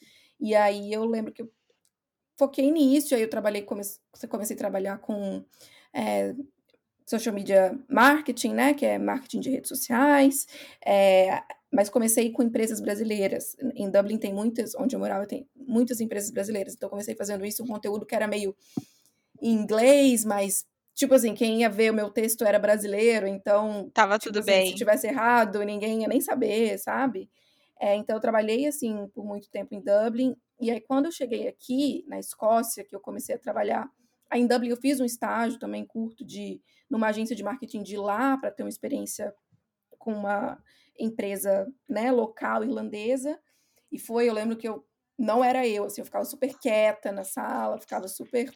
E 0.40 0.54
aí 0.54 0.92
eu 0.92 1.04
lembro 1.04 1.32
que 1.32 1.42
eu 1.42 1.50
foquei 2.36 2.70
nisso, 2.70 3.14
aí 3.14 3.22
eu 3.22 3.30
trabalhei, 3.30 3.62
comecei, 3.62 4.00
comecei 4.28 4.56
a 4.56 4.58
trabalhar 4.58 4.98
com 4.98 5.44
é, 5.92 6.34
social 7.06 7.34
media 7.34 7.78
marketing, 7.88 8.54
né? 8.54 8.74
Que 8.74 8.86
é 8.86 8.98
marketing 8.98 9.40
de 9.40 9.50
redes 9.50 9.68
sociais. 9.68 10.46
É, 10.84 11.42
mas 11.70 11.88
comecei 11.88 12.30
com 12.30 12.42
empresas 12.42 12.80
brasileiras. 12.80 13.56
Em 13.74 13.90
Dublin 13.90 14.16
tem 14.16 14.32
muitas, 14.32 14.74
onde 14.76 14.94
eu 14.94 15.00
morava, 15.00 15.26
tem 15.26 15.48
muitas 15.56 16.00
empresas 16.00 16.30
brasileiras. 16.30 16.74
Então 16.74 16.88
comecei 16.88 17.14
fazendo 17.14 17.44
isso, 17.44 17.62
um 17.62 17.66
conteúdo 17.66 18.06
que 18.06 18.14
era 18.14 18.28
meio 18.28 18.56
em 19.42 19.52
inglês, 19.52 20.24
mas 20.24 20.64
tipo 20.94 21.14
assim, 21.14 21.34
quem 21.34 21.60
ia 21.60 21.68
ver 21.68 21.90
o 21.90 21.94
meu 21.94 22.10
texto 22.10 22.44
era 22.44 22.58
brasileiro, 22.58 23.26
então 23.26 23.90
Tava 23.92 24.18
tipo 24.18 24.32
tudo 24.32 24.38
assim, 24.40 24.50
bem. 24.50 24.70
se 24.70 24.74
tivesse 24.76 25.06
errado, 25.06 25.62
ninguém 25.64 26.02
ia 26.02 26.08
nem 26.08 26.20
saber, 26.20 26.78
sabe? 26.78 27.28
É, 27.80 27.94
então 27.96 28.16
eu 28.16 28.20
trabalhei 28.20 28.66
assim 28.66 29.08
por 29.08 29.24
muito 29.24 29.50
tempo 29.50 29.74
em 29.74 29.82
Dublin 29.82 30.36
e 30.60 30.70
aí 30.70 30.80
quando 30.80 31.06
eu 31.06 31.12
cheguei 31.12 31.48
aqui 31.48 32.04
na 32.06 32.18
Escócia, 32.18 32.84
que 32.84 32.94
eu 32.94 33.00
comecei 33.00 33.34
a 33.34 33.38
trabalhar, 33.38 33.90
aí 34.30 34.40
em 34.40 34.46
Dublin 34.46 34.70
eu 34.70 34.76
fiz 34.76 35.00
um 35.00 35.04
estágio 35.04 35.58
também 35.58 35.84
curto 35.84 36.24
de 36.24 36.60
numa 36.88 37.08
agência 37.08 37.34
de 37.34 37.42
marketing 37.42 37.82
de 37.82 37.96
lá 37.96 38.36
para 38.36 38.50
ter 38.52 38.62
uma 38.62 38.68
experiência 38.68 39.34
com 39.98 40.12
uma 40.12 40.62
empresa, 40.98 41.66
né, 41.88 42.12
local 42.12 42.62
irlandesa. 42.62 43.38
E 43.90 43.98
foi, 43.98 44.28
eu 44.28 44.34
lembro 44.34 44.56
que 44.56 44.68
eu 44.68 44.86
não 45.18 45.42
era 45.42 45.66
eu, 45.66 45.84
assim, 45.84 46.00
eu 46.00 46.04
ficava 46.04 46.24
super 46.24 46.56
quieta 46.58 47.10
na 47.10 47.24
sala, 47.24 47.80
ficava 47.80 48.06
super 48.06 48.50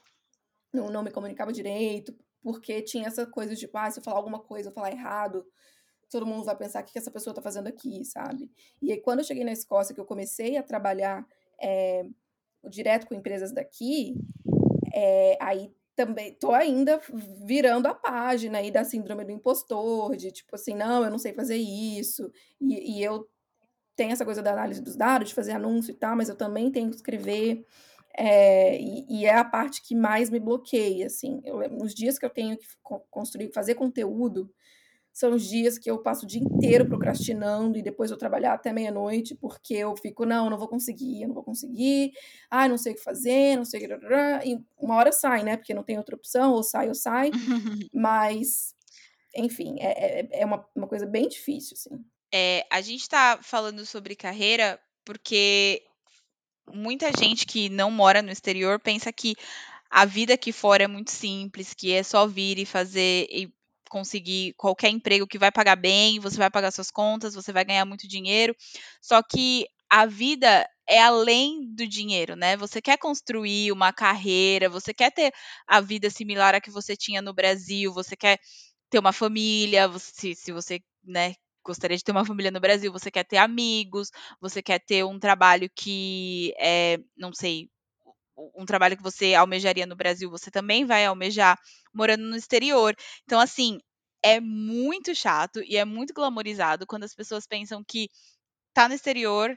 não, 0.73 0.91
não 0.91 1.03
me 1.03 1.11
comunicava 1.11 1.53
direito, 1.53 2.15
porque 2.43 2.83
tinha 2.83 3.07
essa 3.07 3.27
coisa 3.27 3.55
de, 3.55 3.69
ah, 3.73 3.91
se 3.91 4.01
eu 4.01 4.05
falar 4.05 4.19
alguma 4.19 4.39
coisa, 4.39 4.69
eu 4.69 4.73
falar 4.73 4.91
errado, 4.91 5.45
todo 6.11 6.27
mundo 6.27 6.45
vai 6.45 6.57
pensar 6.57 6.83
o 6.83 6.87
que 6.87 6.99
essa 6.99 7.11
pessoa 7.11 7.33
está 7.33 7.43
fazendo 7.43 7.67
aqui, 7.67 8.05
sabe? 8.05 8.51
E 8.81 8.93
aí, 8.93 9.01
quando 9.01 9.21
eu 9.21 9.25
cheguei 9.25 9.45
na 9.45 9.53
Escócia, 9.53 9.95
que 9.95 10.01
eu 10.01 10.07
comecei 10.07 10.57
a 10.57 10.63
trabalhar 10.63 11.27
é, 11.61 12.07
direto 12.69 13.07
com 13.07 13.15
empresas 13.15 13.53
daqui, 13.53 14.15
é, 14.95 15.37
aí 15.41 15.73
também 15.95 16.33
tô 16.35 16.53
ainda 16.53 17.01
virando 17.45 17.87
a 17.87 17.95
página 17.95 18.59
aí 18.59 18.71
da 18.71 18.85
síndrome 18.85 19.25
do 19.25 19.33
impostor, 19.33 20.17
de 20.17 20.31
tipo 20.31 20.55
assim, 20.55 20.75
não, 20.75 21.05
eu 21.05 21.11
não 21.11 21.19
sei 21.19 21.33
fazer 21.33 21.57
isso, 21.57 22.31
e, 22.61 22.99
e 22.99 23.03
eu 23.03 23.29
tenho 23.97 24.13
essa 24.13 24.25
coisa 24.25 24.41
da 24.41 24.53
análise 24.53 24.81
dos 24.81 24.95
dados, 24.95 25.31
de 25.31 25.35
fazer 25.35 25.53
anúncio 25.53 25.91
e 25.91 25.95
tal, 25.95 26.17
mas 26.17 26.29
eu 26.29 26.37
também 26.37 26.71
tenho 26.71 26.89
que 26.89 26.95
escrever. 26.95 27.67
É, 28.21 28.77
e, 28.81 29.07
e, 29.09 29.27
é 29.27 29.35
a 29.37 29.45
parte 29.45 29.81
que 29.81 29.95
mais 29.95 30.29
me 30.29 30.41
bloqueia, 30.41 31.07
assim. 31.07 31.41
Eu, 31.45 31.69
nos 31.71 31.95
dias 31.95 32.19
que 32.19 32.27
eu 32.27 32.31
tenho 32.31 32.59
que 32.59 32.67
construir, 33.09 33.53
fazer 33.53 33.77
conteúdo, 33.77 34.53
são 35.13 35.35
os 35.35 35.49
dias 35.49 35.79
que 35.79 35.89
eu 35.89 36.03
passo 36.03 36.25
o 36.25 36.29
dia 36.29 36.41
inteiro 36.41 36.85
procrastinando 36.85 37.79
e 37.79 37.83
depois 37.83 38.11
eu 38.11 38.17
trabalhar 38.17 38.55
até 38.55 38.73
meia-noite, 38.73 39.37
porque 39.37 39.75
eu 39.75 39.97
fico, 39.97 40.27
não, 40.27 40.51
não 40.51 40.59
vou 40.59 40.67
conseguir, 40.67 41.23
eu 41.23 41.29
não 41.29 41.35
vou 41.35 41.45
conseguir, 41.45 42.11
ah, 42.51 42.69
não 42.69 42.77
sei 42.77 42.93
o 42.93 42.97
que 42.97 43.03
fazer, 43.03 43.57
não 43.57 43.65
sei 43.65 43.87
o 43.87 43.89
que. 43.89 44.49
E 44.49 44.59
uma 44.77 44.97
hora 44.97 45.13
sai, 45.13 45.45
né? 45.45 45.57
Porque 45.57 45.73
não 45.73 45.85
tem 45.85 45.97
outra 45.97 46.17
opção, 46.17 46.53
ou 46.53 46.65
sai 46.65 46.89
ou 46.89 46.97
sai. 46.97 47.31
Mas, 47.95 48.75
enfim, 49.37 49.77
é, 49.79 50.21
é, 50.21 50.41
é 50.41 50.45
uma, 50.45 50.67
uma 50.75 50.89
coisa 50.89 51.07
bem 51.07 51.29
difícil, 51.29 51.77
assim. 51.79 52.05
É, 52.35 52.67
a 52.69 52.81
gente 52.81 53.03
está 53.03 53.39
falando 53.41 53.87
sobre 53.87 54.17
carreira 54.17 54.81
porque 55.05 55.88
muita 56.73 57.11
gente 57.13 57.47
que 57.47 57.69
não 57.69 57.91
mora 57.91 58.23
no 58.23 58.31
exterior 58.31 58.81
pensa 58.81 59.13
que 59.13 59.35
a 59.91 60.05
vida 60.05 60.35
aqui 60.35 60.53
fora 60.53 60.85
é 60.85 60.87
muito 60.87 61.11
simples, 61.11 61.75
que 61.75 61.93
é 61.93 62.03
só 62.03 62.27
vir 62.27 62.59
e 62.59 62.67
fazer 62.67 63.27
e 63.31 63.53
conseguir 63.91 64.55
qualquer 64.57 64.91
emprego 64.91 65.27
que 65.27 65.39
vai 65.39 65.51
pagar 65.51 65.77
bem, 65.77 66.21
você 66.21 66.37
vai 66.37 66.51
pagar 66.51 66.71
suas 66.71 66.91
contas, 66.91 67.35
você 67.35 67.53
vai 67.53 67.65
ganhar 67.65 67.85
muito 67.87 68.07
dinheiro. 68.07 68.55
Só 69.01 69.23
que 69.23 69.67
a 69.91 70.05
vida 70.07 70.69
é 70.87 71.01
além 71.01 71.75
do 71.75 71.87
dinheiro, 71.87 72.37
né? 72.37 72.57
Você 72.57 72.83
quer 72.83 72.99
construir 72.99 73.73
uma 73.73 73.93
carreira, 73.93 74.69
você 74.69 74.93
quer 74.93 75.11
ter 75.11 75.33
a 75.67 75.81
vida 75.81 76.11
similar 76.11 76.55
à 76.55 76.61
que 76.61 76.71
você 76.71 76.97
tinha 76.97 77.23
no 77.23 77.33
Brasil, 77.33 77.93
você 77.93 78.17
quer 78.17 78.39
ter 78.91 78.99
uma 78.99 79.13
família, 79.13 79.89
você, 79.89 80.35
se 80.35 80.53
você, 80.53 80.81
né, 81.05 81.35
gostaria 81.69 81.97
de 81.97 82.05
ter 82.05 82.13
uma 82.13 82.27
família 82.27 82.51
no 82.53 82.61
Brasil, 82.61 82.93
você 82.93 83.11
quer 83.13 83.25
ter 83.25 83.39
amigos, 83.39 84.11
você 84.41 84.63
quer 84.63 84.81
ter 84.81 85.05
um 85.05 85.21
trabalho 85.21 85.71
que 85.77 86.55
é, 86.59 86.99
não 87.17 87.33
sei, 87.35 87.71
um 88.57 88.65
trabalho 88.65 88.97
que 88.97 89.03
você 89.03 89.35
almejaria 89.35 89.87
no 89.87 89.97
Brasil, 89.97 90.31
você 90.31 90.51
também 90.51 90.85
vai 90.85 91.05
almejar 91.05 91.59
morando 91.93 92.25
no 92.25 92.37
exterior. 92.37 92.95
Então, 93.25 93.41
assim, 93.41 93.79
é 94.23 94.41
muito 94.41 95.15
chato 95.15 95.61
e 95.65 95.77
é 95.77 95.85
muito 95.85 96.15
glamorizado 96.15 96.87
quando 96.87 97.05
as 97.05 97.15
pessoas 97.15 97.47
pensam 97.47 97.83
que 97.85 98.09
tá 98.75 98.89
no 98.89 98.95
exterior, 98.95 99.57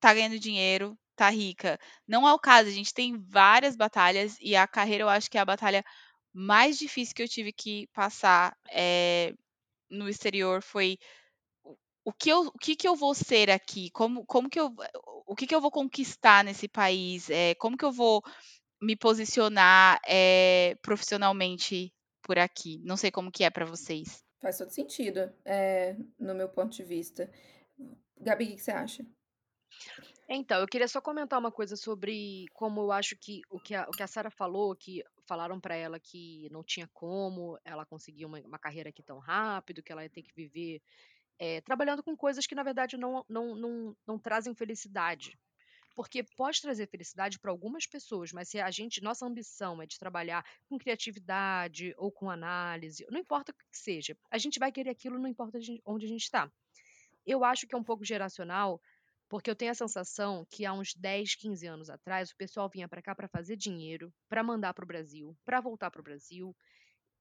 tá 0.00 0.14
ganhando 0.14 0.38
dinheiro, 0.38 0.98
tá 1.16 1.30
rica. 1.30 1.78
Não 2.08 2.28
é 2.28 2.32
o 2.34 2.38
caso, 2.38 2.68
a 2.68 2.72
gente 2.72 2.94
tem 2.94 3.18
várias 3.18 3.76
batalhas 3.76 4.36
e 4.40 4.56
a 4.56 4.66
carreira 4.68 5.04
eu 5.04 5.08
acho 5.08 5.30
que 5.30 5.38
é 5.38 5.42
a 5.42 5.44
batalha 5.46 5.84
mais 6.32 6.78
difícil 6.78 7.14
que 7.14 7.22
eu 7.22 7.28
tive 7.28 7.52
que 7.52 7.88
passar 7.94 8.56
é, 8.72 9.34
no 9.90 10.08
exterior 10.08 10.62
foi 10.62 10.98
o 12.04 12.12
que 12.12 12.30
eu, 12.30 12.40
o 12.48 12.58
que, 12.58 12.76
que 12.76 12.86
eu 12.86 12.94
vou 12.94 13.14
ser 13.14 13.50
aqui? 13.50 13.90
Como, 13.90 14.24
como 14.26 14.48
que 14.48 14.60
eu, 14.60 14.74
o 15.26 15.34
que, 15.34 15.46
que 15.46 15.54
eu 15.54 15.60
vou 15.60 15.70
conquistar 15.70 16.44
nesse 16.44 16.68
país? 16.68 17.30
É, 17.30 17.54
como 17.54 17.76
que 17.76 17.84
eu 17.84 17.92
vou 17.92 18.22
me 18.80 18.94
posicionar 18.94 20.00
é, 20.06 20.76
profissionalmente 20.82 21.92
por 22.22 22.38
aqui? 22.38 22.78
Não 22.84 22.96
sei 22.96 23.10
como 23.10 23.32
que 23.32 23.44
é 23.44 23.50
para 23.50 23.64
vocês. 23.64 24.22
Faz 24.40 24.58
todo 24.58 24.70
sentido, 24.70 25.32
é, 25.44 25.96
no 26.18 26.34
meu 26.34 26.48
ponto 26.48 26.76
de 26.76 26.84
vista. 26.84 27.30
Gabi, 28.20 28.44
o 28.44 28.48
que, 28.48 28.54
que 28.56 28.62
você 28.62 28.70
acha? 28.70 29.06
Então, 30.28 30.60
eu 30.60 30.66
queria 30.66 30.88
só 30.88 31.00
comentar 31.00 31.38
uma 31.38 31.52
coisa 31.52 31.76
sobre 31.76 32.46
como 32.52 32.82
eu 32.82 32.92
acho 32.92 33.16
que 33.16 33.42
o 33.50 33.58
que 33.58 33.74
a, 33.74 33.86
o 33.88 33.90
que 33.90 34.02
a 34.02 34.06
Sara 34.06 34.30
falou, 34.30 34.74
que 34.74 35.02
falaram 35.26 35.60
para 35.60 35.74
ela 35.74 35.98
que 35.98 36.48
não 36.50 36.62
tinha 36.62 36.88
como 36.92 37.58
ela 37.64 37.84
conseguir 37.84 38.24
uma, 38.24 38.38
uma 38.40 38.58
carreira 38.58 38.88
aqui 38.88 39.02
tão 39.02 39.18
rápido, 39.18 39.82
que 39.82 39.92
ela 39.92 40.02
ia 40.02 40.10
ter 40.10 40.22
que 40.22 40.34
viver 40.34 40.82
é, 41.38 41.60
trabalhando 41.60 42.02
com 42.02 42.16
coisas 42.16 42.46
que, 42.46 42.54
na 42.54 42.62
verdade, 42.62 42.96
não, 42.96 43.24
não, 43.28 43.54
não, 43.54 43.96
não 44.06 44.18
trazem 44.18 44.54
felicidade. 44.54 45.38
Porque 45.94 46.24
pode 46.36 46.60
trazer 46.60 46.88
felicidade 46.88 47.38
para 47.38 47.52
algumas 47.52 47.86
pessoas, 47.86 48.32
mas 48.32 48.48
se 48.48 48.60
a 48.60 48.70
gente, 48.70 49.02
nossa 49.02 49.24
ambição 49.24 49.80
é 49.80 49.86
de 49.86 49.98
trabalhar 49.98 50.44
com 50.68 50.76
criatividade 50.76 51.94
ou 51.96 52.10
com 52.10 52.28
análise, 52.28 53.06
não 53.10 53.20
importa 53.20 53.52
o 53.52 53.54
que 53.54 53.64
seja, 53.70 54.16
a 54.28 54.38
gente 54.38 54.58
vai 54.58 54.72
querer 54.72 54.90
aquilo, 54.90 55.18
não 55.18 55.28
importa 55.28 55.58
onde 55.86 56.06
a 56.06 56.08
gente 56.08 56.22
está. 56.22 56.50
Eu 57.24 57.44
acho 57.44 57.66
que 57.66 57.74
é 57.74 57.78
um 57.78 57.84
pouco 57.84 58.04
geracional, 58.04 58.80
porque 59.28 59.48
eu 59.48 59.54
tenho 59.54 59.70
a 59.70 59.74
sensação 59.74 60.44
que 60.50 60.66
há 60.66 60.72
uns 60.72 60.94
10, 60.94 61.36
15 61.36 61.66
anos 61.66 61.88
atrás, 61.88 62.30
o 62.30 62.36
pessoal 62.36 62.68
vinha 62.68 62.88
para 62.88 63.02
cá 63.02 63.14
para 63.14 63.28
fazer 63.28 63.56
dinheiro, 63.56 64.12
para 64.28 64.42
mandar 64.42 64.74
para 64.74 64.84
o 64.84 64.88
Brasil, 64.88 65.36
para 65.44 65.60
voltar 65.60 65.90
para 65.90 66.00
o 66.00 66.04
Brasil, 66.04 66.54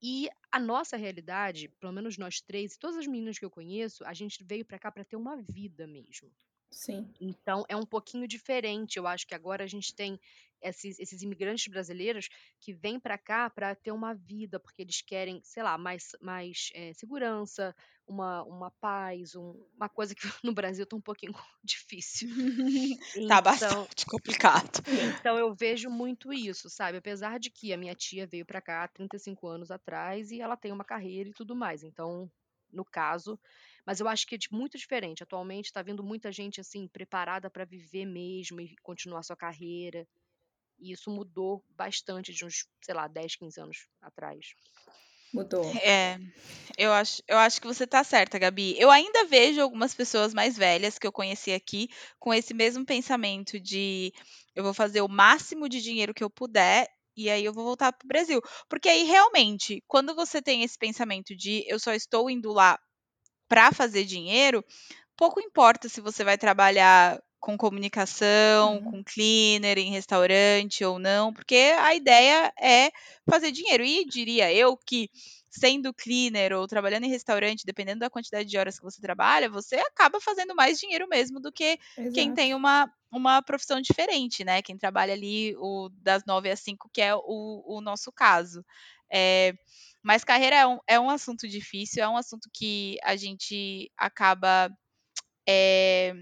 e 0.04 0.30
a 0.52 0.60
nossa 0.60 0.98
realidade, 0.98 1.70
pelo 1.80 1.94
menos 1.94 2.18
nós 2.18 2.42
três 2.42 2.76
e 2.76 2.80
todas 2.80 2.98
as 2.98 3.08
meninas 3.08 3.40
que 3.40 3.46
eu 3.46 3.52
conheço, 3.52 4.06
a 4.06 4.14
gente 4.14 4.44
veio 4.44 4.66
para 4.66 4.80
cá 4.80 4.92
para 4.92 5.06
ter 5.06 5.16
uma 5.16 5.38
vida 5.42 5.88
mesmo. 5.88 6.32
Sim. 6.74 7.14
Então 7.20 7.64
é 7.70 7.76
um 7.76 7.86
pouquinho 7.86 8.28
diferente. 8.28 8.98
Eu 8.98 9.08
acho 9.08 9.26
que 9.28 9.36
agora 9.36 9.64
a 9.64 9.68
gente 9.68 9.96
tem 9.96 10.20
esses, 10.62 10.98
esses 11.00 11.22
imigrantes 11.22 11.68
brasileiros 11.68 12.30
que 12.60 12.74
vêm 12.74 13.00
para 13.00 13.18
cá 13.18 13.50
para 13.50 13.76
ter 13.76 13.92
uma 13.92 14.14
vida, 14.14 14.60
porque 14.60 14.82
eles 14.82 15.02
querem, 15.02 15.42
sei 15.44 15.62
lá, 15.62 15.78
mais, 15.78 16.10
mais 16.22 16.70
é, 16.74 16.94
segurança, 16.94 17.76
uma, 18.08 18.44
uma 18.44 18.72
paz, 18.72 19.36
um, 19.36 19.66
uma 19.76 19.90
coisa 19.90 20.16
que 20.16 20.22
no 20.44 20.54
Brasil 20.54 20.86
tá 20.86 20.96
um 20.96 21.02
pouquinho 21.02 21.34
difícil. 21.64 22.30
tá 23.28 23.42
então, 23.42 23.42
bastante 23.42 24.06
complicado. 24.06 24.82
Então 24.88 25.38
eu 25.38 25.54
vejo 25.54 25.90
muito 25.90 26.34
isso, 26.34 26.70
sabe? 26.70 26.98
Apesar 26.98 27.40
de 27.40 27.50
que 27.50 27.74
a 27.74 27.78
minha 27.78 27.96
tia 27.96 28.28
veio 28.28 28.46
para 28.46 28.62
cá 28.62 28.84
há 28.84 28.88
35 28.88 29.48
anos 29.48 29.72
atrás 29.72 30.32
e 30.32 30.42
ela 30.42 30.58
tem 30.58 30.72
uma 30.72 30.84
carreira 30.86 31.30
e 31.30 31.34
tudo 31.34 31.56
mais. 31.56 31.84
Então, 31.84 32.30
no 32.72 32.84
caso, 32.86 33.40
mas 33.86 34.00
eu 34.00 34.08
acho 34.08 34.26
que 34.26 34.36
é 34.36 34.40
muito 34.52 34.78
diferente. 34.78 35.24
Atualmente 35.24 35.66
está 35.66 35.82
vindo 35.82 36.04
muita 36.04 36.32
gente 36.32 36.62
assim 36.62 36.88
preparada 36.88 37.50
para 37.50 37.66
viver 37.66 38.06
mesmo 38.06 38.62
e 38.62 38.76
continuar 38.82 39.24
sua 39.24 39.36
carreira. 39.36 40.08
E 40.80 40.92
isso 40.92 41.10
mudou 41.10 41.64
bastante 41.70 42.34
de 42.34 42.46
uns, 42.46 42.68
sei 42.82 42.94
lá, 42.94 43.08
10, 43.08 43.36
15 43.36 43.62
anos 43.62 43.88
atrás. 44.02 44.54
Mudou. 45.34 45.66
É, 45.78 46.20
eu 46.78 46.94
acho, 46.94 47.24
eu 47.28 47.38
acho 47.38 47.60
que 47.60 47.66
você 47.66 47.88
tá 47.88 48.04
certa, 48.04 48.38
Gabi. 48.38 48.80
Eu 48.80 48.92
ainda 48.92 49.26
vejo 49.26 49.62
algumas 49.62 49.94
pessoas 49.96 50.32
mais 50.32 50.56
velhas 50.56 51.00
que 51.00 51.08
eu 51.08 51.12
conheci 51.12 51.52
aqui 51.52 51.90
com 52.20 52.32
esse 52.32 52.54
mesmo 52.54 52.86
pensamento 52.86 53.60
de 53.60 54.14
eu 54.56 54.64
vou 54.64 54.74
fazer 54.74 55.02
o 55.02 55.08
máximo 55.08 55.68
de 55.68 55.82
dinheiro 55.82 56.14
que 56.14 56.24
eu 56.24 56.30
puder 56.30 56.88
e 57.18 57.30
aí 57.30 57.44
eu 57.44 57.54
vou 57.54 57.64
voltar 57.64 57.92
pro 57.94 58.08
Brasil. 58.08 58.42
Porque 58.70 58.88
aí 58.88 59.04
realmente, 59.04 59.84
quando 59.88 60.14
você 60.14 60.40
tem 60.40 60.64
esse 60.64 60.78
pensamento 60.78 61.36
de 61.36 61.64
eu 61.68 61.80
só 61.80 61.94
estou 61.94 62.30
indo 62.30 62.52
lá 62.52 62.80
para 63.48 63.72
fazer 63.72 64.06
dinheiro, 64.06 64.64
pouco 65.18 65.40
importa 65.40 65.90
se 65.90 66.02
você 66.02 66.24
vai 66.24 66.38
trabalhar 66.38 67.22
com 67.40 67.58
comunicação, 67.58 68.78
uhum. 68.78 68.84
com 68.84 69.04
cleaner 69.04 69.78
em 69.78 69.92
restaurante 69.92 70.86
ou 70.86 70.98
não, 70.98 71.34
porque 71.34 71.74
a 71.78 71.94
ideia 71.94 72.54
é 72.58 72.90
fazer 73.30 73.52
dinheiro. 73.52 73.84
E 73.84 74.06
diria 74.06 74.52
eu 74.54 74.78
que 74.78 75.10
sendo 75.50 75.94
cleaner 75.94 76.54
ou 76.54 76.66
trabalhando 76.68 77.04
em 77.04 77.10
restaurante, 77.10 77.66
dependendo 77.66 78.00
da 78.00 78.10
quantidade 78.10 78.50
de 78.50 78.58
horas 78.58 78.80
que 78.80 78.86
você 78.86 79.02
trabalha, 79.02 79.50
você 79.50 79.76
acaba 79.76 80.22
fazendo 80.22 80.56
mais 80.56 80.80
dinheiro 80.80 81.06
mesmo 81.08 81.40
do 81.40 81.52
que 81.52 81.78
Exato. 81.98 82.14
quem 82.14 82.34
tem 82.34 82.56
uma, 82.56 82.90
uma 83.12 83.42
profissão 83.42 83.82
diferente, 83.82 84.46
né? 84.46 84.62
Quem 84.62 84.78
trabalha 84.78 85.14
ali 85.14 85.54
o, 85.58 85.90
das 86.02 86.24
nove 86.26 86.50
às 86.50 86.62
cinco, 86.62 86.90
que 86.94 87.02
é 87.02 87.14
o, 87.14 87.64
o 87.68 87.82
nosso 87.82 88.10
caso. 88.12 88.66
É, 89.12 89.54
mas 90.04 90.24
carreira 90.24 90.56
é 90.58 90.68
um, 90.68 90.80
é 90.88 91.00
um 91.00 91.10
assunto 91.10 91.48
difícil, 91.48 92.04
é 92.04 92.08
um 92.08 92.18
assunto 92.18 92.50
que 92.54 92.98
a 93.04 93.16
gente 93.16 93.90
acaba 93.98 94.70
é, 95.48 96.14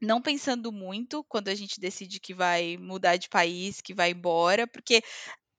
não 0.00 0.20
pensando 0.20 0.72
muito 0.72 1.24
quando 1.24 1.48
a 1.48 1.54
gente 1.54 1.80
decide 1.80 2.20
que 2.20 2.34
vai 2.34 2.76
mudar 2.78 3.16
de 3.16 3.28
país, 3.28 3.80
que 3.80 3.94
vai 3.94 4.10
embora, 4.10 4.66
porque 4.66 5.02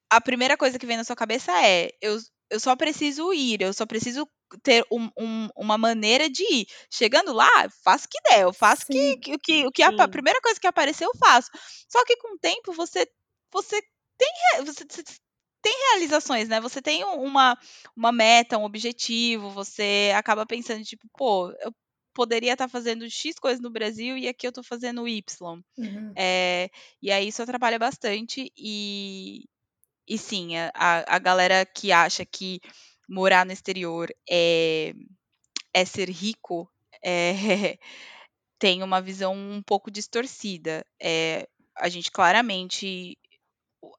a 0.09 0.21
primeira 0.21 0.57
coisa 0.57 0.77
que 0.77 0.85
vem 0.85 0.97
na 0.97 1.03
sua 1.03 1.15
cabeça 1.15 1.51
é: 1.65 1.89
eu, 2.01 2.17
eu 2.49 2.59
só 2.59 2.75
preciso 2.75 3.33
ir, 3.33 3.61
eu 3.61 3.73
só 3.73 3.85
preciso 3.85 4.27
ter 4.61 4.85
um, 4.91 5.09
um, 5.17 5.49
uma 5.55 5.77
maneira 5.77 6.29
de 6.29 6.43
ir. 6.43 6.67
Chegando 6.91 7.33
lá, 7.33 7.49
faço 7.83 8.05
o 8.05 8.09
que 8.09 8.21
der, 8.29 8.41
eu 8.41 8.53
faço 8.53 8.85
que, 8.85 9.17
que, 9.17 9.37
que, 9.39 9.65
o 9.65 9.71
que 9.71 9.81
a, 9.81 9.89
a, 9.89 10.07
primeira 10.07 10.39
coisa 10.41 10.59
que 10.59 10.67
aparecer 10.67 11.05
eu 11.05 11.17
faço. 11.17 11.49
Só 11.89 12.03
que 12.05 12.17
com 12.17 12.35
o 12.35 12.39
tempo 12.39 12.73
você 12.73 13.07
você 13.51 13.81
tem 14.17 14.65
você, 14.65 14.85
tem 15.63 15.73
realizações, 15.91 16.49
né? 16.49 16.59
Você 16.59 16.81
tem 16.81 17.05
uma, 17.05 17.57
uma 17.95 18.11
meta, 18.11 18.57
um 18.57 18.65
objetivo, 18.65 19.49
você 19.49 20.11
acaba 20.13 20.45
pensando, 20.45 20.83
tipo, 20.83 21.07
pô, 21.17 21.51
eu 21.61 21.73
poderia 22.13 22.51
estar 22.51 22.67
fazendo 22.67 23.09
X 23.09 23.39
coisas 23.39 23.61
no 23.61 23.71
Brasil 23.71 24.17
e 24.17 24.27
aqui 24.27 24.45
eu 24.45 24.49
estou 24.49 24.63
fazendo 24.63 25.07
Y. 25.07 25.63
Uhum. 25.77 26.13
É, 26.17 26.69
e 27.01 27.09
aí 27.11 27.29
isso 27.29 27.41
atrapalha 27.41 27.79
bastante 27.79 28.51
e, 28.57 29.45
e 30.05 30.17
sim, 30.17 30.57
a, 30.57 31.15
a 31.15 31.17
galera 31.17 31.65
que 31.65 31.93
acha 31.93 32.25
que 32.25 32.59
morar 33.07 33.45
no 33.45 33.53
exterior 33.53 34.13
é, 34.29 34.93
é 35.73 35.85
ser 35.85 36.09
rico 36.09 36.69
é, 37.01 37.77
tem 38.59 38.83
uma 38.83 39.01
visão 39.01 39.33
um 39.33 39.61
pouco 39.61 39.89
distorcida. 39.89 40.85
É, 41.01 41.47
a 41.75 41.87
gente 41.87 42.11
claramente 42.11 43.17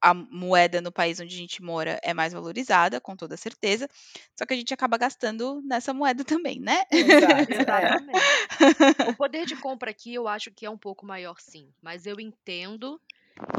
a 0.00 0.14
moeda 0.14 0.80
no 0.80 0.92
país 0.92 1.20
onde 1.20 1.34
a 1.34 1.38
gente 1.38 1.62
mora 1.62 1.98
é 2.02 2.14
mais 2.14 2.32
valorizada, 2.32 3.00
com 3.00 3.16
toda 3.16 3.36
certeza. 3.36 3.88
Só 4.36 4.46
que 4.46 4.54
a 4.54 4.56
gente 4.56 4.72
acaba 4.72 4.96
gastando 4.96 5.60
nessa 5.62 5.92
moeda 5.92 6.24
também, 6.42 6.60
né? 6.60 6.82
Exato, 6.90 7.52
exatamente. 7.52 9.08
o 9.08 9.16
poder 9.16 9.46
de 9.46 9.56
compra 9.56 9.90
aqui 9.90 10.14
eu 10.14 10.28
acho 10.28 10.50
que 10.50 10.66
é 10.66 10.70
um 10.70 10.78
pouco 10.78 11.04
maior, 11.06 11.40
sim. 11.40 11.72
Mas 11.82 12.06
eu 12.06 12.20
entendo 12.20 13.00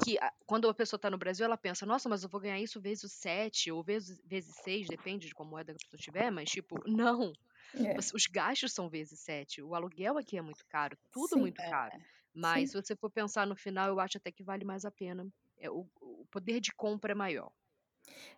que 0.03 0.17
quando 0.45 0.69
a 0.69 0.73
pessoa 0.73 0.97
está 0.97 1.09
no 1.09 1.17
Brasil, 1.17 1.45
ela 1.45 1.57
pensa, 1.57 1.85
nossa, 1.85 2.07
mas 2.07 2.23
eu 2.23 2.29
vou 2.29 2.39
ganhar 2.39 2.59
isso 2.59 2.79
vezes 2.79 3.11
7 3.11 3.71
ou 3.71 3.83
vezes, 3.83 4.21
vezes 4.25 4.55
6, 4.63 4.87
depende 4.87 5.27
de 5.27 5.33
qual 5.33 5.47
moeda 5.47 5.73
que 5.73 5.83
a 5.83 5.85
pessoa 5.85 5.99
tiver, 5.99 6.31
mas 6.31 6.49
tipo, 6.49 6.81
não. 6.87 7.33
É. 7.73 7.97
Os 7.97 8.25
gastos 8.27 8.71
são 8.71 8.89
vezes 8.89 9.19
7. 9.19 9.61
O 9.61 9.75
aluguel 9.75 10.17
aqui 10.17 10.37
é 10.37 10.41
muito 10.41 10.65
caro, 10.67 10.97
tudo 11.11 11.33
Sim, 11.33 11.41
muito 11.41 11.61
é. 11.61 11.69
caro. 11.69 11.97
Mas 12.33 12.61
Sim. 12.61 12.67
se 12.67 12.83
você 12.83 12.95
for 12.95 13.09
pensar 13.09 13.45
no 13.45 13.55
final, 13.55 13.89
eu 13.89 13.99
acho 13.99 14.17
até 14.17 14.31
que 14.31 14.43
vale 14.43 14.63
mais 14.63 14.85
a 14.85 14.91
pena 14.91 15.27
é, 15.59 15.69
o, 15.69 15.87
o 16.01 16.25
poder 16.31 16.59
de 16.59 16.73
compra 16.73 17.11
é 17.11 17.15
maior. 17.15 17.51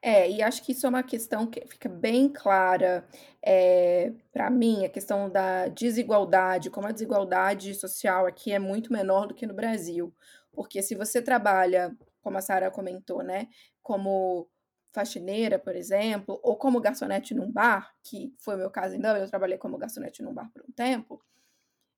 É, 0.02 0.30
e 0.30 0.42
acho 0.42 0.64
que 0.64 0.72
isso 0.72 0.86
é 0.86 0.90
uma 0.90 1.04
questão 1.04 1.48
que 1.48 1.66
fica 1.68 1.90
bem 1.90 2.30
clara 2.30 3.08
é, 3.42 4.14
para 4.32 4.50
mim, 4.50 4.86
a 4.86 4.90
questão 4.90 5.30
da 5.30 5.68
desigualdade, 5.68 6.70
como 6.70 6.88
a 6.88 6.92
desigualdade 6.92 7.74
social 7.74 8.26
aqui 8.26 8.52
é 8.52 8.60
muito 8.60 8.94
menor 8.94 9.28
do 9.28 9.34
que 9.34 9.46
no 9.46 9.54
Brasil. 9.54 10.14
Porque 10.52 10.82
se 10.82 10.96
você 10.96 11.22
trabalha, 11.22 11.96
como 12.22 12.38
a 12.38 12.42
Sara 12.42 12.72
comentou, 12.72 13.24
né, 13.24 13.48
como 13.82 14.50
faxineira, 14.94 15.60
por 15.60 15.76
exemplo, 15.76 16.40
ou 16.44 16.58
como 16.58 16.82
garçonete 16.82 17.34
num 17.34 17.52
bar, 17.52 17.94
que 18.04 18.34
foi 18.40 18.56
o 18.56 18.58
meu 18.58 18.72
caso 18.72 18.96
ainda, 18.96 19.18
eu 19.18 19.30
trabalhei 19.30 19.58
como 19.58 19.78
garçonete 19.78 20.24
num 20.24 20.34
bar 20.34 20.50
por 20.52 20.64
um 20.68 20.72
tempo, 20.72 21.22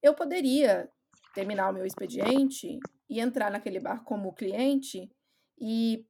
eu 0.01 0.13
poderia 0.13 0.89
terminar 1.33 1.69
o 1.69 1.73
meu 1.73 1.85
expediente 1.85 2.79
e 3.09 3.19
entrar 3.19 3.51
naquele 3.51 3.79
bar 3.79 4.03
como 4.03 4.33
cliente 4.33 5.09
e, 5.59 6.05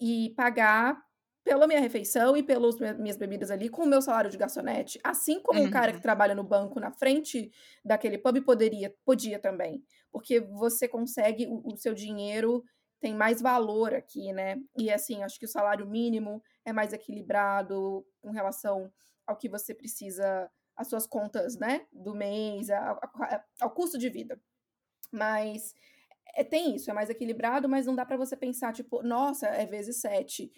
e 0.00 0.32
pagar 0.36 1.00
pela 1.42 1.66
minha 1.66 1.80
refeição 1.80 2.36
e 2.36 2.42
pelas 2.42 2.76
minhas 2.98 3.16
bebidas 3.16 3.50
ali 3.50 3.68
com 3.68 3.82
o 3.82 3.86
meu 3.86 4.02
salário 4.02 4.30
de 4.30 4.36
garçonete. 4.36 5.00
Assim 5.02 5.40
como 5.40 5.60
uhum. 5.60 5.66
um 5.66 5.70
cara 5.70 5.92
que 5.92 6.00
trabalha 6.00 6.34
no 6.34 6.44
banco 6.44 6.78
na 6.78 6.92
frente 6.92 7.50
daquele 7.84 8.18
pub 8.18 8.40
poderia, 8.42 8.94
podia 9.04 9.38
também. 9.38 9.82
Porque 10.12 10.40
você 10.40 10.86
consegue, 10.86 11.46
o, 11.46 11.72
o 11.72 11.76
seu 11.76 11.94
dinheiro 11.94 12.62
tem 13.00 13.14
mais 13.14 13.40
valor 13.40 13.94
aqui, 13.94 14.32
né? 14.32 14.60
E 14.76 14.90
assim, 14.90 15.22
acho 15.22 15.38
que 15.38 15.46
o 15.46 15.48
salário 15.48 15.86
mínimo 15.86 16.42
é 16.64 16.72
mais 16.72 16.92
equilibrado 16.92 18.06
com 18.20 18.30
relação 18.30 18.92
ao 19.26 19.36
que 19.36 19.48
você 19.48 19.74
precisa, 19.74 20.50
as 20.76 20.88
suas 20.88 21.06
contas, 21.06 21.56
né? 21.56 21.86
Do 21.90 22.14
mês, 22.14 22.68
ao, 22.68 23.00
ao 23.60 23.70
custo 23.70 23.96
de 23.96 24.10
vida. 24.10 24.38
Mas 25.10 25.74
é, 26.34 26.44
tem 26.44 26.76
isso, 26.76 26.90
é 26.90 26.94
mais 26.94 27.10
equilibrado, 27.10 27.68
mas 27.68 27.86
não 27.86 27.94
dá 27.94 28.04
para 28.04 28.16
você 28.16 28.36
pensar, 28.36 28.72
tipo, 28.72 29.02
nossa, 29.02 29.46
é 29.46 29.66
vezes 29.66 30.00
sete. 30.00 30.50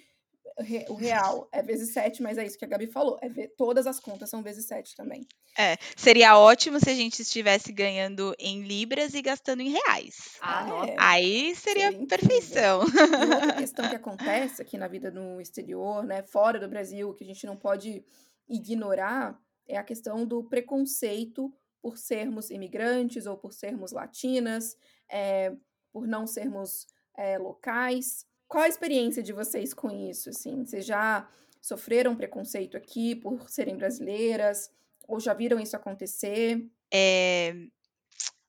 o 0.88 0.94
real 0.94 1.48
é 1.52 1.62
vezes 1.62 1.92
7, 1.92 2.22
mas 2.22 2.36
é 2.36 2.44
isso 2.44 2.58
que 2.58 2.64
a 2.64 2.68
Gabi 2.68 2.86
falou. 2.86 3.18
É 3.22 3.28
ver, 3.28 3.54
todas 3.56 3.86
as 3.86 3.98
contas 3.98 4.28
são 4.28 4.42
vezes 4.42 4.66
7 4.66 4.94
também. 4.96 5.26
É, 5.58 5.76
seria 5.96 6.38
ótimo 6.38 6.80
se 6.80 6.90
a 6.90 6.94
gente 6.94 7.20
estivesse 7.20 7.72
ganhando 7.72 8.34
em 8.38 8.62
libras 8.62 9.14
e 9.14 9.22
gastando 9.22 9.60
em 9.60 9.70
reais. 9.70 10.38
Ah, 10.40 10.86
é. 10.88 10.96
Aí 10.98 11.54
seria, 11.54 11.90
seria 11.90 12.06
perfeição. 12.06 12.82
E 12.82 13.34
outra 13.34 13.52
questão 13.56 13.88
que 13.88 13.96
acontece 13.96 14.60
aqui 14.60 14.76
na 14.76 14.88
vida 14.88 15.10
no 15.10 15.40
exterior, 15.40 16.04
né, 16.04 16.22
fora 16.22 16.58
do 16.58 16.68
Brasil, 16.68 17.14
que 17.14 17.24
a 17.24 17.26
gente 17.26 17.46
não 17.46 17.56
pode 17.56 18.04
ignorar, 18.48 19.38
é 19.66 19.76
a 19.76 19.84
questão 19.84 20.26
do 20.26 20.42
preconceito 20.44 21.52
por 21.82 21.98
sermos 21.98 22.48
imigrantes 22.48 23.26
ou 23.26 23.36
por 23.36 23.52
sermos 23.52 23.90
latinas, 23.90 24.76
é, 25.10 25.52
por 25.92 26.06
não 26.06 26.26
sermos 26.26 26.86
é, 27.18 27.36
locais. 27.36 28.24
Qual 28.46 28.62
a 28.62 28.68
experiência 28.68 29.22
de 29.22 29.32
vocês 29.32 29.74
com 29.74 29.90
isso? 29.90 30.30
Assim? 30.30 30.64
Vocês 30.64 30.86
já 30.86 31.28
sofreram 31.60 32.14
preconceito 32.16 32.76
aqui 32.76 33.16
por 33.16 33.50
serem 33.50 33.76
brasileiras? 33.76 34.70
Ou 35.08 35.18
já 35.18 35.34
viram 35.34 35.58
isso 35.58 35.74
acontecer? 35.74 36.64
É, 36.92 37.54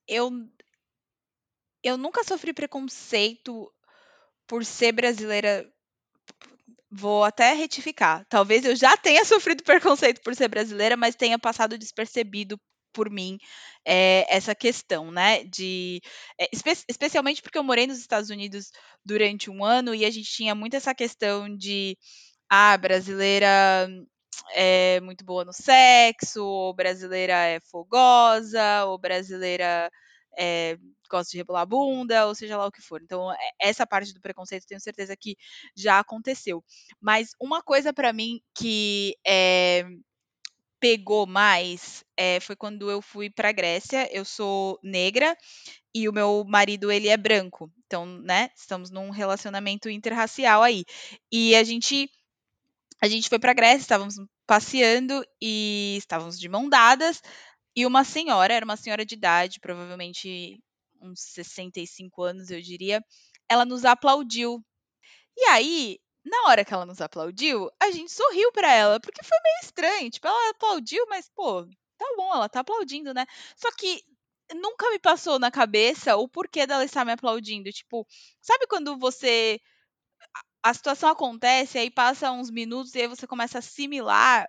eu, 0.08 0.30
eu 1.82 1.98
nunca 1.98 2.24
sofri 2.24 2.54
preconceito 2.54 3.74
por 4.46 4.64
ser 4.64 4.92
brasileira. 4.92 5.68
Vou 6.92 7.24
até 7.24 7.54
retificar. 7.54 8.24
Talvez 8.30 8.64
eu 8.66 8.76
já 8.76 8.96
tenha 8.96 9.26
sofrido 9.26 9.64
preconceito 9.64 10.22
por 10.22 10.36
ser 10.36 10.48
brasileira, 10.48 10.96
mas 10.96 11.16
tenha 11.16 11.40
passado 11.40 11.78
despercebido 11.78 12.60
por 12.94 13.10
mim 13.10 13.38
é, 13.86 14.26
essa 14.34 14.56
questão, 14.56 15.12
né? 15.12 15.44
De 15.46 16.02
é, 16.40 16.48
espe 16.54 16.72
especialmente 16.88 17.42
porque 17.42 17.58
eu 17.58 17.64
morei 17.64 17.88
nos 17.88 18.00
Estados 18.00 18.30
Unidos 18.30 18.72
durante 19.04 19.50
um 19.50 19.66
ano 19.66 19.94
e 19.94 20.06
a 20.06 20.12
gente 20.12 20.32
tinha 20.32 20.56
muito 20.56 20.76
essa 20.76 20.96
questão 20.96 21.54
de 21.56 21.98
ah, 22.50 22.78
brasileira 22.78 23.88
é 24.52 25.00
muito 25.02 25.24
boa 25.26 25.46
no 25.46 25.54
sexo, 25.54 26.44
ou 26.44 26.74
brasileira 26.74 27.34
é 27.34 27.60
fogosa, 27.60 28.86
ou 28.86 28.98
brasileira 28.98 29.92
é, 30.38 30.78
gosta 31.10 31.32
de 31.32 31.38
rebolar 31.38 31.64
a 31.64 31.66
bunda, 31.66 32.28
ou 32.28 32.36
seja 32.36 32.58
lá 32.58 32.66
o 32.66 32.72
que 32.72 32.82
for. 32.82 33.02
Então, 33.02 33.30
essa 33.62 33.86
parte 33.86 34.14
do 34.14 34.22
preconceito 34.22 34.66
tenho 34.66 34.82
certeza 34.82 35.16
que 35.16 35.36
já 35.76 36.00
aconteceu. 36.00 36.64
Mas 37.00 37.30
uma 37.40 37.62
coisa 37.62 37.94
para 37.94 38.14
mim 38.14 38.42
que 38.56 39.16
é, 39.26 39.86
pegou 40.84 41.26
mais 41.26 42.04
é, 42.18 42.42
foi 42.42 42.58
quando 42.58 42.92
eu 42.92 43.02
fui 43.02 43.30
para 43.30 43.54
Grécia. 43.54 44.06
Eu 44.12 44.26
sou 44.26 44.78
negra 44.84 45.34
e 45.96 46.10
o 46.10 46.12
meu 46.12 46.44
marido 46.46 46.92
ele 46.92 47.08
é 47.08 47.16
branco. 47.16 47.72
Então, 47.86 48.06
né, 48.06 48.50
estamos 48.54 48.92
num 48.92 49.10
relacionamento 49.10 49.90
interracial 49.90 50.62
aí. 50.62 50.84
E 51.32 51.56
a 51.56 51.64
gente 51.64 52.12
a 53.02 53.08
gente 53.08 53.30
foi 53.30 53.40
para 53.40 53.54
Grécia, 53.54 53.84
estávamos 53.84 54.16
passeando 54.46 55.26
e 55.42 55.96
estávamos 55.98 56.38
de 56.38 56.50
mão 56.50 56.68
dadas 56.68 57.22
e 57.74 57.86
uma 57.86 58.04
senhora, 58.04 58.54
era 58.54 58.66
uma 58.66 58.76
senhora 58.76 59.06
de 59.06 59.16
idade, 59.16 59.62
provavelmente 59.62 60.60
uns 61.02 61.22
65 61.22 62.24
anos, 62.24 62.52
eu 62.52 62.62
diria, 62.62 63.02
ela 63.50 63.64
nos 63.64 63.86
aplaudiu. 63.86 64.62
E 65.38 65.46
aí, 65.46 65.98
na 66.26 66.50
hora 66.50 66.64
que 66.66 66.74
ela 66.74 66.86
nos 66.86 67.02
aplaudiu, 67.02 67.70
a 67.80 67.92
gente 67.92 68.12
sorriu 68.12 68.52
para 68.52 68.72
ela, 68.74 69.00
porque 69.00 69.24
foi 69.24 69.38
meio 69.44 69.60
estranho. 69.64 70.10
Tipo, 70.10 70.28
ela 70.28 70.52
aplaudiu, 70.52 71.06
mas, 71.10 71.30
pô, 71.30 71.66
tá 71.98 72.06
bom, 72.18 72.34
ela 72.34 72.50
tá 72.50 72.62
aplaudindo, 72.62 73.14
né? 73.14 73.26
Só 73.56 73.72
que 73.72 74.04
nunca 74.56 74.90
me 74.90 75.00
passou 75.00 75.40
na 75.40 75.52
cabeça 75.52 76.16
o 76.16 76.28
porquê 76.28 76.66
dela 76.68 76.86
estar 76.86 77.06
me 77.06 77.12
aplaudindo. 77.14 77.72
Tipo, 77.72 78.08
sabe 78.42 78.68
quando 78.68 78.98
você. 78.98 79.60
A 80.64 80.74
situação 80.74 81.10
acontece, 81.10 81.78
aí 81.78 81.92
passa 81.92 82.32
uns 82.32 82.50
minutos 82.50 82.96
e 82.96 83.02
aí 83.02 83.08
você 83.08 83.28
começa 83.28 83.58
a 83.58 83.60
assimilar 83.60 84.48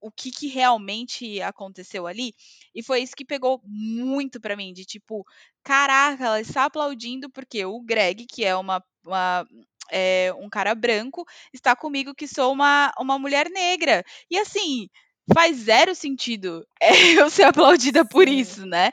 o 0.00 0.10
que, 0.12 0.30
que 0.30 0.48
realmente 0.48 1.40
aconteceu 1.42 2.06
ali. 2.06 2.34
E 2.74 2.82
foi 2.82 3.00
isso 3.02 3.16
que 3.16 3.24
pegou 3.24 3.60
muito 3.64 4.40
para 4.40 4.56
mim, 4.56 4.72
de 4.72 4.84
tipo, 4.84 5.24
caraca, 5.62 6.24
ela 6.26 6.40
está 6.40 6.64
aplaudindo 6.66 7.30
porque 7.30 7.64
o 7.64 7.80
Greg, 7.80 8.26
que 8.26 8.44
é 8.44 8.54
uma, 8.54 8.84
uma 9.04 9.46
é, 9.90 10.32
um 10.38 10.48
cara 10.48 10.74
branco, 10.74 11.24
está 11.52 11.74
comigo 11.74 12.14
que 12.14 12.26
sou 12.26 12.52
uma, 12.52 12.92
uma 12.98 13.18
mulher 13.18 13.48
negra. 13.50 14.04
E 14.30 14.38
assim, 14.38 14.88
faz 15.32 15.56
zero 15.56 15.94
sentido 15.94 16.66
é, 16.80 16.90
eu 17.20 17.28
ser 17.28 17.44
aplaudida 17.44 18.04
por 18.04 18.28
isso, 18.28 18.64
né? 18.64 18.90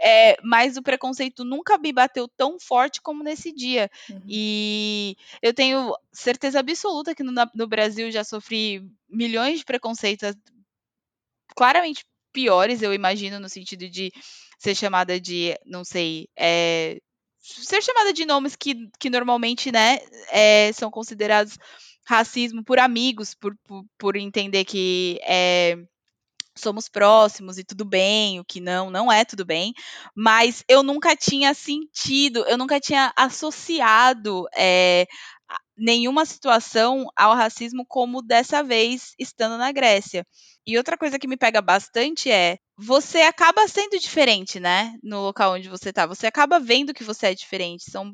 É, 0.00 0.36
mas 0.42 0.76
o 0.76 0.82
preconceito 0.82 1.44
nunca 1.44 1.78
me 1.78 1.92
bateu 1.92 2.28
tão 2.28 2.58
forte 2.58 3.00
como 3.00 3.22
nesse 3.22 3.52
dia. 3.52 3.90
Uhum. 4.10 4.22
E 4.28 5.16
eu 5.40 5.54
tenho 5.54 5.94
certeza 6.12 6.60
absoluta 6.60 7.14
que 7.14 7.22
no, 7.22 7.32
no 7.54 7.66
Brasil 7.66 8.10
já 8.10 8.24
sofri 8.24 8.82
milhões 9.08 9.60
de 9.60 9.64
preconceitos, 9.64 10.34
claramente 11.54 12.04
piores, 12.32 12.82
eu 12.82 12.92
imagino, 12.92 13.40
no 13.40 13.48
sentido 13.48 13.88
de 13.88 14.12
ser 14.58 14.74
chamada 14.74 15.18
de, 15.20 15.54
não 15.64 15.84
sei, 15.84 16.28
é, 16.36 17.00
ser 17.46 17.82
chamada 17.82 18.12
de 18.12 18.24
nomes 18.24 18.56
que, 18.56 18.88
que 18.98 19.08
normalmente, 19.08 19.70
né, 19.70 19.98
é, 20.30 20.72
são 20.72 20.90
considerados 20.90 21.58
racismo 22.04 22.64
por 22.64 22.78
amigos, 22.78 23.34
por, 23.34 23.56
por, 23.64 23.84
por 23.98 24.16
entender 24.16 24.64
que 24.64 25.18
é, 25.22 25.76
somos 26.56 26.88
próximos 26.88 27.58
e 27.58 27.64
tudo 27.64 27.84
bem, 27.84 28.40
o 28.40 28.44
que 28.44 28.60
não, 28.60 28.90
não 28.90 29.12
é 29.12 29.24
tudo 29.24 29.44
bem, 29.44 29.74
mas 30.14 30.64
eu 30.68 30.82
nunca 30.82 31.14
tinha 31.14 31.52
sentido, 31.52 32.44
eu 32.48 32.56
nunca 32.56 32.80
tinha 32.80 33.12
associado 33.16 34.46
é, 34.56 35.06
nenhuma 35.76 36.24
situação 36.24 37.06
ao 37.16 37.34
racismo 37.34 37.84
como 37.86 38.22
dessa 38.22 38.62
vez 38.62 39.12
estando 39.18 39.58
na 39.58 39.70
Grécia. 39.72 40.26
E 40.66 40.76
outra 40.76 40.96
coisa 40.96 41.18
que 41.18 41.28
me 41.28 41.36
pega 41.36 41.60
bastante 41.62 42.30
é 42.30 42.58
você 42.76 43.20
acaba 43.20 43.68
sendo 43.68 43.98
diferente, 43.98 44.58
né? 44.58 44.94
No 45.02 45.20
local 45.22 45.54
onde 45.54 45.68
você 45.68 45.92
tá. 45.92 46.06
Você 46.06 46.26
acaba 46.26 46.58
vendo 46.58 46.94
que 46.94 47.04
você 47.04 47.28
é 47.28 47.34
diferente. 47.34 47.90
São, 47.90 48.12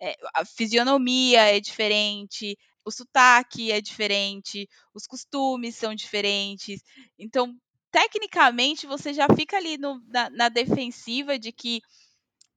é, 0.00 0.16
a 0.34 0.44
fisionomia 0.44 1.42
é 1.42 1.60
diferente, 1.60 2.56
o 2.84 2.90
sotaque 2.90 3.70
é 3.70 3.80
diferente, 3.80 4.68
os 4.94 5.06
costumes 5.06 5.76
são 5.76 5.94
diferentes. 5.94 6.82
Então, 7.18 7.54
tecnicamente, 7.90 8.86
você 8.86 9.12
já 9.12 9.26
fica 9.36 9.56
ali 9.56 9.76
no, 9.76 10.00
na, 10.08 10.30
na 10.30 10.48
defensiva 10.48 11.38
de 11.38 11.52
que 11.52 11.80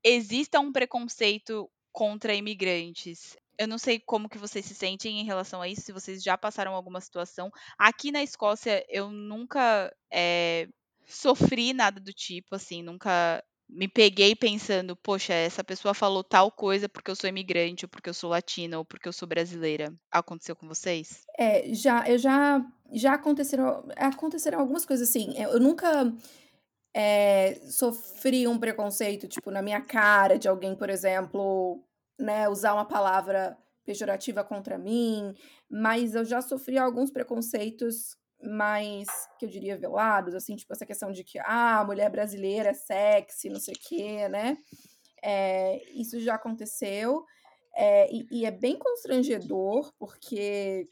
exista 0.04 0.60
um 0.60 0.72
preconceito 0.72 1.70
contra 1.92 2.34
imigrantes. 2.34 3.36
Eu 3.58 3.68
não 3.68 3.78
sei 3.78 4.00
como 4.00 4.30
que 4.30 4.38
vocês 4.38 4.66
se 4.66 4.76
sentem 4.76 5.20
em 5.20 5.26
relação 5.26 5.62
a 5.62 5.68
isso, 5.68 5.82
se 5.82 5.92
vocês 5.92 6.24
já 6.24 6.38
passaram 6.38 6.74
alguma 6.74 7.00
situação. 7.02 7.52
Aqui 7.78 8.12
na 8.12 8.24
Escócia, 8.24 8.86
eu 8.90 9.12
nunca 9.12 9.94
é, 10.12 10.68
sofri 11.06 11.74
nada 11.74 12.00
do 12.00 12.12
tipo, 12.12 12.56
assim, 12.56 12.82
nunca 12.82 13.44
me 13.70 13.88
peguei 13.88 14.36
pensando, 14.36 14.96
poxa, 14.96 15.34
essa 15.34 15.64
pessoa 15.64 15.94
falou 15.94 16.24
tal 16.24 16.52
coisa 16.52 16.88
porque 16.88 17.10
eu 17.10 17.16
sou 17.16 17.30
imigrante, 17.30 17.86
ou 17.86 17.90
porque 17.90 18.10
eu 18.10 18.14
sou 18.14 18.30
latina, 18.30 18.78
ou 18.78 18.86
porque 18.86 19.08
eu 19.08 19.14
sou 19.14 19.28
brasileira. 19.28 19.94
Aconteceu 20.12 20.56
com 20.56 20.68
vocês? 20.68 21.26
É, 21.38 21.74
já, 21.74 22.08
eu 22.08 22.18
já, 22.18 22.64
já 22.92 23.14
aconteceram, 23.14 23.88
aconteceram 23.96 24.60
algumas 24.60 24.86
coisas 24.86 25.10
assim. 25.10 25.34
Eu 25.38 25.60
nunca 25.60 26.14
é, 26.94 27.56
sofri 27.70 28.48
um 28.48 28.60
preconceito, 28.60 29.28
tipo, 29.28 29.50
na 29.50 29.62
minha 29.62 29.82
cara 29.82 30.38
de 30.38 30.48
alguém, 30.48 30.76
por 30.76 30.90
exemplo, 30.90 31.84
né, 32.20 32.48
usar 32.50 32.74
uma 32.74 32.86
palavra 32.86 33.58
pejorativa 33.86 34.44
contra 34.44 34.78
mim, 34.78 35.34
mas 35.70 36.16
eu 36.16 36.24
já 36.24 36.42
sofri 36.42 36.78
alguns 36.78 37.12
preconceitos 37.12 38.16
mais, 38.42 39.08
que 39.40 39.46
eu 39.46 39.50
diria, 39.50 39.78
velados, 39.78 40.36
assim, 40.36 40.56
tipo 40.56 40.74
essa 40.74 40.86
questão 40.86 41.12
de 41.12 41.24
que, 41.24 41.40
ah, 41.40 41.80
a 41.80 41.86
mulher 41.86 42.10
brasileira 42.10 42.70
é 42.70 42.74
sexy, 42.74 43.50
não 43.50 43.60
sei 43.60 43.74
o 43.74 43.80
quê, 43.80 44.28
né? 44.30 44.58
É, 45.24 45.82
isso 45.94 46.20
já 46.20 46.36
aconteceu, 46.36 47.26
é, 47.76 48.12
e, 48.14 48.28
e 48.32 48.46
é 48.46 48.52
bem 48.52 48.78
constrangedor, 48.78 49.94
porque 49.98 50.88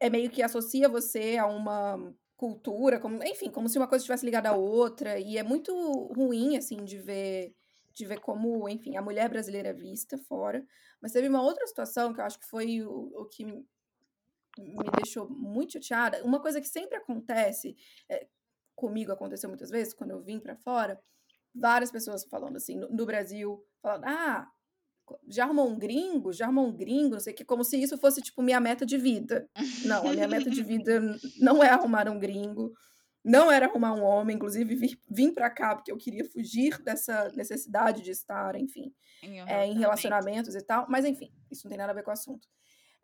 é 0.00 0.10
meio 0.10 0.30
que 0.30 0.42
associa 0.42 0.88
você 0.88 1.36
a 1.36 1.46
uma 1.46 2.14
cultura, 2.36 3.00
como, 3.00 3.22
enfim, 3.24 3.50
como 3.50 3.68
se 3.68 3.78
uma 3.78 3.88
coisa 3.88 4.02
estivesse 4.02 4.24
ligada 4.24 4.50
à 4.50 4.56
outra, 4.56 5.18
e 5.18 5.38
é 5.38 5.42
muito 5.42 5.74
ruim, 6.14 6.56
assim, 6.56 6.84
de 6.84 6.98
ver 6.98 7.54
de 7.96 8.04
ver 8.04 8.20
como, 8.20 8.68
enfim, 8.68 8.96
a 8.96 9.02
mulher 9.02 9.28
brasileira 9.28 9.70
é 9.70 9.72
vista 9.72 10.18
fora. 10.18 10.64
Mas 11.00 11.12
teve 11.12 11.28
uma 11.28 11.42
outra 11.42 11.66
situação 11.66 12.12
que 12.12 12.20
eu 12.20 12.24
acho 12.24 12.38
que 12.38 12.46
foi 12.46 12.82
o, 12.82 13.10
o 13.14 13.24
que 13.24 13.44
me 13.44 13.64
deixou 15.02 15.28
muito 15.30 15.72
chateada. 15.72 16.22
Uma 16.22 16.40
coisa 16.40 16.60
que 16.60 16.68
sempre 16.68 16.96
acontece, 16.96 17.74
é, 18.08 18.26
comigo 18.74 19.12
aconteceu 19.12 19.48
muitas 19.48 19.70
vezes, 19.70 19.94
quando 19.94 20.10
eu 20.10 20.20
vim 20.20 20.38
para 20.38 20.54
fora, 20.56 21.00
várias 21.54 21.90
pessoas 21.90 22.24
falando 22.26 22.56
assim, 22.56 22.76
no, 22.76 22.88
no, 22.90 23.06
Brasil, 23.06 23.64
falando, 23.80 24.04
ah, 24.04 24.46
já 25.26 25.44
arrumou 25.44 25.66
um 25.66 25.78
gringo? 25.78 26.34
Já 26.34 26.44
arrumou 26.44 26.66
um 26.66 26.76
gringo? 26.76 27.14
Não 27.14 27.20
sei 27.20 27.32
o 27.32 27.36
que, 27.36 27.44
como 27.46 27.64
se 27.64 27.80
isso 27.80 27.96
fosse, 27.96 28.20
tipo, 28.20 28.42
minha 28.42 28.60
meta 28.60 28.84
de 28.84 28.98
vida. 28.98 29.48
Não, 29.86 30.06
a 30.06 30.12
minha 30.12 30.28
meta 30.28 30.50
de 30.50 30.62
vida 30.62 31.00
não 31.40 31.62
é 31.62 31.70
arrumar 31.70 32.08
um 32.10 32.18
gringo 32.18 32.74
não 33.26 33.50
era 33.50 33.66
arrumar 33.66 33.92
um 33.92 34.04
homem, 34.04 34.36
inclusive 34.36 34.74
vir, 34.74 35.00
vim 35.10 35.34
para 35.34 35.50
cá 35.50 35.74
porque 35.74 35.90
eu 35.90 35.96
queria 35.96 36.24
fugir 36.24 36.80
dessa 36.82 37.28
necessidade 37.30 38.02
de 38.02 38.10
estar, 38.10 38.54
enfim, 38.54 38.94
em, 39.22 39.40
é, 39.40 39.66
em 39.66 39.78
relacionamentos 39.78 40.54
e 40.54 40.62
tal. 40.62 40.86
Mas 40.88 41.04
enfim, 41.04 41.32
isso 41.50 41.64
não 41.64 41.70
tem 41.70 41.78
nada 41.78 41.92
a 41.92 41.94
ver 41.94 42.02
com 42.02 42.10
o 42.10 42.12
assunto. 42.12 42.46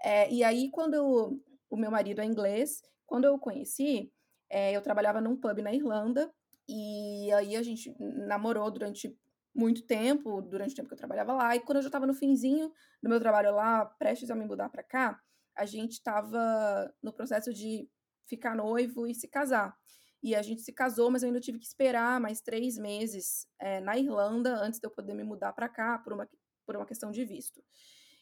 É, 0.03 0.33
e 0.33 0.43
aí, 0.43 0.71
quando 0.71 1.41
o 1.73 1.77
meu 1.77 1.91
marido 1.91 2.21
é 2.21 2.25
inglês. 2.25 2.83
Quando 3.07 3.25
eu 3.25 3.35
o 3.35 3.39
conheci, 3.39 4.13
é, 4.51 4.77
eu 4.77 4.83
trabalhava 4.83 5.23
num 5.23 5.35
pub 5.35 5.59
na 5.61 5.73
Irlanda 5.73 6.31
e 6.69 7.33
aí 7.33 7.57
a 7.57 7.63
gente 7.63 7.95
namorou 7.99 8.71
durante 8.71 9.19
muito 9.55 9.83
tempo, 9.87 10.43
durante 10.43 10.73
o 10.73 10.77
tempo 10.77 10.89
que 10.89 10.95
eu 10.95 10.99
trabalhava 10.99 11.33
lá. 11.33 11.57
E 11.57 11.61
quando 11.61 11.77
eu 11.79 11.83
já 11.83 11.89
estava 11.89 12.07
no 12.07 12.13
finzinho 12.13 12.71
do 13.03 13.09
meu 13.09 13.19
trabalho 13.19 13.55
lá, 13.55 13.87
prestes 13.87 14.31
a 14.31 14.35
me 14.35 14.45
mudar 14.45 14.69
para 14.69 14.83
cá, 14.83 15.19
a 15.57 15.65
gente 15.65 15.93
estava 15.93 16.95
no 17.03 17.13
processo 17.13 17.53
de 17.55 17.89
ficar 18.27 18.55
noivo 18.55 19.07
e 19.07 19.15
se 19.15 19.27
casar. 19.27 19.75
E 20.23 20.35
a 20.35 20.43
gente 20.43 20.63
se 20.63 20.73
casou, 20.73 21.11
mas 21.11 21.23
eu 21.23 21.29
ainda 21.29 21.41
tive 21.41 21.59
que 21.59 21.67
esperar 21.67 22.21
mais 22.21 22.41
três 22.41 22.79
meses 22.79 23.47
é, 23.61 23.81
na 23.81 23.99
Irlanda 23.99 24.55
antes 24.57 24.79
de 24.79 24.87
eu 24.87 24.91
poder 24.91 25.15
me 25.15 25.25
mudar 25.25 25.53
para 25.53 25.69
cá 25.69 25.99
por 25.99 26.13
uma, 26.13 26.29
por 26.65 26.77
uma 26.77 26.87
questão 26.87 27.11
de 27.11 27.25
visto. 27.25 27.63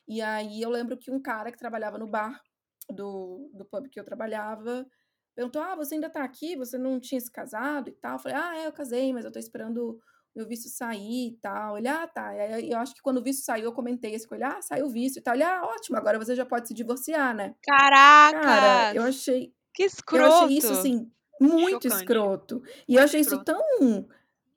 E 0.08 0.22
aí 0.22 0.62
eu 0.62 0.70
lembro 0.70 0.96
que 0.96 1.10
um 1.10 1.20
cara 1.20 1.52
que 1.52 1.58
trabalhava 1.58 1.98
no 1.98 2.06
bar 2.06 2.40
do, 2.88 3.50
do 3.52 3.64
pub 3.64 3.88
que 3.88 4.00
eu 4.00 4.04
trabalhava 4.04 4.86
perguntou: 5.34 5.62
Ah, 5.62 5.76
você 5.76 5.94
ainda 5.94 6.10
tá 6.10 6.24
aqui? 6.24 6.56
Você 6.56 6.78
não 6.78 6.98
tinha 6.98 7.20
se 7.20 7.30
casado 7.30 7.88
e 7.88 7.92
tal? 7.92 8.14
Eu 8.14 8.18
falei: 8.18 8.36
Ah, 8.36 8.56
é, 8.56 8.66
eu 8.66 8.72
casei, 8.72 9.12
mas 9.12 9.24
eu 9.24 9.32
tô 9.32 9.38
esperando 9.38 10.00
meu 10.34 10.46
visto 10.46 10.68
sair 10.68 11.28
e 11.28 11.38
tal. 11.40 11.76
Ele, 11.76 11.88
ah, 11.88 12.06
tá. 12.06 12.34
E 12.34 12.40
aí, 12.40 12.70
eu 12.70 12.78
acho 12.78 12.94
que 12.94 13.02
quando 13.02 13.18
o 13.18 13.22
visto 13.22 13.44
saiu, 13.44 13.64
eu 13.64 13.72
comentei 13.72 14.14
isso 14.14 14.28
com 14.28 14.34
ele, 14.34 14.44
ah, 14.44 14.60
saiu 14.62 14.86
o 14.86 14.90
visto 14.90 15.18
e 15.18 15.22
tal. 15.22 15.34
Ele, 15.34 15.42
ah, 15.42 15.62
ótimo, 15.64 15.96
agora 15.96 16.18
você 16.18 16.34
já 16.34 16.46
pode 16.46 16.68
se 16.68 16.74
divorciar, 16.74 17.34
né? 17.34 17.54
Caraca! 17.62 18.40
Cara, 18.40 18.94
eu 18.94 19.02
achei. 19.02 19.52
Que 19.74 19.84
escroto! 19.84 20.24
Eu 20.24 20.44
achei 20.44 20.58
isso, 20.58 20.72
assim, 20.72 21.10
muito 21.40 21.70
Chocante. 21.84 21.88
escroto. 22.02 22.62
E 22.88 22.96
eu 22.96 23.02
achei 23.02 23.20
Escroto. 23.20 23.50
isso 23.50 23.60
tão 23.62 24.06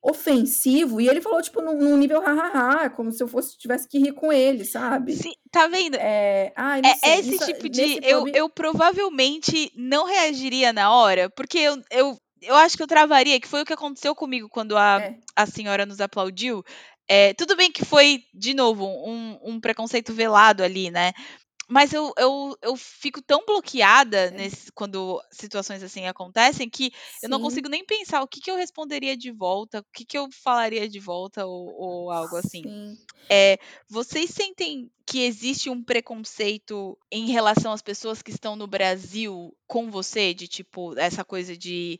ofensivo. 0.01 0.99
E 0.99 1.07
ele 1.07 1.21
falou, 1.21 1.41
tipo, 1.41 1.61
num, 1.61 1.77
num 1.79 1.97
nível 1.97 2.21
hahaha, 2.21 2.89
como 2.89 3.11
se 3.11 3.23
eu 3.23 3.27
fosse 3.27 3.57
tivesse 3.57 3.87
que 3.87 3.97
rir 3.99 4.11
com 4.11 4.31
ele, 4.33 4.65
sabe? 4.65 5.13
Sim, 5.15 5.31
tá 5.51 5.67
vendo? 5.67 5.95
É, 5.95 6.51
É 6.55 6.93
sei. 6.95 7.19
esse 7.19 7.35
isso- 7.35 7.45
tipo 7.45 7.69
de. 7.69 7.99
Eu, 8.03 8.27
eu 8.27 8.49
provavelmente 8.49 9.71
não 9.75 10.05
reagiria 10.05 10.73
na 10.73 10.93
hora, 10.93 11.29
porque 11.29 11.57
eu, 11.57 11.81
eu, 11.89 12.17
eu 12.41 12.55
acho 12.55 12.75
que 12.75 12.83
eu 12.83 12.87
travaria, 12.87 13.39
que 13.39 13.47
foi 13.47 13.61
o 13.61 13.65
que 13.65 13.73
aconteceu 13.73 14.13
comigo 14.13 14.49
quando 14.49 14.77
a, 14.77 15.01
É, 15.01 15.15
a 15.35 15.45
senhora 15.45 15.85
nos 15.85 16.01
aplaudiu. 16.01 16.63
É, 17.07 17.33
tudo 17.33 17.55
bem 17.55 17.69
que 17.71 17.83
foi, 17.83 18.23
de 18.33 18.53
novo, 18.53 18.85
um, 18.85 19.37
um 19.43 19.59
preconceito 19.59 20.13
velado 20.13 20.63
ali, 20.63 20.89
né? 20.89 21.11
Mas 21.73 21.93
eu, 21.93 22.13
eu, 22.17 22.57
eu 22.61 22.75
fico 22.77 23.21
tão 23.21 23.45
bloqueada 23.45 24.29
É. 24.29 24.33
nesse, 24.33 24.71
quando 24.73 25.21
situações 25.31 25.83
assim 25.83 26.05
acontecem 26.07 26.69
que 26.69 26.91
eu 27.21 27.29
não 27.29 27.39
sim, 27.39 27.39
consigo 27.39 27.69
nem 27.69 27.85
pensar 27.85 28.21
o 28.21 28.27
que, 28.27 28.39
que 28.41 28.51
eu 28.51 28.55
responderia 28.55 29.17
de 29.17 29.31
volta, 29.31 29.79
o 29.79 29.85
que, 29.93 30.05
que 30.05 30.17
eu 30.17 30.27
falaria 30.43 30.87
de 30.89 30.99
volta 30.99 31.45
ou, 31.45 31.73
ou 31.75 32.11
algo 32.11 32.35
assim. 32.37 32.71
Sim. 32.71 32.97
É, 33.31 33.57
vocês 33.89 34.29
sentem 34.29 34.91
que 35.07 35.21
existe 35.23 35.69
um 35.69 35.83
preconceito 35.83 36.97
em 37.11 37.27
relação 37.31 37.71
às 37.71 37.81
pessoas 37.81 38.21
que 38.21 38.31
estão 38.31 38.55
no 38.55 38.67
Brasil 38.67 39.55
com 39.67 39.89
você? 39.89 40.33
De 40.33 40.47
tipo, 40.47 40.97
essa 40.97 41.23
coisa 41.25 41.57
de. 41.57 41.99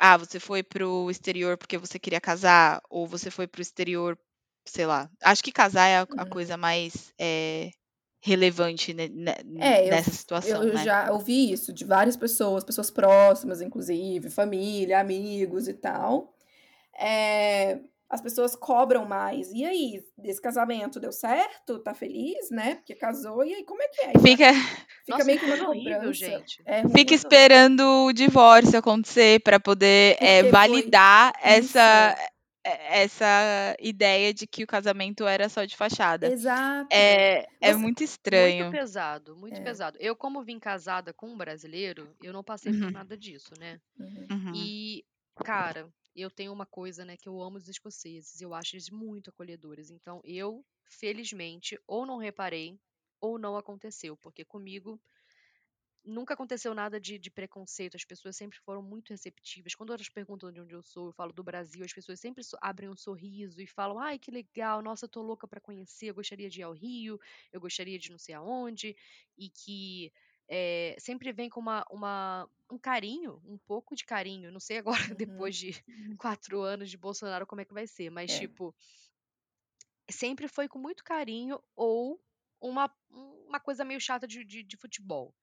Ah, 0.00 0.16
você 0.16 0.40
foi 0.40 0.62
pro 0.62 1.10
exterior 1.10 1.56
porque 1.58 1.78
você 1.78 1.98
queria 1.98 2.20
casar, 2.20 2.80
ou 2.90 3.06
você 3.06 3.30
foi 3.30 3.46
pro 3.46 3.62
exterior, 3.62 4.18
sei 4.66 4.86
lá. 4.86 5.08
Acho 5.22 5.42
que 5.44 5.52
casar 5.52 5.86
é 5.86 5.98
a, 5.98 6.08
a 6.18 6.26
Uhum. 6.26 6.26
coisa 6.26 6.56
mais 6.56 7.12
é, 7.20 7.70
relevante 8.24 8.94
ne- 8.94 9.08
ne- 9.08 9.36
É, 9.58 9.84
eu, 9.86 9.90
nessa 9.90 10.12
situação, 10.12 10.62
eu 10.62 10.74
né? 10.74 10.84
já 10.84 11.10
ouvi 11.10 11.52
isso 11.52 11.72
de 11.72 11.84
várias 11.84 12.16
pessoas, 12.16 12.62
pessoas 12.62 12.88
próximas, 12.88 13.60
inclusive, 13.60 14.30
família, 14.30 15.00
amigos 15.00 15.66
e 15.66 15.74
tal. 15.74 16.32
É, 16.96 17.80
as 18.08 18.20
pessoas 18.20 18.54
cobram 18.54 19.04
mais. 19.06 19.50
E 19.52 19.64
aí, 19.64 20.04
esse 20.22 20.40
casamento 20.40 21.00
deu 21.00 21.10
certo? 21.10 21.80
Tá 21.80 21.94
feliz, 21.94 22.48
né? 22.50 22.76
Porque 22.76 22.94
casou, 22.94 23.44
e 23.44 23.54
aí 23.54 23.64
como 23.64 23.82
é 23.82 23.88
que 23.88 24.00
é? 24.02 24.12
Fica, 24.20 24.52
fica 25.04 25.18
Nossa, 25.18 25.24
meio 25.24 25.40
que 25.40 25.46
uma 25.46 25.68
horrível, 25.68 25.94
cobrança. 25.96 26.14
gente. 26.14 26.62
É 26.64 26.88
fica 26.88 27.14
esperando 27.14 27.80
o 28.06 28.12
divórcio 28.12 28.78
acontecer 28.78 29.40
para 29.40 29.58
poder 29.58 30.16
é, 30.20 30.42
foi 30.42 30.50
validar 30.50 31.32
isso. 31.58 31.72
Essa 32.64 32.70
é- 32.82 33.02
essa 33.04 33.76
ideia 33.80 34.32
de 34.34 34.46
que 34.46 34.64
o 34.64 34.66
casamento 34.66 35.26
era 35.26 35.48
só 35.48 35.64
de 35.64 35.76
fachada. 35.76 36.32
Exato. 36.32 36.92
É, 36.92 37.46
é 37.60 37.74
Você. 37.74 37.76
muito 37.76 38.04
Muito 38.30 38.64
estranho. 38.64 38.66
pesado, 38.66 39.36
muito 39.36 39.60
É. 39.60 39.62
pesado. 39.62 39.98
Eu, 40.00 40.16
como 40.16 40.42
vim 40.44 40.58
casada 40.58 41.12
com 41.12 41.28
um 41.28 41.36
brasileiro, 41.36 42.16
eu 42.20 42.32
não 42.32 42.42
passei 42.44 42.72
por 42.72 42.90
Uhum, 42.90 42.92
nada 42.92 43.16
disso, 43.16 43.54
né? 43.58 43.80
Uhum. 43.98 44.28
uhum. 44.30 44.72
E, 44.72 45.04
cara, 45.44 45.92
eu 46.14 46.30
tenho 46.30 46.52
uma 46.52 46.66
coisa, 46.66 47.04
né, 47.04 47.16
que 47.16 47.28
eu 47.28 47.42
amo 47.42 47.58
os 47.58 47.68
escoceses, 47.68 48.40
eu 48.40 48.54
acho 48.54 48.76
eles 48.76 48.90
muito 48.90 49.30
acolhedores. 49.30 49.90
Então, 49.90 50.20
eu, 50.24 50.64
felizmente, 50.84 51.78
ou 51.86 52.06
não 52.06 52.18
reparei, 52.18 52.80
ou 53.20 53.38
não 53.38 53.56
aconteceu, 53.56 54.16
porque 54.16 54.44
comigo 54.44 55.00
nunca 56.04 56.34
aconteceu 56.34 56.74
nada 56.74 57.00
de, 57.00 57.18
de 57.18 57.30
preconceito, 57.30 57.96
as 57.96 58.04
pessoas 58.04 58.36
sempre 58.36 58.58
foram 58.58 58.82
muito 58.82 59.10
receptivas. 59.10 59.74
Quando 59.74 59.92
elas 59.92 60.08
perguntam 60.08 60.52
de 60.52 60.60
onde 60.60 60.74
eu 60.74 60.82
sou, 60.82 61.08
eu 61.08 61.12
falo 61.12 61.32
do 61.32 61.44
Brasil, 61.44 61.84
as 61.84 61.92
pessoas 61.92 62.20
sempre 62.20 62.42
abrem 62.60 62.88
um 62.90 62.96
sorriso 62.96 63.60
e 63.60 63.66
falam: 63.66 63.98
ai, 63.98 64.18
que 64.18 64.30
legal, 64.30 64.82
nossa, 64.82 65.04
eu 65.06 65.08
tô 65.08 65.22
louca 65.22 65.46
pra 65.48 65.60
conhecer, 65.60 66.06
eu 66.10 66.14
gostaria 66.14 66.48
de 66.50 66.60
ir 66.60 66.64
ao 66.64 66.72
Rio, 66.72 67.18
eu 67.52 67.60
gostaria 67.60 67.98
de 67.98 68.10
não 68.10 68.18
sei 68.18 68.34
aonde, 68.34 68.94
e 69.36 69.50
que 69.50 70.12
eh, 70.48 70.96
sempre 70.98 71.32
vem 71.32 71.48
com 71.48 71.60
uma, 71.60 71.84
uma, 71.90 72.48
um 72.70 72.78
carinho, 72.78 73.40
um 73.44 73.58
pouco 73.58 73.94
de 73.94 74.04
carinho. 74.04 74.50
Não 74.52 74.60
sei 74.60 74.78
agora, 74.78 74.98
Uhum. 75.26 75.54
depois 75.54 75.56
de 75.56 75.70
quatro 76.18 76.60
anos 76.62 76.90
de 76.90 76.98
Bolsonaro, 76.98 77.46
como 77.46 77.60
é 77.60 77.64
que 77.64 77.74
vai 77.74 77.86
ser, 77.86 78.10
mas, 78.10 78.30
É. 78.30 78.32
tipo, 78.32 78.74
sempre 80.10 80.48
foi 80.48 80.68
com 80.68 80.78
muito 80.78 81.04
carinho 81.04 81.62
ou 81.74 82.20
uma, 82.60 82.94
uma 83.10 83.60
coisa 83.60 83.84
meio 83.84 84.00
chata 84.00 84.26
de, 84.26 84.44
de, 84.44 84.62
de 84.62 84.76
futebol. 84.76 85.34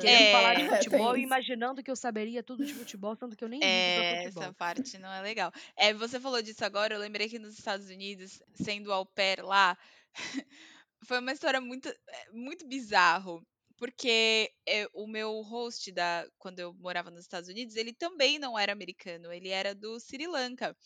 Querendo 0.00 0.28
falar 0.28 0.54
de 0.54 0.62
É, 0.70 0.76
É, 0.76 0.82
futebol 0.82 1.16
e 1.16 1.22
imaginando 1.22 1.82
que 1.82 1.90
eu 1.90 1.96
saberia 1.96 2.42
tudo 2.42 2.64
de 2.64 2.74
futebol, 2.74 3.14
sendo 3.16 3.36
que 3.36 3.44
eu 3.44 3.48
nem 3.48 3.64
ligo 3.64 4.02
é, 4.02 4.24
essa 4.24 4.52
futebol. 4.52 4.54
parte 4.54 4.98
não 4.98 5.12
é 5.12 5.20
legal. 5.22 5.52
É, 5.76 5.92
você 5.94 6.20
falou 6.20 6.42
disso 6.42 6.64
agora, 6.64 6.94
eu 6.94 7.00
lembrei 7.00 7.28
que 7.28 7.38
nos 7.38 7.58
Estados 7.58 7.88
Unidos, 7.88 8.42
sendo 8.54 8.92
au 8.92 9.06
pair 9.06 9.42
lá, 9.42 9.76
foi 11.06 11.18
uma 11.20 11.32
história 11.32 11.60
muito, 11.60 11.88
é, 11.88 12.30
muito 12.32 12.66
bizarro. 12.66 13.46
Porque 13.76 14.52
é, 14.66 14.86
o 14.94 15.08
meu 15.08 15.40
host 15.42 15.90
da 15.90 16.24
quando 16.38 16.60
eu 16.60 16.72
morava 16.74 17.10
nos 17.10 17.22
Estados 17.24 17.48
Unidos, 17.48 17.74
ele 17.74 17.92
também 17.92 18.38
não 18.38 18.56
era 18.56 18.72
americano, 18.72 19.32
ele 19.32 19.48
era 19.48 19.74
do 19.74 19.98
Sri 19.98 20.26
Lanka. 20.26 20.76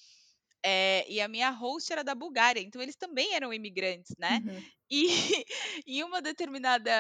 É, 0.65 1.05
e 1.09 1.21
a 1.21 1.29
minha 1.29 1.51
host 1.51 1.93
era 1.93 2.03
da 2.03 2.15
Bulgária, 2.15 2.61
então 2.61 2.83
eles 2.83 2.97
também 2.97 3.35
eram 3.35 3.53
imigrantes, 3.53 4.15
né? 4.19 4.41
Uhum. 4.45 4.63
E 4.91 5.07
em 5.87 6.03
uma 6.03 6.21
determinada, 6.21 6.91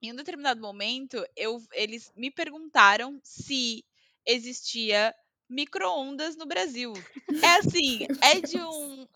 em 0.00 0.12
um 0.12 0.16
determinado 0.16 0.60
momento, 0.60 1.24
eu, 1.36 1.60
eles 1.72 2.12
me 2.16 2.30
perguntaram 2.30 3.20
se 3.22 3.84
existia 4.26 5.14
micro-ondas 5.48 6.36
no 6.36 6.46
Brasil. 6.46 6.92
É 7.42 7.56
assim, 7.56 8.06
é 8.22 8.40
de 8.40 8.58
um, 8.58 9.06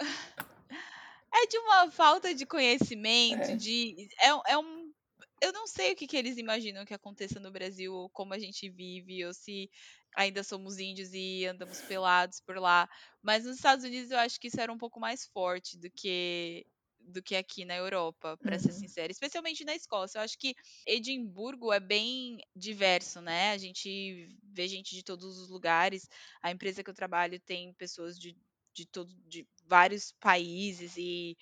é 1.33 1.47
de 1.47 1.59
uma 1.59 1.91
falta 1.91 2.35
de 2.35 2.47
conhecimento, 2.47 3.53
É. 3.53 3.57
de 3.57 4.09
é, 4.21 4.53
é 4.53 4.59
um 4.59 4.93
eu 5.41 5.53
não 5.53 5.67
sei 5.67 5.93
o 5.93 5.97
que, 5.97 6.07
que 6.07 6.17
eles 6.17 6.39
imaginam 6.39 6.85
que 6.85 6.95
aconteça 6.95 7.39
no 7.39 7.51
Brasil, 7.51 7.93
ou 7.93 8.09
como 8.09 8.33
a 8.33 8.39
gente 8.39 8.69
vive, 8.71 9.25
ou 9.25 9.35
se 9.35 9.71
ainda 10.17 10.43
somos 10.43 10.79
índios 10.79 11.13
e 11.13 11.45
andamos 11.47 11.83
pelados 11.83 12.41
por 12.41 12.57
lá. 12.59 12.89
Mas 13.23 13.45
nos 13.45 13.57
Estados 13.57 13.85
Unidos 13.85 14.11
eu 14.11 14.19
acho 14.19 14.41
que 14.41 14.49
isso 14.49 14.61
era 14.61 14.73
um 14.73 14.79
pouco 14.79 14.99
mais 15.01 15.27
forte 15.27 15.79
do 15.79 15.91
que 15.91 16.67
do 16.99 17.23
que 17.23 17.37
aqui 17.37 17.65
na 17.65 17.77
Europa, 17.77 18.37
para 18.43 18.59
ser 18.59 18.73
Uhum. 18.73 18.73
sincera, 18.73 19.13
especialmente 19.13 19.65
na 19.65 19.77
Escócia. 19.77 20.19
Eu 20.19 20.23
acho 20.23 20.37
que 20.37 20.55
Edimburgo 20.85 21.73
é 21.73 21.79
bem 21.79 22.39
diverso, 22.55 23.21
né? 23.21 23.53
A 23.53 23.59
gente 23.59 24.29
vê 24.43 24.67
gente 24.67 24.93
de 24.95 25.05
todos 25.05 25.39
os 25.39 25.49
lugares. 25.49 26.09
A 26.43 26.51
empresa 26.51 26.83
que 26.83 26.91
eu 26.91 26.95
trabalho 26.95 27.39
tem 27.41 27.73
pessoas 27.75 28.19
de, 28.19 28.37
de, 28.75 28.85
todo, 28.87 29.15
de 29.29 29.47
vários 29.65 30.11
países 30.19 30.97
e 30.97 31.37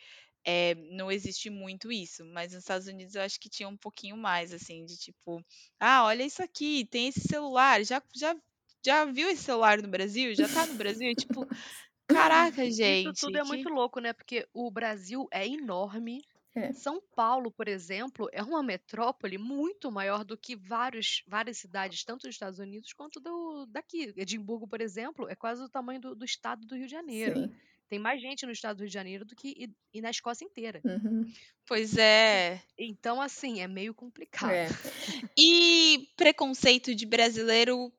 é, 0.46 0.74
não 0.74 1.10
existe 1.10 1.48
muito 1.48 1.90
isso, 1.90 2.24
mas 2.26 2.52
nos 2.52 2.62
Estados 2.62 2.86
Unidos 2.86 3.14
eu 3.14 3.22
acho 3.22 3.40
que 3.40 3.48
tinha 3.48 3.68
um 3.68 3.76
pouquinho 3.76 4.16
mais, 4.16 4.52
assim, 4.52 4.84
de 4.84 4.96
tipo, 4.98 5.42
ah, 5.80 6.04
olha 6.04 6.22
isso 6.24 6.42
aqui, 6.42 6.86
tem 6.86 7.08
esse 7.08 7.20
celular, 7.22 7.82
já, 7.84 8.02
já, 8.14 8.36
já 8.84 9.04
viu 9.04 9.28
esse 9.28 9.42
celular 9.42 9.80
no 9.80 9.88
Brasil? 9.88 10.34
Já 10.34 10.48
tá 10.48 10.66
no 10.66 10.74
Brasil? 10.74 11.14
Tipo, 11.14 11.46
caraca, 12.06 12.64
Isso 12.64 13.12
tudo 13.20 13.32
gente, 13.32 13.38
é 13.38 13.44
muito 13.44 13.68
que. 13.68 13.72
louco, 13.74 14.00
né? 14.00 14.12
Porque 14.12 14.46
o 14.52 14.70
Brasil 14.70 15.26
é 15.30 15.46
enorme. 15.46 16.22
É. 16.56 16.72
São 16.72 17.02
Paulo, 17.16 17.50
por 17.50 17.66
exemplo, 17.66 18.28
é 18.32 18.40
uma 18.40 18.62
metrópole 18.62 19.36
muito 19.38 19.90
maior 19.90 20.24
do 20.24 20.36
que 20.36 20.54
vários, 20.54 21.24
várias 21.26 21.58
cidades, 21.58 22.04
tanto 22.04 22.22
dos 22.22 22.34
Estados 22.34 22.60
Unidos 22.60 22.92
quanto 22.92 23.18
do, 23.18 23.66
daqui. 23.66 24.12
Edimburgo, 24.16 24.68
por 24.68 24.80
exemplo, 24.80 25.28
é 25.28 25.34
quase 25.34 25.62
o 25.62 25.68
tamanho 25.68 26.00
do, 26.00 26.14
do 26.14 26.24
estado 26.24 26.64
do 26.64 26.76
Rio 26.76 26.86
de 26.86 26.92
Janeiro. 26.92 27.40
Sim. 27.40 27.52
Tem 27.88 27.98
mais 27.98 28.20
gente 28.20 28.46
no 28.46 28.52
estado 28.52 28.76
do 28.76 28.80
Rio 28.80 28.88
de 28.88 28.94
Janeiro 28.94 29.24
do 29.24 29.34
que 29.34 29.48
e, 29.48 29.98
e 29.98 30.00
na 30.00 30.10
Escócia 30.10 30.44
inteira. 30.44 30.80
Uhum. 30.84 31.24
Pois 31.66 31.96
é. 31.96 32.62
Então, 32.78 33.20
assim, 33.20 33.60
é 33.60 33.66
meio 33.66 33.92
complicado. 33.92 34.52
É. 34.52 34.68
E 35.36 36.08
preconceito 36.16 36.94
de 36.94 37.04
brasileiro 37.04 37.92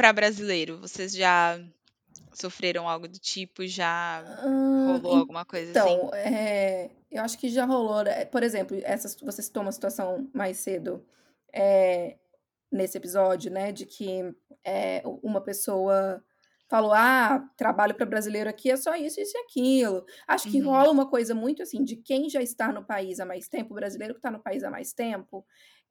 pra 0.00 0.14
brasileiro? 0.14 0.78
Vocês 0.78 1.12
já 1.12 1.60
sofreram 2.32 2.88
algo 2.88 3.06
do 3.06 3.18
tipo? 3.18 3.66
Já 3.66 4.24
rolou 4.86 5.14
alguma 5.18 5.44
coisa 5.44 5.78
assim? 5.78 5.92
Então, 5.92 6.10
é, 6.14 6.90
eu 7.10 7.22
acho 7.22 7.38
que 7.38 7.50
já 7.50 7.66
rolou, 7.66 8.02
né, 8.02 8.24
por 8.24 8.42
exemplo, 8.42 8.80
essa, 8.82 9.14
você 9.22 9.42
citou 9.42 9.62
uma 9.62 9.72
situação 9.72 10.26
mais 10.32 10.56
cedo. 10.56 11.04
É, 11.52 12.16
nesse 12.72 12.96
episódio, 12.96 13.50
né? 13.50 13.72
De 13.72 13.84
que 13.84 14.34
é, 14.64 15.02
uma 15.22 15.42
pessoa 15.42 16.24
falou: 16.70 16.94
ah, 16.94 17.46
trabalho 17.56 17.94
para 17.94 18.06
brasileiro 18.06 18.48
aqui 18.48 18.70
é 18.70 18.76
só 18.78 18.94
isso, 18.94 19.20
isso 19.20 19.36
e 19.36 19.40
aquilo. 19.40 20.06
Acho 20.26 20.48
que 20.50 20.62
Uhum. 20.62 20.70
rola 20.70 20.90
uma 20.90 21.10
coisa 21.10 21.34
muito 21.34 21.62
assim 21.62 21.84
de 21.84 21.96
quem 21.96 22.30
já 22.30 22.40
está 22.40 22.72
no 22.72 22.84
país 22.86 23.20
há 23.20 23.26
mais 23.26 23.48
tempo, 23.48 23.72
o 23.72 23.76
brasileiro 23.76 24.14
que 24.14 24.18
está 24.18 24.30
no 24.30 24.42
país 24.42 24.62
há 24.64 24.70
mais 24.70 24.92
tempo, 24.94 25.44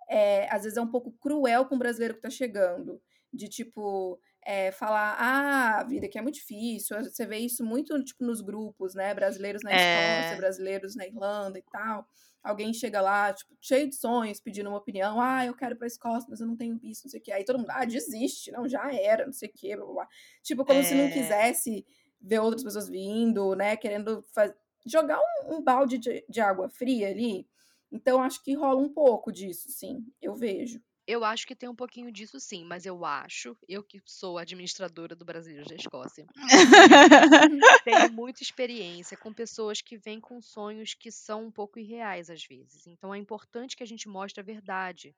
é, 0.10 0.48
às 0.50 0.64
vezes 0.64 0.78
é 0.78 0.82
um 0.82 0.90
pouco 0.90 1.12
cruel 1.20 1.66
com 1.66 1.76
o 1.76 1.80
brasileiro 1.80 2.16
que 2.16 2.20
está 2.20 2.30
chegando. 2.32 3.00
De 3.32 3.48
tipo, 3.48 4.20
é, 4.46 4.72
falar, 4.72 5.16
ah, 5.20 5.80
a 5.80 5.84
vida 5.84 6.08
aqui 6.08 6.18
é 6.18 6.22
muito 6.22 6.36
difícil. 6.36 6.98
Você 7.04 7.26
vê 7.26 7.38
isso 7.38 7.64
muito 7.64 8.02
tipo, 8.04 8.24
nos 8.24 8.42
grupos, 8.42 8.96
né? 8.96 9.14
Brasileiros 9.14 9.62
na 9.64 9.72
Escócia, 9.72 10.34
É. 10.34 10.36
brasileiros 10.38 10.96
na 10.96 11.06
Irlanda 11.06 11.60
e 11.60 11.64
tal. 11.72 12.08
Alguém 12.42 12.74
chega 12.74 13.02
lá, 13.02 13.34
tipo, 13.34 13.54
cheio 13.62 13.88
de 13.90 13.96
sonhos, 13.96 14.40
pedindo 14.40 14.70
uma 14.70 14.78
opinião. 14.80 15.20
Ah, 15.22 15.46
eu 15.46 15.54
quero 15.54 15.76
pra 15.76 15.86
Escócia, 15.88 16.26
mas 16.30 16.40
eu 16.40 16.48
não 16.48 16.56
tenho 16.56 16.78
visto, 16.78 17.04
não 17.04 17.12
sei 17.12 17.20
o 17.20 17.24
quê. 17.24 17.32
Aí 17.34 17.44
todo 17.44 17.60
mundo, 17.60 17.70
ah, 17.70 17.86
desiste, 17.86 18.52
não, 18.52 18.68
já 18.68 18.92
era, 18.94 19.26
não 19.26 19.34
sei 19.34 19.50
o 19.50 19.52
quê, 19.54 19.76
blá, 19.76 19.86
blá, 19.86 19.94
blá. 19.94 20.08
Tipo, 20.42 20.66
como 20.66 20.82
se 20.84 20.96
não 20.96 21.04
É. 21.06 21.12
quisesse 21.12 21.86
ver 22.22 22.40
outras 22.40 22.64
pessoas 22.64 22.90
vindo, 22.90 23.56
né? 23.56 23.76
Querendo 23.78 24.24
faz... 24.34 24.54
jogar 24.86 25.20
um, 25.20 25.58
um 25.58 25.62
balde 25.62 25.98
de, 25.98 26.26
de 26.30 26.40
água 26.42 26.70
fria 26.70 27.10
ali. 27.10 27.46
Então, 27.92 28.22
acho 28.24 28.42
que 28.44 28.54
rola 28.54 28.82
um 28.82 28.90
pouco 28.94 29.32
disso, 29.32 29.70
sim. 29.70 30.06
Eu 30.22 30.34
vejo. 30.36 30.82
Eu 31.12 31.24
acho 31.26 31.48
que 31.48 31.56
tem 31.56 31.68
um 31.68 31.76
pouquinho 31.76 32.12
disso 32.12 32.40
sim, 32.40 32.64
mas 32.64 32.86
eu 32.86 33.04
acho, 33.04 33.58
eu 33.68 33.84
que 33.84 34.00
sou 34.06 34.38
administradora 34.38 35.16
do 35.16 35.26
Brasileiros 35.26 35.68
da 35.68 35.74
Escócia, 35.74 36.24
tenho 37.84 38.14
muita 38.14 38.44
experiência 38.44 39.18
com 39.18 39.34
pessoas 39.34 39.82
que 39.82 39.98
vêm 39.98 40.22
com 40.22 40.40
sonhos 40.40 40.94
que 40.94 41.12
são 41.12 41.48
um 41.48 41.52
pouco 41.52 41.80
irreais 41.80 42.30
às 42.30 42.46
vezes. 42.46 42.86
Então 42.86 43.12
é 43.12 43.18
importante 43.18 43.76
que 43.76 43.82
a 43.82 43.88
gente 43.88 44.08
mostre 44.08 44.40
a 44.40 44.44
verdade. 44.44 45.16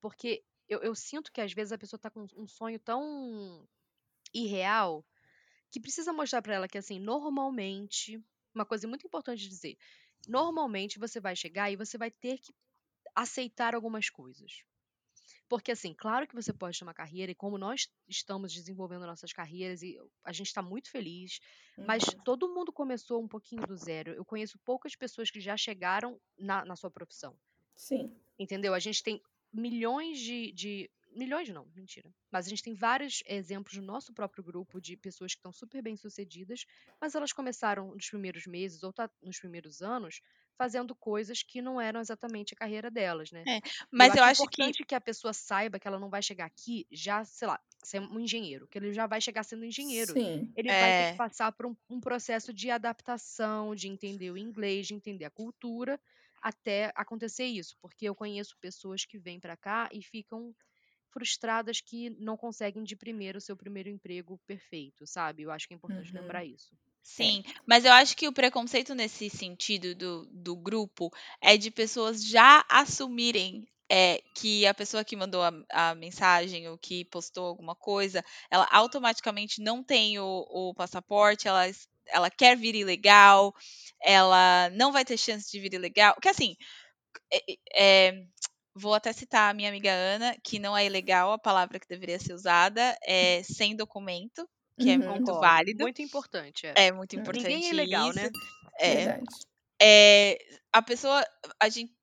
Porque 0.00 0.42
eu, 0.68 0.80
eu 0.80 0.92
sinto 0.92 1.30
que 1.30 1.40
às 1.40 1.52
vezes 1.52 1.70
a 1.70 1.78
pessoa 1.78 1.98
está 1.98 2.10
com 2.10 2.26
um 2.36 2.48
sonho 2.48 2.80
tão 2.80 3.64
irreal 4.34 5.06
que 5.70 5.78
precisa 5.78 6.12
mostrar 6.12 6.42
para 6.42 6.54
ela 6.54 6.66
que, 6.66 6.78
assim, 6.78 6.98
normalmente, 6.98 8.20
uma 8.52 8.66
coisa 8.66 8.88
muito 8.88 9.06
importante 9.06 9.42
de 9.42 9.48
dizer, 9.48 9.78
normalmente 10.26 10.98
você 10.98 11.20
vai 11.20 11.36
chegar 11.36 11.70
e 11.70 11.76
você 11.76 11.96
vai 11.96 12.10
ter 12.10 12.38
que 12.38 12.52
aceitar 13.14 13.72
algumas 13.72 14.10
coisas. 14.10 14.64
Porque, 15.48 15.72
assim, 15.72 15.94
claro 15.94 16.26
que 16.26 16.34
você 16.34 16.52
pode 16.52 16.78
ter 16.78 16.84
uma 16.84 16.94
carreira, 16.94 17.32
e 17.32 17.34
como 17.34 17.58
nós 17.58 17.88
estamos 18.08 18.52
desenvolvendo 18.52 19.06
nossas 19.06 19.32
carreiras, 19.32 19.82
e 19.82 19.96
a 20.24 20.32
gente 20.32 20.48
está 20.48 20.62
muito 20.62 20.90
feliz, 20.90 21.38
mas 21.84 22.04
Uhum. 22.06 22.22
todo 22.24 22.52
mundo 22.54 22.72
começou 22.72 23.22
um 23.22 23.28
pouquinho 23.28 23.66
do 23.66 23.76
zero. 23.76 24.12
Eu 24.12 24.24
conheço 24.24 24.58
poucas 24.64 24.94
pessoas 24.96 25.30
que 25.30 25.40
já 25.40 25.56
chegaram 25.56 26.20
na, 26.38 26.64
na 26.64 26.76
sua 26.76 26.90
profissão. 26.90 27.38
Sim. 27.74 28.20
Entendeu? 28.38 28.74
A 28.74 28.78
gente 28.78 29.02
tem 29.02 29.20
milhões 29.52 30.18
de, 30.18 30.52
de. 30.52 30.90
Milhões 31.10 31.48
não, 31.48 31.66
mentira. 31.74 32.12
Mas 32.30 32.46
a 32.46 32.50
gente 32.50 32.62
tem 32.62 32.74
vários 32.74 33.22
exemplos 33.26 33.74
no 33.76 33.82
nosso 33.82 34.12
próprio 34.12 34.44
grupo 34.44 34.80
de 34.80 34.96
pessoas 34.96 35.32
que 35.34 35.38
estão 35.38 35.52
super 35.52 35.82
bem 35.82 35.96
sucedidas, 35.96 36.64
mas 37.00 37.14
elas 37.14 37.32
começaram 37.32 37.94
nos 37.94 38.08
primeiros 38.10 38.46
meses 38.46 38.82
ou 38.82 38.92
tá 38.92 39.10
nos 39.22 39.38
primeiros 39.38 39.80
anos 39.82 40.20
fazendo 40.56 40.94
coisas 40.94 41.42
que 41.42 41.62
não 41.62 41.80
eram 41.80 42.00
exatamente 42.00 42.52
a 42.54 42.56
carreira 42.56 42.90
delas, 42.90 43.30
né? 43.32 43.46
É, 43.46 43.60
mas 43.90 44.14
eu 44.14 44.22
eu 44.22 44.22
acho 44.24 44.46
que 44.48 44.74
importante 44.74 44.84
que 44.84 44.94
a 44.94 45.00
pessoa 45.00 45.32
saiba 45.32 45.78
que 45.78 45.88
ela 45.88 45.98
não 45.98 46.10
vai 46.10 46.22
chegar 46.22 46.44
aqui 46.46 46.86
já, 46.90 47.24
sei 47.24 47.48
lá, 47.48 47.60
ser 47.82 48.00
um 48.00 48.20
engenheiro, 48.20 48.68
que 48.68 48.76
ele 48.78 48.92
já 48.92 49.06
vai 49.06 49.20
chegar 49.20 49.44
sendo 49.44 49.64
engenheiro. 49.64 50.18
Sim. 50.18 50.54
Ele 50.54 50.72
vai 50.74 50.92
ter 50.92 51.04
que 51.04 51.12
é, 51.12 51.14
passar 51.14 51.52
por 51.52 51.66
um, 51.66 51.76
um 51.88 52.00
processo 52.00 52.52
de 52.52 52.70
adaptação, 52.70 53.74
de 53.74 53.88
entender 53.88 54.30
o 54.30 54.36
inglês, 54.38 54.86
de 54.88 54.94
entender 54.94 55.24
a 55.24 55.30
cultura, 55.30 55.98
até 56.42 56.92
acontecer 56.94 57.44
isso. 57.46 57.76
Porque 57.80 58.04
eu 58.08 58.14
conheço 58.14 58.56
pessoas 58.60 59.04
que 59.04 59.18
vêm 59.18 59.38
pra 59.40 59.56
cá 59.56 59.88
e 59.92 60.02
ficam 60.02 60.54
frustradas 61.10 61.80
que 61.80 62.10
não 62.10 62.36
conseguem 62.36 62.82
de 62.84 62.96
primeiro 62.96 63.38
o 63.38 63.40
seu 63.42 63.56
primeiro 63.56 63.88
emprego 63.88 64.38
perfeito, 64.46 65.06
sabe? 65.06 65.42
Eu 65.42 65.50
acho 65.50 65.66
que 65.68 65.74
é 65.74 65.76
importante 65.76 66.12
Uhum. 66.12 66.14
lembrar 66.14 66.44
isso. 66.44 66.76
sim, 67.02 67.42
mas 67.66 67.84
eu 67.84 67.92
acho 67.92 68.16
que 68.16 68.28
o 68.28 68.32
preconceito 68.32 68.94
nesse 68.94 69.30
sentido 69.30 69.94
do, 69.94 70.26
do 70.32 70.56
grupo 70.56 71.10
é 71.40 71.56
de 71.56 71.70
pessoas 71.70 72.24
já 72.24 72.64
assumirem 72.70 73.66
é, 73.90 74.22
que 74.36 74.66
a 74.66 74.74
pessoa 74.74 75.04
que 75.04 75.16
mandou 75.16 75.42
a, 75.42 75.52
a 75.72 75.94
mensagem 75.94 76.68
ou 76.68 76.78
que 76.78 77.04
postou 77.06 77.46
alguma 77.46 77.74
coisa, 77.76 78.24
ela 78.50 78.68
automaticamente 78.72 79.62
não 79.62 79.82
tem 79.84 80.18
o, 80.18 80.46
o 80.50 80.74
passaporte, 80.74 81.48
ela, 81.48 81.64
ela 82.08 82.30
quer 82.30 82.56
vir 82.56 82.74
ilegal, 82.76 83.54
ela 84.02 84.70
não 84.70 84.92
vai 84.92 85.04
ter 85.04 85.18
chance 85.18 85.50
de 85.50 85.60
vir 85.60 85.74
ilegal. 85.74 86.14
Porque 86.14 86.28
assim, 86.28 86.56
é- 87.32 87.58
é, 88.08 88.26
vou 88.78 88.94
até 88.94 89.12
citar 89.12 89.50
a 89.50 89.54
minha 89.54 89.68
amiga 89.68 89.90
Ana, 89.92 90.36
que 90.44 90.58
não 90.58 90.76
é 90.76 90.86
ilegal 90.86 91.32
a 91.32 91.38
palavra 91.38 91.78
que 91.80 91.88
deveria 91.88 92.18
ser 92.18 92.32
usada, 92.34 92.96
é 93.04 93.42
sem 93.44 93.76
documento, 93.76 94.48
que 94.78 94.90
é 94.90 94.96
Uhum. 94.96 94.98
muito 94.98 95.24
Concordo. 95.26 95.40
válido. 95.40 95.82
Muito 95.82 96.02
importante, 96.02 96.66
é. 96.66 96.72
É 96.74 96.92
muito 96.92 97.14
É. 97.14 97.20
importante 97.20 97.42
Ninguém 97.42 97.66
é 97.66 97.70
ilegal, 97.70 98.10
isso. 98.10 98.14
né? 98.14 98.30
É, 98.80 98.94
Verdade. 99.04 99.26
é, 99.82 100.38
a 100.72 100.82
pessoa, 100.82 101.24
a 101.60 101.68
gente, 101.68 101.94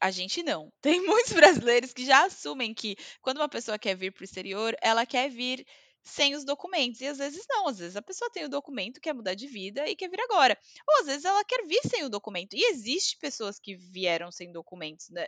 a 0.00 0.10
gente 0.10 0.42
não. 0.42 0.70
Tem 0.82 1.00
muitos 1.06 1.32
brasileiros 1.32 1.92
que 1.92 2.04
já 2.06 2.26
assumem 2.26 2.74
que 2.74 2.96
quando 3.22 3.38
uma 3.38 3.48
pessoa 3.48 3.78
quer 3.78 3.96
vir 3.96 4.12
para 4.12 4.22
o 4.22 4.24
exterior, 4.24 4.76
ela 4.82 5.06
quer 5.06 5.30
vir 5.30 5.64
sem 6.02 6.34
os 6.34 6.44
documentos. 6.44 7.00
E 7.00 7.06
às 7.06 7.18
vezes 7.18 7.44
não, 7.48 7.68
às 7.68 7.78
vezes 7.78 7.96
a 7.96 8.02
pessoa 8.02 8.30
tem 8.30 8.44
o 8.44 8.48
documento, 8.48 9.00
quer 9.00 9.14
mudar 9.14 9.34
de 9.34 9.46
vida 9.46 9.88
e 9.88 9.96
quer 9.96 10.08
vir 10.08 10.20
agora. 10.20 10.58
Ou 10.88 11.00
às 11.00 11.06
vezes 11.06 11.24
ela 11.24 11.44
quer 11.44 11.66
vir 11.66 11.80
sem 11.88 12.04
o 12.04 12.08
documento. 12.08 12.54
E 12.54 12.70
existe 12.70 13.18
pessoas 13.18 13.58
que 13.58 13.74
vieram 13.76 14.30
sem 14.30 14.52
documentos, 14.52 15.08
né? 15.10 15.26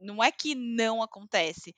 Não 0.00 0.22
é 0.22 0.30
que 0.30 0.54
não 0.54 1.02
acontece. 1.02 1.74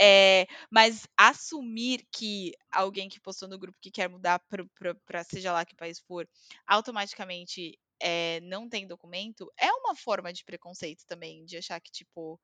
É, 0.00 0.46
mas 0.70 1.06
assumir 1.16 2.04
que 2.12 2.52
alguém 2.70 3.08
que 3.08 3.20
postou 3.20 3.48
no 3.48 3.58
grupo 3.58 3.78
que 3.80 3.92
quer 3.92 4.08
mudar 4.08 4.40
para 4.40 5.24
seja 5.24 5.52
lá 5.52 5.64
que 5.64 5.76
país 5.76 6.00
for, 6.00 6.28
automaticamente 6.66 7.78
é, 8.00 8.40
não 8.40 8.68
tem 8.68 8.86
documento, 8.88 9.50
é 9.56 9.70
uma 9.72 9.94
forma 9.94 10.32
de 10.32 10.44
preconceito 10.44 11.04
também, 11.06 11.44
de 11.44 11.56
achar 11.56 11.80
que, 11.80 11.92
tipo, 11.92 12.40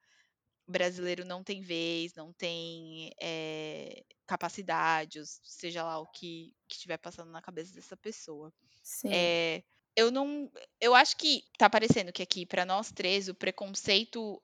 brasileiro 0.71 1.25
não 1.25 1.43
tem 1.43 1.61
vez, 1.61 2.15
não 2.15 2.33
tem 2.33 3.13
é, 3.21 4.03
capacidade, 4.27 5.19
ou 5.19 5.25
seja 5.27 5.83
lá 5.83 5.99
o 5.99 6.07
que 6.07 6.55
estiver 6.69 6.99
passando 6.99 7.31
na 7.31 7.43
cabeça 7.43 7.75
dessa 7.75 7.97
pessoa. 7.97 8.53
Sim. 8.83 9.09
É, 9.13 9.63
eu 9.97 10.11
não. 10.11 10.51
Eu 10.81 10.95
acho 10.95 11.17
que 11.17 11.45
tá 11.59 11.69
parecendo 11.69 12.13
que 12.13 12.23
aqui, 12.23 12.47
para 12.47 12.65
nós 12.65 12.93
três, 12.93 13.29
o 13.29 13.35
preconceito 13.35 14.41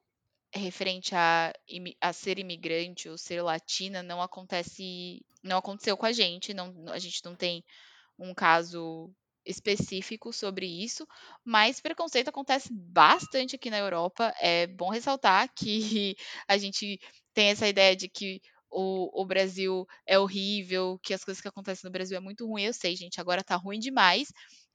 referente 0.52 1.14
a, 1.14 1.52
a 2.00 2.12
ser 2.12 2.38
imigrante 2.38 3.08
ou 3.08 3.16
ser 3.16 3.42
latina 3.42 4.02
não 4.02 4.20
acontece. 4.20 5.24
Não 5.42 5.58
aconteceu 5.58 5.96
com 5.96 6.06
a 6.06 6.12
gente. 6.12 6.52
Não, 6.52 6.74
a 6.88 6.98
gente 6.98 7.24
não 7.24 7.34
tem 7.34 7.64
um 8.18 8.34
caso 8.34 9.10
específico 9.46 10.32
sobre 10.32 10.66
isso, 10.66 11.06
mas 11.44 11.80
preconceito 11.80 12.28
acontece 12.28 12.68
bastante 12.72 13.56
aqui 13.56 13.70
na 13.70 13.78
Europa. 13.78 14.34
É 14.40 14.66
bom 14.66 14.90
ressaltar 14.90 15.48
que 15.56 16.16
a 16.48 16.58
gente 16.58 16.98
tem 17.34 17.48
essa 17.50 17.68
ideia 17.68 17.94
de 17.96 18.08
que 18.08 18.40
o, 18.70 19.22
o 19.22 19.24
Brasil 19.26 19.86
é 20.06 20.18
horrível, 20.18 20.98
que 21.02 21.14
as 21.14 21.24
coisas 21.24 21.40
que 21.40 21.48
acontecem 21.48 21.88
no 21.88 21.92
Brasil 21.92 22.16
é 22.16 22.20
muito 22.20 22.46
ruim. 22.46 22.64
Eu 22.64 22.72
sei, 22.72 22.96
gente, 22.96 23.20
agora 23.20 23.42
tá 23.44 23.56
ruim 23.56 23.78
demais. 23.78 24.28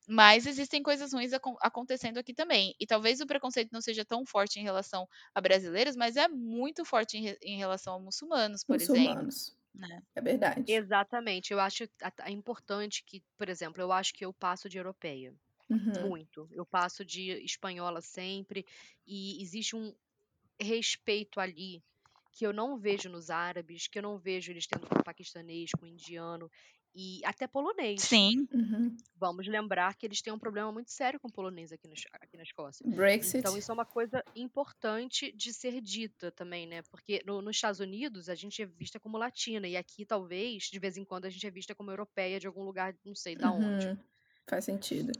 Mas 0.08 0.46
existem 0.46 0.82
coisas 0.84 1.14
ruins 1.14 1.32
acon- 1.34 1.56
acontecendo 1.62 2.18
aqui 2.18 2.34
também. 2.34 2.74
E 2.80 2.86
talvez 2.88 3.22
o 3.22 3.28
preconceito 3.28 3.70
não 3.72 3.82
seja 3.82 4.04
tão 4.04 4.26
forte 4.26 4.60
em 4.60 4.64
relação 4.64 5.08
a 5.34 5.40
brasileiros, 5.42 5.96
mas 5.96 6.18
é 6.18 6.28
muito 6.28 6.84
forte 6.84 7.18
em, 7.18 7.22
re- 7.24 7.38
em 7.42 7.58
relação 7.58 7.96
a 7.96 8.00
muçulmanos, 8.00 8.64
por 8.64 8.82
exemplo. 8.82 9.32
Né? 9.74 10.04
É 10.16 10.22
verdade. 10.22 10.72
Exatamente. 10.72 11.54
Eu 11.54 11.60
acho 11.60 11.88
importante 12.28 13.04
que, 13.04 13.24
por 13.38 13.50
exemplo, 13.50 13.82
eu 13.82 13.92
acho 13.92 14.14
que 14.14 14.26
eu 14.26 14.34
passo 14.34 14.68
de 14.70 14.78
europeia. 14.78 15.34
Uhum. 15.70 16.10
Muito. 16.10 16.50
Eu 16.52 16.66
passo 16.66 17.06
de 17.06 17.32
espanhola 17.44 18.02
sempre. 18.02 18.66
E 19.08 19.42
existe 19.42 19.76
um 19.76 19.96
respeito 20.60 21.40
ali 21.40 21.82
que 22.34 22.46
eu 22.46 22.54
não 22.54 22.78
vejo 22.78 23.10
nos 23.10 23.30
árabes, 23.30 23.88
que 23.88 24.00
eu 24.00 24.04
não 24.04 24.18
vejo 24.18 24.52
eles 24.52 24.68
tendo 24.68 24.88
com 24.88 25.04
paquistanês, 25.04 25.72
com 25.72 25.86
indiano 25.86 26.50
e 26.94 27.22
até 27.26 27.48
polonês. 27.48 28.02
Sim, 28.02 28.48
Uhum. 28.54 28.96
Vamos 29.16 29.48
lembrar 29.48 29.94
que 29.96 30.06
eles 30.06 30.22
têm 30.22 30.34
um 30.34 30.40
problema 30.40 30.72
muito 30.72 30.92
sério 30.92 31.20
com 31.20 31.30
polonês 31.30 31.72
aqui, 31.72 31.88
no, 31.88 31.94
aqui 32.14 32.36
na 32.36 32.44
Escócia. 32.44 32.84
Brexit. 32.90 33.38
Então, 33.38 33.56
isso 33.56 33.72
é 33.72 33.74
uma 33.74 33.86
coisa 33.86 34.24
importante 34.36 35.32
de 35.34 35.54
ser 35.54 35.80
dita 35.80 36.32
também, 36.32 36.66
né? 36.66 36.82
Porque 36.90 37.22
no- 37.26 37.42
nos 37.42 37.56
Estados 37.56 37.80
Unidos 37.80 38.30
a 38.30 38.36
gente 38.36 38.62
é 38.62 38.66
vista 38.66 39.00
como 39.00 39.18
latina, 39.18 39.68
e 39.68 39.78
aqui 39.78 40.06
talvez, 40.06 40.64
de 40.64 40.80
vez 40.80 40.98
em 40.98 41.06
quando, 41.06 41.26
a 41.26 41.30
gente 41.30 41.46
é 41.46 41.52
vista 41.52 41.76
como 41.76 41.92
europeia 41.92 42.40
de 42.40 42.48
algum 42.48 42.64
lugar, 42.64 42.96
não 43.06 43.14
sei 43.14 43.36
da 43.36 43.52
onde. 43.52 43.88
Uhum. 43.88 43.98
Faz 44.48 44.66
sentido. 44.66 45.12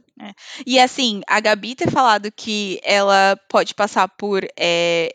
E 0.66 0.78
assim, 0.78 1.22
a 1.26 1.40
Gabi 1.40 1.74
ter 1.74 1.90
falado 1.90 2.30
que 2.30 2.80
ela 2.82 3.36
pode 3.48 3.74
passar 3.74 4.08
por 4.08 4.42
é, 4.58 5.14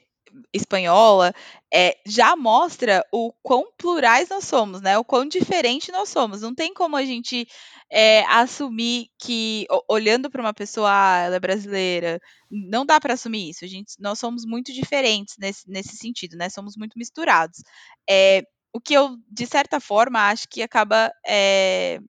espanhola, 0.53 1.33
é, 1.73 1.97
já 2.05 2.35
mostra 2.35 3.03
o 3.11 3.31
quão 3.43 3.71
plurais 3.77 4.29
nós 4.29 4.45
somos, 4.45 4.81
né? 4.81 4.97
O 4.97 5.03
quão 5.05 5.27
diferente 5.27 5.91
nós 5.91 6.09
somos. 6.09 6.41
Não 6.41 6.53
tem 6.55 6.73
como 6.73 6.95
a 6.95 7.05
gente 7.05 7.47
é, 7.91 8.23
assumir 8.25 9.07
que, 9.19 9.65
olhando 9.89 10.29
para 10.29 10.41
uma 10.41 10.53
pessoa, 10.53 10.89
ah, 10.91 11.17
ela 11.25 11.35
é 11.35 11.39
brasileira, 11.39 12.19
não 12.49 12.85
dá 12.85 12.99
para 12.99 13.13
assumir 13.13 13.49
isso. 13.49 13.65
A 13.65 13.67
gente, 13.67 13.93
nós 13.99 14.19
somos 14.19 14.45
muito 14.45 14.73
diferentes 14.73 15.35
nesse, 15.39 15.69
nesse 15.69 15.95
sentido, 15.97 16.37
né? 16.37 16.49
Somos 16.49 16.75
muito 16.77 16.97
misturados. 16.97 17.63
É, 18.09 18.43
o 18.73 18.79
que 18.79 18.93
eu, 18.93 19.17
de 19.29 19.45
certa 19.45 19.79
forma, 19.79 20.29
acho 20.29 20.47
que 20.49 20.61
acaba 20.61 21.11
é, 21.25 21.99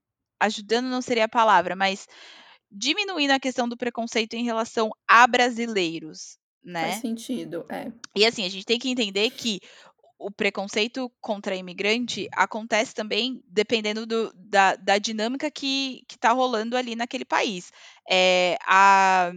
ajudando, 0.41 0.87
não 0.87 1.03
seria 1.03 1.25
a 1.25 1.29
palavra, 1.29 1.75
mas 1.75 2.07
diminuindo 2.71 3.33
a 3.33 3.41
questão 3.41 3.69
do 3.69 3.77
preconceito 3.77 4.35
em 4.35 4.45
relação 4.45 4.91
a 5.09 5.27
brasileiros, 5.27 6.39
né? 6.69 6.91
Faz 6.91 7.01
sentido, 7.01 7.65
é. 7.69 7.91
E 8.15 8.25
assim, 8.25 8.45
a 8.45 8.49
gente 8.49 8.65
tem 8.65 8.79
que 8.79 8.91
entender 8.91 9.31
que 9.31 9.61
o 10.19 10.31
preconceito 10.31 11.11
contra 11.21 11.55
imigrante 11.55 12.29
acontece 12.33 12.93
também 12.93 13.43
dependendo 13.47 14.05
do, 14.05 14.33
da, 14.35 14.75
da, 14.75 14.99
dinâmica 14.99 15.51
que 15.51 16.03
está 16.11 16.33
rolando 16.33 16.77
ali 16.77 16.97
naquele 16.97 17.25
país. 17.25 17.71
É, 18.11 18.59
a, 18.67 19.33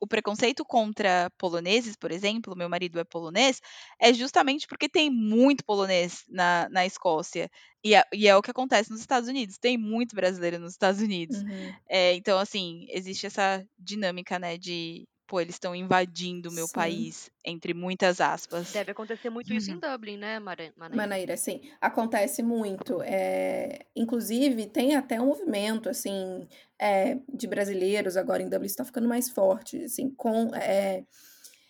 o 0.00 0.06
preconceito 0.06 0.64
contra 0.64 1.30
poloneses, 1.36 1.94
por 1.94 2.10
exemplo, 2.10 2.56
meu 2.56 2.68
marido 2.68 2.98
é 2.98 3.04
polonês, 3.04 3.60
é 4.00 4.12
justamente 4.14 4.66
porque 4.66 4.88
tem 4.88 5.10
muito 5.10 5.64
polonês 5.64 6.24
na, 6.28 6.68
na 6.70 6.86
Escócia. 6.86 7.50
E 7.84 7.94
é, 7.94 8.02
e 8.12 8.26
é 8.26 8.36
o 8.36 8.42
que 8.42 8.50
acontece 8.50 8.90
nos 8.90 9.00
Estados 9.00 9.28
Unidos. 9.28 9.58
Tem 9.58 9.76
muito 9.76 10.16
brasileiro 10.16 10.58
nos 10.58 10.72
Estados 10.72 11.02
Unidos. 11.02 11.38
Uhum. 11.38 11.74
É, 11.88 12.14
então, 12.14 12.38
assim, 12.38 12.86
existe 12.88 13.26
essa 13.26 13.64
dinâmica, 13.78 14.38
né, 14.38 14.56
de 14.56 15.06
pô, 15.28 15.40
eles 15.40 15.56
estão 15.56 15.76
invadindo 15.76 16.48
o 16.48 16.52
meu 16.52 16.66
Sim. 16.66 16.72
país, 16.72 17.30
entre 17.44 17.74
muitas 17.74 18.18
aspas. 18.20 18.72
Deve 18.72 18.92
acontecer 18.92 19.28
muito 19.28 19.52
isso 19.52 19.70
em 19.70 19.78
Dublin, 19.78 20.16
né, 20.16 20.40
Manaíra? 20.40 20.74
Manaíra, 20.90 21.36
sim, 21.36 21.60
acontece 21.80 22.42
muito. 22.42 23.02
É, 23.02 23.86
inclusive, 23.94 24.66
tem 24.66 24.96
até 24.96 25.20
um 25.20 25.26
movimento, 25.26 25.88
assim, 25.88 26.48
é, 26.78 27.18
de 27.32 27.46
brasileiros 27.46 28.16
agora 28.16 28.42
em 28.42 28.48
Dublin, 28.48 28.66
está 28.66 28.84
ficando 28.84 29.06
mais 29.06 29.28
forte, 29.28 29.84
assim, 29.84 30.10
com, 30.10 30.52
é, 30.54 31.04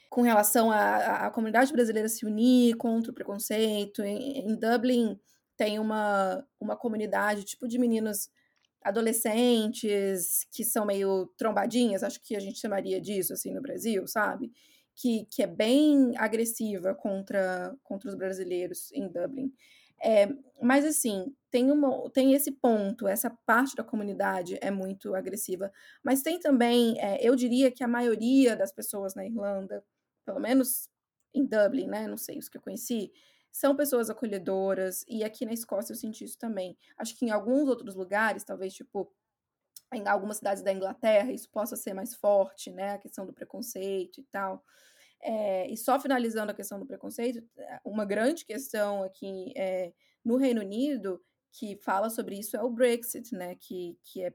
com 0.08 0.22
relação 0.22 0.70
à 0.70 1.28
comunidade 1.30 1.72
brasileira 1.72 2.08
se 2.08 2.24
unir 2.24 2.76
contra 2.76 3.10
o 3.10 3.14
preconceito. 3.14 4.02
Em, 4.04 4.38
em 4.38 4.54
Dublin 4.54 5.18
tem 5.56 5.80
uma, 5.80 6.46
uma 6.60 6.76
comunidade, 6.76 7.44
tipo, 7.44 7.66
de 7.66 7.76
meninos 7.76 8.30
adolescentes 8.82 10.46
que 10.52 10.64
são 10.64 10.86
meio 10.86 11.26
trombadinhas, 11.36 12.02
acho 12.02 12.20
que 12.22 12.36
a 12.36 12.40
gente 12.40 12.58
chamaria 12.58 13.00
disso, 13.00 13.32
assim, 13.32 13.52
no 13.52 13.60
Brasil, 13.60 14.06
sabe? 14.06 14.50
Que, 14.94 15.26
que 15.30 15.42
é 15.42 15.46
bem 15.46 16.16
agressiva 16.16 16.94
contra, 16.94 17.76
contra 17.82 18.08
os 18.08 18.14
brasileiros 18.14 18.90
em 18.92 19.08
Dublin. 19.08 19.52
É, 20.02 20.28
mas, 20.62 20.84
assim, 20.84 21.34
tem, 21.50 21.70
uma, 21.70 22.08
tem 22.10 22.34
esse 22.34 22.52
ponto, 22.52 23.08
essa 23.08 23.30
parte 23.46 23.74
da 23.74 23.82
comunidade 23.84 24.58
é 24.60 24.70
muito 24.70 25.14
agressiva. 25.14 25.72
Mas 26.02 26.22
tem 26.22 26.38
também, 26.38 27.00
é, 27.00 27.18
eu 27.20 27.34
diria 27.34 27.70
que 27.70 27.82
a 27.82 27.88
maioria 27.88 28.56
das 28.56 28.72
pessoas 28.72 29.14
na 29.14 29.26
Irlanda, 29.26 29.84
pelo 30.24 30.40
menos 30.40 30.88
em 31.34 31.44
Dublin, 31.44 31.86
né? 31.86 32.06
Não 32.06 32.16
sei 32.16 32.38
os 32.38 32.48
que 32.48 32.58
eu 32.58 32.62
conheci, 32.62 33.10
são 33.50 33.74
pessoas 33.74 34.10
acolhedoras, 34.10 35.04
e 35.08 35.24
aqui 35.24 35.44
na 35.44 35.52
Escócia 35.52 35.92
eu 35.92 35.96
senti 35.96 36.24
isso 36.24 36.38
também. 36.38 36.76
Acho 36.96 37.16
que 37.16 37.24
em 37.24 37.30
alguns 37.30 37.68
outros 37.68 37.94
lugares, 37.94 38.44
talvez, 38.44 38.74
tipo, 38.74 39.12
em 39.92 40.06
algumas 40.06 40.36
cidades 40.36 40.62
da 40.62 40.72
Inglaterra, 40.72 41.32
isso 41.32 41.50
possa 41.50 41.76
ser 41.76 41.94
mais 41.94 42.14
forte, 42.14 42.70
né? 42.70 42.92
A 42.92 42.98
questão 42.98 43.26
do 43.26 43.32
preconceito 43.32 44.20
e 44.20 44.24
tal. 44.24 44.62
É, 45.20 45.68
e 45.68 45.76
só 45.76 45.98
finalizando 45.98 46.52
a 46.52 46.54
questão 46.54 46.78
do 46.78 46.86
preconceito, 46.86 47.42
uma 47.84 48.04
grande 48.04 48.44
questão 48.44 49.02
aqui 49.02 49.52
é, 49.56 49.92
no 50.24 50.36
Reino 50.36 50.60
Unido 50.60 51.20
que 51.52 51.76
fala 51.76 52.10
sobre 52.10 52.38
isso 52.38 52.56
é 52.56 52.62
o 52.62 52.70
Brexit, 52.70 53.34
né? 53.34 53.56
Que, 53.56 53.98
que 54.04 54.22
é, 54.22 54.32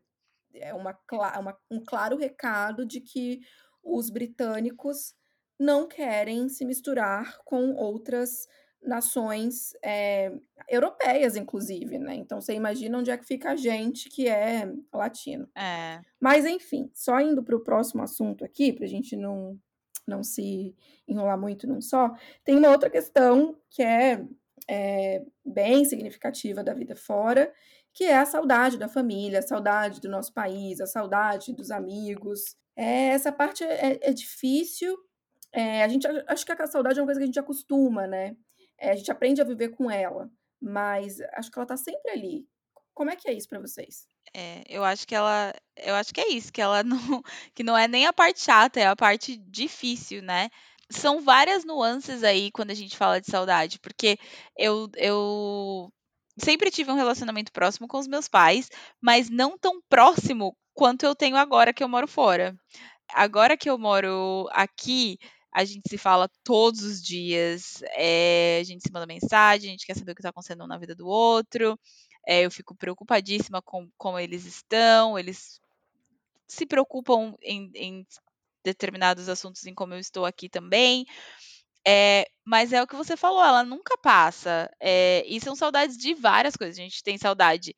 é 0.56 0.74
uma, 0.74 0.98
uma, 1.40 1.58
um 1.70 1.84
claro 1.84 2.18
recado 2.18 2.86
de 2.86 3.00
que 3.00 3.42
os 3.82 4.10
britânicos 4.10 5.14
não 5.60 5.88
querem 5.88 6.50
se 6.50 6.66
misturar 6.66 7.38
com 7.46 7.74
outras 7.76 8.48
nações 8.86 9.74
é, 9.84 10.32
europeias, 10.68 11.36
inclusive, 11.36 11.98
né? 11.98 12.16
Então 12.16 12.40
você 12.40 12.54
imagina 12.54 12.98
onde 12.98 13.12
é 13.12 13.18
que 13.18 13.26
fica 13.26 13.52
a 13.52 13.56
gente 13.56 14.10
que 14.10 14.28
é 14.28 14.72
latino. 14.94 15.48
É. 15.56 16.02
Mas 16.20 16.46
enfim, 16.46 16.90
só 16.94 17.20
indo 17.20 17.44
para 17.44 17.56
o 17.56 17.64
próximo 17.64 18.04
assunto 18.04 18.44
aqui, 18.44 18.74
para 18.74 18.86
a 18.86 18.90
gente 18.90 19.16
não, 19.16 19.58
não 20.08 20.24
se 20.24 20.76
enrolar 21.08 21.40
muito 21.40 21.68
num 21.68 21.82
só, 21.82 22.12
tem 22.44 22.58
uma 22.58 22.70
outra 22.70 22.90
questão 22.90 23.58
que 23.70 23.82
é, 23.82 24.26
é 24.70 25.24
bem 25.46 25.86
significativa 25.86 26.64
da 26.64 26.74
vida 26.74 26.96
fora, 26.96 27.52
que 27.94 28.06
é 28.06 28.18
a 28.18 28.26
saudade 28.26 28.78
da 28.78 28.88
família, 28.88 29.40
a 29.40 29.44
saudade 29.44 30.02
do 30.02 30.10
nosso 30.10 30.34
país, 30.34 30.82
a 30.82 30.88
saudade 30.88 31.54
dos 31.54 31.70
amigos. 31.70 32.56
É, 32.76 33.10
essa 33.10 33.32
parte 33.32 33.64
é, 33.64 34.00
é 34.02 34.14
difícil. 34.14 34.98
É, 35.52 35.84
a 35.84 35.88
gente 35.88 36.08
acho 36.28 36.46
que 36.46 36.52
a 36.52 36.68
saudade 36.68 36.98
é 36.98 37.02
uma 37.02 37.06
coisa 37.06 37.20
que 37.20 37.24
a 37.24 37.28
gente 37.28 37.40
acostuma, 37.40 38.08
né? 38.08 38.36
É, 38.84 38.92
a 38.92 38.96
gente 38.98 39.10
aprende 39.10 39.42
a 39.42 39.46
viver 39.46 39.70
com 39.70 39.90
ela, 39.90 40.30
mas 40.62 41.22
acho 41.36 41.50
que 41.50 41.58
ela 41.58 41.66
tá 41.66 41.78
sempre 41.78 42.12
ali. 42.12 42.46
Como 42.94 43.10
é 43.10 43.16
que 43.16 43.30
é 43.30 43.34
isso 43.34 43.48
para 43.48 43.62
vocês? 43.62 44.06
É, 44.34 44.62
eu 44.68 44.84
acho 44.84 45.08
que 45.08 45.16
ela, 45.16 45.54
eu 45.78 45.96
acho 45.96 46.14
que 46.14 46.20
é 46.20 46.28
isso, 46.30 46.52
que 46.52 46.62
ela 46.62 46.84
não, 46.84 47.24
que 47.56 47.64
não 47.64 47.78
é 47.78 47.88
nem 47.88 48.06
a 48.06 48.12
parte 48.12 48.42
chata, 48.42 48.82
é 48.82 48.88
a 48.88 48.96
parte 48.96 49.38
difícil, 49.38 50.22
né? 50.22 50.50
São 50.90 51.22
várias 51.22 51.64
nuances 51.64 52.26
aí 52.26 52.52
quando 52.52 52.72
a 52.72 52.74
gente 52.74 52.98
fala 52.98 53.22
de 53.22 53.32
saudade, 53.32 53.80
porque 53.80 54.18
eu, 54.58 54.90
eu 54.98 55.90
sempre 56.38 56.70
tive 56.70 56.92
um 56.92 56.96
relacionamento 56.96 57.54
próximo 57.54 57.88
com 57.88 57.98
os 57.98 58.08
meus 58.08 58.28
pais, 58.28 58.70
mas 59.02 59.30
não 59.30 59.58
tão 59.58 59.82
próximo 59.88 60.58
quanto 60.74 61.06
eu 61.06 61.16
tenho 61.16 61.38
agora 61.38 61.74
que 61.74 61.82
eu 61.82 61.88
moro 61.88 62.08
fora. 62.08 62.54
Agora 63.14 63.56
que 63.56 63.70
eu 63.70 63.78
moro 63.78 64.50
aqui, 64.52 65.18
a 65.54 65.64
gente 65.64 65.88
se 65.88 65.98
fala 65.98 66.30
todos 66.44 66.82
os 66.82 67.02
dias, 67.02 67.84
é, 67.92 68.58
a 68.60 68.64
gente 68.64 68.82
se 68.82 68.92
manda 68.92 69.06
mensagem, 69.06 69.70
a 69.70 69.72
gente 69.72 69.86
quer 69.86 69.96
saber 69.96 70.12
o 70.12 70.16
que 70.16 70.22
está 70.22 70.30
acontecendo 70.30 70.66
na 70.66 70.78
vida 70.78 70.96
do 70.96 71.08
outro. 71.08 71.80
É, 72.28 72.42
eu 72.42 72.52
fico 72.52 72.76
preocupadíssima 72.76 73.62
com 73.62 73.90
como 73.98 74.18
eles 74.18 74.46
estão, 74.46 75.20
eles 75.20 75.60
se 76.48 76.66
preocupam 76.66 77.36
em, 77.42 77.72
em 77.76 78.08
determinados 78.64 79.30
assuntos, 79.30 79.66
em 79.66 79.74
como 79.74 79.94
eu 79.94 80.00
estou 80.00 80.26
aqui 80.26 80.50
também. 80.50 81.06
É, 81.86 82.26
mas 82.46 82.72
é 82.74 82.82
o 82.82 82.88
que 82.88 82.96
você 82.96 83.16
falou, 83.16 83.44
ela 83.44 83.64
nunca 83.64 83.98
passa. 83.98 84.70
É, 84.80 85.24
e 85.28 85.40
são 85.40 85.56
saudades 85.56 85.98
de 85.98 86.14
várias 86.14 86.56
coisas. 86.56 86.80
A 86.80 86.82
gente 86.82 87.04
tem 87.04 87.18
saudade 87.18 87.76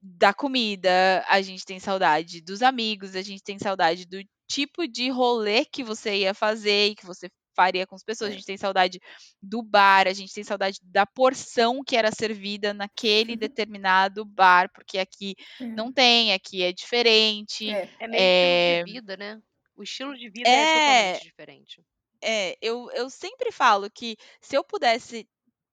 da 0.00 0.32
comida, 0.32 1.24
a 1.28 1.42
gente 1.42 1.64
tem 1.64 1.80
saudade 1.80 2.40
dos 2.40 2.62
amigos, 2.62 3.16
a 3.16 3.22
gente 3.22 3.42
tem 3.42 3.58
saudade 3.58 4.06
do 4.06 4.22
tipo 4.48 4.86
de 4.88 5.10
rolê 5.10 5.64
que 5.64 5.84
você 5.84 6.16
ia 6.18 6.34
fazer 6.34 6.88
e 6.88 6.94
que 6.96 7.06
você 7.06 7.28
faria 7.56 7.86
com 7.86 7.94
as 7.96 8.04
pessoas. 8.04 8.30
A 8.30 8.34
gente 8.34 8.46
tem 8.46 8.56
saudade 8.56 9.00
do 9.42 9.62
bar, 9.62 10.06
a 10.08 10.12
gente 10.12 10.32
tem 10.32 10.44
saudade 10.44 10.78
da 10.82 11.04
porção 11.06 11.82
que 11.84 11.96
era 11.96 12.10
servida 12.12 12.72
naquele 12.72 13.32
Uhum. 13.32 13.36
determinado 13.36 14.24
bar, 14.24 14.70
porque 14.72 14.98
aqui 14.98 15.34
É. 15.60 15.64
não 15.74 15.92
tem, 15.92 16.32
aqui 16.32 16.62
é 16.62 16.72
diferente. 16.72 17.68
É. 17.70 17.88
É 17.98 18.06
meio 18.08 18.20
É. 18.20 18.80
estilo 18.80 18.86
de 18.86 18.92
vida, 18.92 19.16
né? 19.16 19.40
O 19.76 19.82
estilo 19.82 20.16
de 20.16 20.28
vida 20.30 20.48
é, 20.50 20.62
É. 20.62 21.12
totalmente 21.12 21.22
diferente. 21.22 21.82
É, 22.22 22.56
eu, 22.60 22.90
eu 22.92 23.08
sempre 23.10 23.52
falo 23.52 23.90
que 23.90 24.16
se 24.40 24.56
eu 24.56 24.64
pudesse 24.64 25.28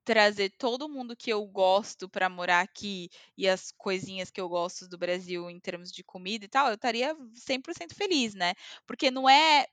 trazer 0.05 0.51
todo 0.57 0.89
mundo 0.89 1.15
que 1.17 1.31
eu 1.31 1.45
gosto 1.47 2.07
pra 2.09 2.29
morar 2.29 2.61
aqui 2.61 3.09
e 3.37 3.47
as 3.49 3.71
coisinhas 3.71 4.31
que 4.31 4.39
eu 4.41 4.49
gosto 4.49 4.87
do 4.87 4.97
Brasil 4.97 5.49
em 5.49 5.59
termos 5.59 5.91
de 5.91 6.03
comida 6.03 6.45
e 6.45 6.49
tal, 6.49 6.67
eu 6.69 6.75
estaria 6.75 7.15
100% 7.33 7.95
feliz, 7.95 8.35
né? 8.35 8.53
Porque 8.87 9.11
não 9.11 9.29
é 9.29 9.65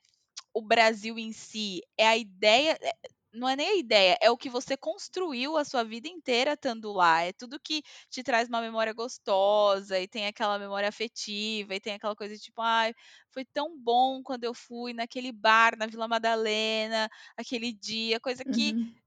o 0.55 0.63
Brasil 0.63 1.19
em 1.19 1.33
si, 1.33 1.81
é 1.99 2.07
a 2.07 2.17
ideia, 2.17 2.79
é- 2.83 2.93
não 3.35 3.49
é 3.49 3.57
nem 3.57 3.69
a 3.69 3.77
ideia, 3.77 4.19
é 4.21 4.31
o 4.31 4.37
que 4.37 4.51
você 4.51 4.77
construiu 4.77 5.57
a 5.57 5.65
sua 5.65 5.83
vida 5.85 6.07
inteira 6.09 6.53
estando 6.53 6.93
lá. 6.93 7.23
É 7.23 7.33
tudo 7.33 7.59
que 7.61 7.83
te 8.11 8.23
traz 8.23 8.47
uma 8.49 8.61
memória 8.61 8.93
gostosa 8.93 9.99
e 9.99 10.07
tem 10.09 10.27
aquela 10.27 10.59
memória 10.59 10.89
afetiva 10.89 11.75
e 11.75 11.81
tem 11.81 11.95
aquela 11.95 12.15
coisa 12.15 12.37
tipo, 12.37 12.61
ai, 12.61 12.93
foi 13.31 13.45
tão 13.47 13.79
bom 13.79 14.23
quando 14.23 14.45
eu 14.45 14.53
fui 14.55 14.93
naquele 14.93 15.33
bar 15.33 15.77
na 15.79 15.87
Vila 15.87 16.07
Madalena, 16.09 17.09
aquele 17.37 17.73
dia, 17.73 18.21
coisa 18.21 18.45
que 18.45 18.77
Uhum. 18.77 19.02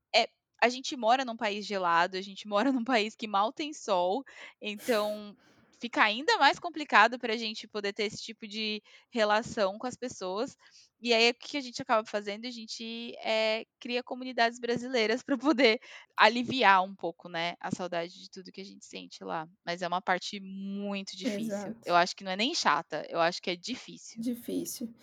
É, 0.62 0.66
a 0.66 0.70
gente 0.70 0.96
mora 0.96 1.26
num 1.26 1.38
país 1.38 1.66
gelado, 1.66 2.18
a 2.18 2.22
gente 2.22 2.48
mora 2.48 2.72
num 2.72 2.84
país 2.84 3.16
que 3.16 3.28
mal 3.28 3.52
tem 3.52 3.74
sol, 3.74 4.24
então 4.62 5.36
fica 5.80 6.04
ainda 6.04 6.38
mais 6.38 6.58
complicado 6.60 7.20
para 7.20 7.34
a 7.34 7.38
gente 7.38 7.68
poder 7.68 7.94
ter 7.94 8.04
esse 8.04 8.22
tipo 8.22 8.48
de 8.48 8.82
relação 9.10 9.78
com 9.78 9.88
as 9.88 9.96
pessoas. 9.96 10.58
E 11.02 11.14
aí, 11.14 11.30
o 11.30 11.34
que 11.36 11.58
a 11.58 11.62
gente 11.62 11.82
acaba 11.82 12.08
fazendo? 12.08 12.48
A 12.48 12.52
gente 12.52 13.16
é, 13.18 13.66
cria 13.80 14.02
comunidades 14.02 14.60
brasileiras 14.60 15.22
para 15.24 15.38
poder 15.38 15.80
aliviar 16.18 16.84
um 16.84 16.96
pouco, 16.96 17.30
né, 17.30 17.56
a 17.60 17.70
saudade 17.70 18.14
de 18.14 18.30
tudo 18.30 18.52
que 18.52 18.62
a 18.62 18.66
gente 18.66 18.86
sente 18.86 19.24
lá. 19.24 19.48
Mas 19.66 19.82
é 19.82 19.88
uma 19.88 20.02
parte 20.02 20.40
muito 20.40 21.16
difícil. 21.16 21.56
Exato. 21.56 21.80
Eu 21.86 21.96
acho 21.96 22.16
que 22.16 22.24
não 22.24 22.32
é 22.32 22.36
nem 22.36 22.56
chata, 22.56 23.06
eu 23.10 23.20
acho 23.20 23.42
que 23.42 23.52
é 23.52 23.56
difícil. 23.56 24.22
Difícil. 24.22 24.94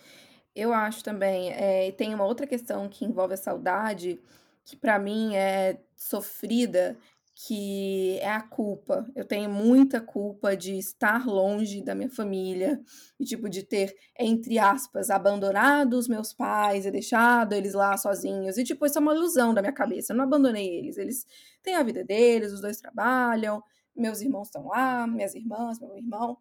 Eu 0.55 0.73
acho 0.73 1.03
também. 1.03 1.51
Eh, 1.51 1.91
tem 1.93 2.13
uma 2.13 2.25
outra 2.25 2.45
questão 2.45 2.87
que 2.87 3.05
envolve 3.05 3.33
a 3.33 3.37
saudade, 3.37 4.19
que 4.65 4.75
pra 4.77 4.99
mim 4.99 5.35
é 5.35 5.79
sofrida, 5.95 6.97
que 7.35 8.17
é 8.21 8.29
a 8.29 8.41
culpa. 8.41 9.05
Eu 9.15 9.25
tenho 9.25 9.49
muita 9.49 9.99
culpa 10.01 10.55
de 10.55 10.77
estar 10.77 11.25
longe 11.25 11.83
da 11.83 11.95
minha 11.95 12.09
família 12.09 12.79
e, 13.19 13.25
tipo, 13.25 13.49
de 13.49 13.63
ter, 13.63 13.93
entre 14.19 14.59
aspas, 14.59 15.09
"abandonado" 15.09 15.95
os 15.97 16.07
meus 16.07 16.31
pais 16.33 16.85
e 16.85 16.91
deixado 16.91 17.53
eles 17.53 17.73
lá 17.73 17.97
sozinhos. 17.97 18.57
E, 18.57 18.63
tipo, 18.63 18.85
isso 18.85 18.97
é 18.99 19.01
uma 19.01 19.13
ilusão 19.15 19.53
da 19.53 19.61
minha 19.61 19.73
cabeça, 19.73 20.13
eu 20.13 20.17
não 20.17 20.25
abandonei 20.25 20.67
eles, 20.79 20.97
eles 20.97 21.25
têm 21.63 21.75
a 21.75 21.83
vida 21.83 22.03
deles, 22.03 22.53
os 22.53 22.61
2 22.61 22.77
trabalham, 22.77 23.63
meus 23.95 24.21
irmãos 24.21 24.47
estão 24.47 24.67
lá, 24.67 25.07
minhas 25.07 25.33
irmãs, 25.35 25.79
meu 25.79 25.95
irmão. 25.97 26.37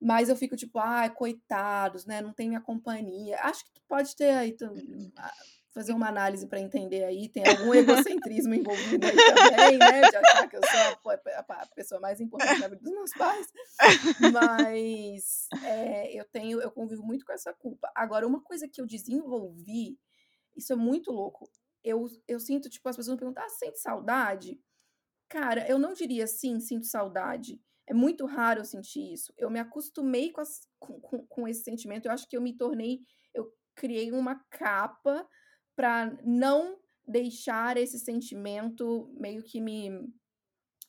Mas 0.00 0.28
eu 0.28 0.36
fico 0.36 0.56
tipo: 0.56 0.78
"Ai, 0.78 1.10
coitados, 1.14 2.06
né, 2.06 2.20
não 2.22 2.32
tem 2.32 2.48
minha 2.48 2.60
companhia". 2.60 3.38
Acho 3.42 3.64
que 3.64 3.72
tu 3.74 3.82
pode 3.88 4.14
ter 4.16 4.30
aí 4.30 4.52
tam 4.52 4.74
a 5.18 5.32
fazer 5.76 5.92
uma 5.92 6.08
análise 6.08 6.46
pra 6.48 6.58
entender 6.58 7.04
aí, 7.04 7.28
tem 7.28 7.44
algum 7.46 7.74
egocentrismo 7.74 8.54
envolvido 8.54 9.06
aí 9.06 9.22
também, 9.22 9.78
né, 9.78 10.06
de 10.06 10.16
achar 10.16 10.48
que 10.48 10.56
eu 10.56 10.62
sou 10.64 10.80
a 10.80 11.62
a 11.62 11.66
pessoa 11.76 12.00
mais 12.00 12.18
importante 12.18 12.62
vida 12.62 12.82
dos 12.82 12.92
meus 12.94 13.12
pais. 13.12 13.46
Mas, 14.18 15.52
eh, 15.62 16.18
eu 16.18 16.24
tenho 16.24 16.62
eu 16.62 16.70
convivo 16.70 17.02
muito 17.04 17.26
com 17.26 17.32
essa 17.34 17.52
culpa. 17.52 17.92
Agora 17.94 18.26
uma 18.26 18.40
coisa 18.42 18.66
que 18.66 18.80
eu 18.80 18.86
desenvolvi, 18.86 19.98
isso 20.56 20.72
é 20.72 20.76
muito 20.76 21.12
louco, 21.12 21.50
eu 21.84 22.06
eu 22.28 22.40
sinto, 22.40 22.70
tipo, 22.70 22.88
as 22.88 22.96
pessoas 22.96 23.16
me 23.16 23.20
perguntam: 23.20 23.44
"Ah, 23.44 23.50
sente 23.50 23.78
saudade?" 23.80 24.60
Cara, 25.28 25.68
eu 25.68 25.78
não 25.78 25.92
diria: 25.94 26.26
"Sim, 26.26 26.60
sinto 26.60 26.86
saudade". 26.86 27.60
É 27.88 27.94
muito 27.94 28.26
raro 28.26 28.60
eu 28.60 28.64
sentir 28.64 29.12
isso. 29.12 29.32
Eu 29.38 29.50
me 29.50 29.60
acostumei 29.60 30.32
com 30.32 30.40
as 30.40 30.68
com 30.80 31.00
com 31.00 31.26
com 31.26 31.48
esse 31.48 31.62
sentimento, 31.64 32.06
eu 32.06 32.12
acho 32.12 32.28
que 32.28 32.36
eu 32.36 32.42
me 32.42 32.56
tornei 32.56 33.00
eu 33.34 33.52
criei 33.76 34.12
uma 34.12 34.36
capa 34.50 35.28
pra 35.76 36.06
não 36.24 36.78
deixar 37.06 37.76
esse 37.78 37.98
sentimento 38.00 39.08
meio 39.18 39.42
que 39.44 39.60
me, 39.60 39.90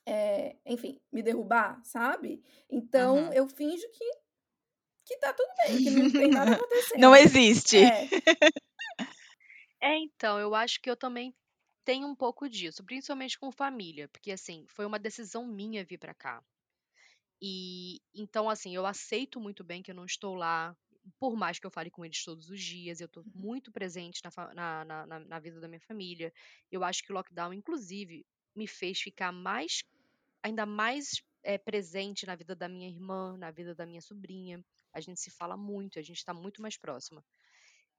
eh, 0.08 0.58
enfim, 0.66 1.00
me 1.12 1.24
derrubar, 1.24 1.82
sabe. 1.86 2.44
Então 2.70 3.32
Uhum. 3.32 3.34
eu 3.34 3.48
finjo 3.48 3.88
que 3.94 4.06
que 5.06 5.18
tá 5.20 5.34
tudo 5.34 5.50
bem, 5.58 5.80
que 5.80 5.92
não 5.92 6.12
tem 6.12 6.32
nada 6.32 6.52
Não 6.98 7.16
acontecendo. 7.16 7.16
existe. 7.16 7.94
É. 7.94 8.10
É, 9.82 9.96
então, 9.98 10.40
eu 10.40 10.56
acho 10.56 10.82
que 10.82 10.90
eu 10.90 10.96
também 10.98 11.36
tenho 11.86 12.08
um 12.08 12.16
pouco 12.16 12.50
disso, 12.50 12.84
principalmente 12.84 13.38
com 13.40 13.52
família, 13.52 14.08
porque, 14.10 14.32
assim, 14.32 14.66
foi 14.68 14.86
uma 14.86 15.00
decisão 15.00 15.46
minha 15.48 15.86
vir 15.86 15.98
pra 16.00 16.14
cá. 16.16 16.44
E, 17.42 18.02
então, 18.16 18.50
assim, 18.50 18.76
eu 18.76 18.86
aceito 18.86 19.40
muito 19.40 19.64
bem 19.64 19.84
que 19.84 19.92
eu 19.92 19.96
não 19.96 20.06
estou 20.06 20.36
lá, 20.36 20.76
por 21.20 21.36
mais 21.36 21.60
que 21.60 21.68
eu 21.68 21.72
fale 21.72 21.90
com 21.92 22.06
eles 22.06 22.24
todos 22.24 22.50
os 22.50 22.62
dias, 22.62 23.02
eu 23.02 23.10
tô 23.10 23.26
Uhum. 23.26 23.34
muito 23.34 23.72
presente 23.72 24.22
na 24.24 24.86
na 24.86 25.06
na 25.08 25.20
na 25.20 25.40
vida 25.40 25.60
da 25.62 25.68
minha 25.68 25.82
família. 25.82 26.32
Eu 26.72 26.84
acho 26.84 27.04
que 27.04 27.12
o 27.12 27.16
lockdown, 27.16 27.54
inclusive, 27.54 28.26
me 28.56 28.68
fez 28.68 29.00
ficar 29.02 29.32
mais 29.32 29.84
ainda 30.44 30.66
mais, 30.66 31.22
eh, 31.44 31.58
presente 31.58 32.26
na 32.26 32.36
vida 32.36 32.56
da 32.56 32.70
minha 32.70 32.90
irmã, 32.90 33.38
na 33.38 33.52
vida 33.52 33.76
da 33.76 33.86
minha 33.86 34.02
sobrinha. 34.02 34.64
A 34.94 35.00
gente 35.02 35.20
se 35.20 35.32
fala 35.32 35.58
muito, 35.58 36.00
a 36.00 36.02
gente 36.02 36.24
tá 36.26 36.34
muito 36.34 36.62
mais 36.62 36.78
próxima. 36.78 37.24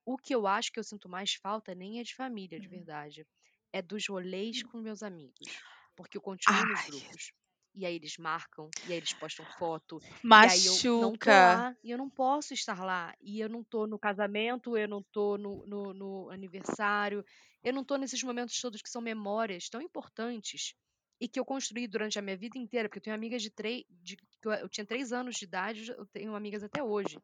O 0.05 0.17
que 0.19 0.35
eu 0.35 0.47
acho 0.47 0.73
que 0.73 0.79
eu 0.81 0.85
sinto 0.85 1.09
mais 1.09 1.35
falta 1.35 1.75
nem 1.75 2.01
é 2.01 2.03
de 2.03 2.15
família, 2.15 2.59
de 2.61 2.69
Uhum. 2.69 2.69
verdade, 2.69 3.27
é 3.73 3.83
dos 3.83 4.07
rolês 4.09 4.63
com 4.63 4.79
meus 4.81 5.03
amigos, 5.05 5.63
porque 5.97 6.17
eu 6.17 6.23
continuo 6.23 6.67
nos 6.67 6.83
Ai. 6.83 6.83
grupos, 6.83 7.33
e 7.75 7.87
aí 7.87 7.95
eles 7.97 8.17
marcam, 8.19 8.73
e 8.83 8.93
aí 8.93 8.99
eles 8.99 9.15
postam 9.15 9.47
foto, 9.47 10.03
e 10.35 10.47
aí 10.47 10.65
eu 10.67 10.85
não 10.95 11.17
tô 11.19 11.33
Machuca. 11.33 11.39
lá, 11.39 11.77
e 11.83 11.91
eu 11.91 11.99
não 11.99 12.11
posso 12.11 12.55
estar 12.55 12.83
lá, 12.85 13.15
e 13.21 13.41
eu 13.41 13.49
não 13.49 13.65
tô 13.65 13.87
no 13.87 13.99
casamento, 13.99 14.77
eu 14.77 14.89
não 14.89 15.03
tô 15.13 15.37
no 15.39 15.67
no 15.67 15.95
no 15.95 16.31
aniversário, 16.31 17.25
eu 17.63 17.73
não 17.73 17.85
tô 17.85 17.97
nesses 17.97 18.23
momentos 18.23 18.61
todos 18.61 18.83
que 18.83 18.91
são 18.91 19.03
memórias 19.03 19.69
tão 19.69 19.81
importantes, 19.83 20.75
e 21.21 21.29
que 21.29 21.39
eu 21.41 21.45
construí 21.45 21.87
durante 21.89 22.19
a 22.19 22.23
minha 22.23 22.37
vida 22.37 22.59
inteira, 22.59 22.89
porque 22.89 22.99
eu 22.99 23.03
tenho 23.03 23.17
amigas 23.17 23.43
de 23.43 23.51
trê 23.51 23.85
de 23.91 24.17
que 24.17 24.25
eu 24.49 24.69
tinha 24.69 24.87
3 24.87 25.13
anos 25.13 25.37
de 25.37 25.45
idade, 25.45 25.91
eu 25.91 26.07
tenho 26.07 26.35
amigas 26.35 26.63
até 26.63 26.83
hoje. 26.83 27.19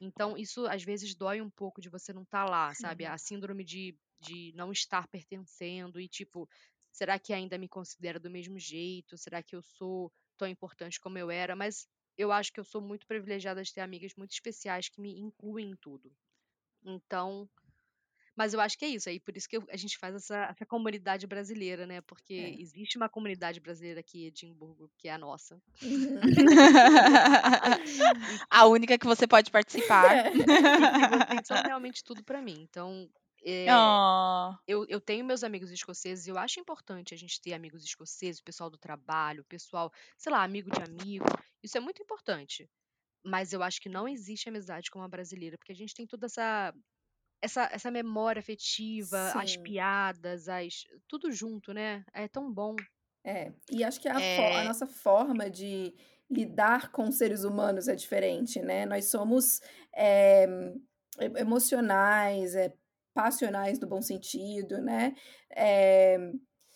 Então 0.00 0.36
isso, 0.36 0.66
às 0.66 0.82
vezes, 0.82 1.14
dói 1.14 1.40
um 1.40 1.50
pouco 1.50 1.80
de 1.80 1.88
você 1.90 2.12
não 2.12 2.22
estar 2.22 2.44
lá, 2.44 2.72
sabe, 2.74 3.04
Uhum. 3.04 3.06
a 3.06 3.18
síndrome 3.18 3.64
de 3.64 3.96
de 4.22 4.52
não 4.54 4.70
estar 4.70 5.08
pertencendo 5.08 5.98
e, 5.98 6.06
tipo, 6.06 6.46
será 6.92 7.18
que 7.18 7.32
ainda 7.32 7.58
me 7.58 7.68
considera 7.68 8.18
do 8.20 8.30
mesmo 8.30 8.58
jeito? 8.58 9.16
Será 9.18 9.42
que 9.42 9.56
eu 9.56 9.62
sou 9.62 10.12
tão 10.36 10.48
importante 10.48 11.00
como 11.00 11.18
eu 11.18 11.30
era? 11.30 11.56
Mas 11.56 11.86
eu 12.18 12.30
acho 12.32 12.52
que 12.52 12.60
eu 12.60 12.64
sou 12.64 12.80
muito 12.82 13.06
privilegiada 13.06 13.62
de 13.62 13.72
ter 13.72 13.80
amigas 13.80 14.12
muito 14.16 14.32
especiais 14.32 14.88
que 14.88 15.00
me 15.00 15.18
incluem 15.18 15.70
em 15.70 15.76
tudo. 15.76 16.12
Então 16.84 17.48
mas 18.36 18.54
eu 18.54 18.60
acho 18.60 18.78
que 18.78 18.84
é 18.84 18.88
isso, 18.88 19.08
aí 19.08 19.20
por 19.20 19.36
isso 19.36 19.48
que 19.48 19.56
eu 19.56 19.64
a 19.70 19.76
gente 19.76 19.98
faz 19.98 20.14
essa 20.14 20.46
essa 20.50 20.64
comunidade 20.66 21.26
brasileira, 21.26 21.86
né, 21.86 22.00
porque 22.02 22.34
É. 22.34 22.54
existe 22.58 22.96
uma 22.96 23.08
comunidade 23.08 23.60
brasileira 23.60 24.00
aqui 24.00 24.24
em 24.24 24.26
Edimburgo, 24.28 24.90
que 24.98 25.08
é 25.08 25.12
a 25.12 25.18
nossa. 25.18 25.60
A 28.50 28.66
única 28.66 28.98
que 28.98 29.06
você 29.06 29.26
pode 29.26 29.50
participar. 29.50 30.24
É. 30.28 30.30
e 30.80 30.88
que 30.88 31.06
vocês 31.06 31.46
são 31.46 31.62
realmente 31.62 32.02
tudo 32.04 32.22
pra 32.24 32.40
mim. 32.42 32.60
Então, 32.62 33.08
eh, 33.44 34.00
Oh. 34.12 34.60
eu 34.66 34.86
eu 34.88 35.00
tenho 35.00 35.24
meus 35.24 35.44
amigos 35.44 35.70
escoceses 35.72 36.26
e 36.26 36.30
eu 36.30 36.38
acho 36.38 36.60
importante 36.60 37.14
a 37.14 37.18
gente 37.18 37.40
ter 37.40 37.54
amigos 37.54 37.84
escoceses, 37.84 38.40
o 38.40 38.44
pessoal 38.44 38.70
do 38.70 38.78
trabalho, 38.78 39.42
o 39.42 39.46
pessoal, 39.46 39.92
sei 40.18 40.32
lá, 40.32 40.44
amigo 40.44 40.70
de 40.70 40.82
amigo, 40.82 41.26
isso 41.62 41.76
é 41.78 41.80
muito 41.80 42.02
importante. 42.02 42.70
Mas 43.24 43.52
eu 43.52 43.62
acho 43.62 43.80
que 43.82 43.88
não 43.90 44.08
existe 44.08 44.48
amizade 44.50 44.90
como 44.90 45.04
a 45.04 45.08
brasileira, 45.08 45.58
porque 45.58 45.72
a 45.72 45.76
gente 45.76 45.94
tem 45.94 46.06
toda 46.06 46.26
essa 46.26 46.74
essa 47.42 47.64
essa 47.72 47.90
memória 47.90 48.40
afetiva, 48.40 49.32
as 49.36 49.56
Sim. 49.56 49.58
piadas, 49.58 50.48
as 50.48 50.84
tudo 51.08 51.32
junto, 51.32 51.72
né, 51.74 52.04
é 52.14 52.28
tão 52.28 52.52
bom. 52.52 52.84
É, 53.24 53.52
e 53.70 53.84
acho 53.84 54.00
que 54.00 54.08
a 54.08 54.22
fo 54.22 54.50
a 54.54 54.62
É. 54.62 54.64
nossa 54.64 54.86
forma 54.86 55.50
de 55.50 55.94
lidar 56.30 56.90
com 56.90 57.10
seres 57.12 57.44
humanos 57.44 57.86
é 57.88 57.94
diferente, 57.94 58.60
né, 58.62 58.86
nós 58.86 59.06
somos, 59.06 59.60
e 61.20 61.40
emocionais, 61.40 62.54
eh, 62.54 62.72
passionais 63.14 63.78
no 63.80 63.88
bom 63.88 64.02
sentido, 64.02 64.80
né, 64.82 65.14
eh, 65.50 66.18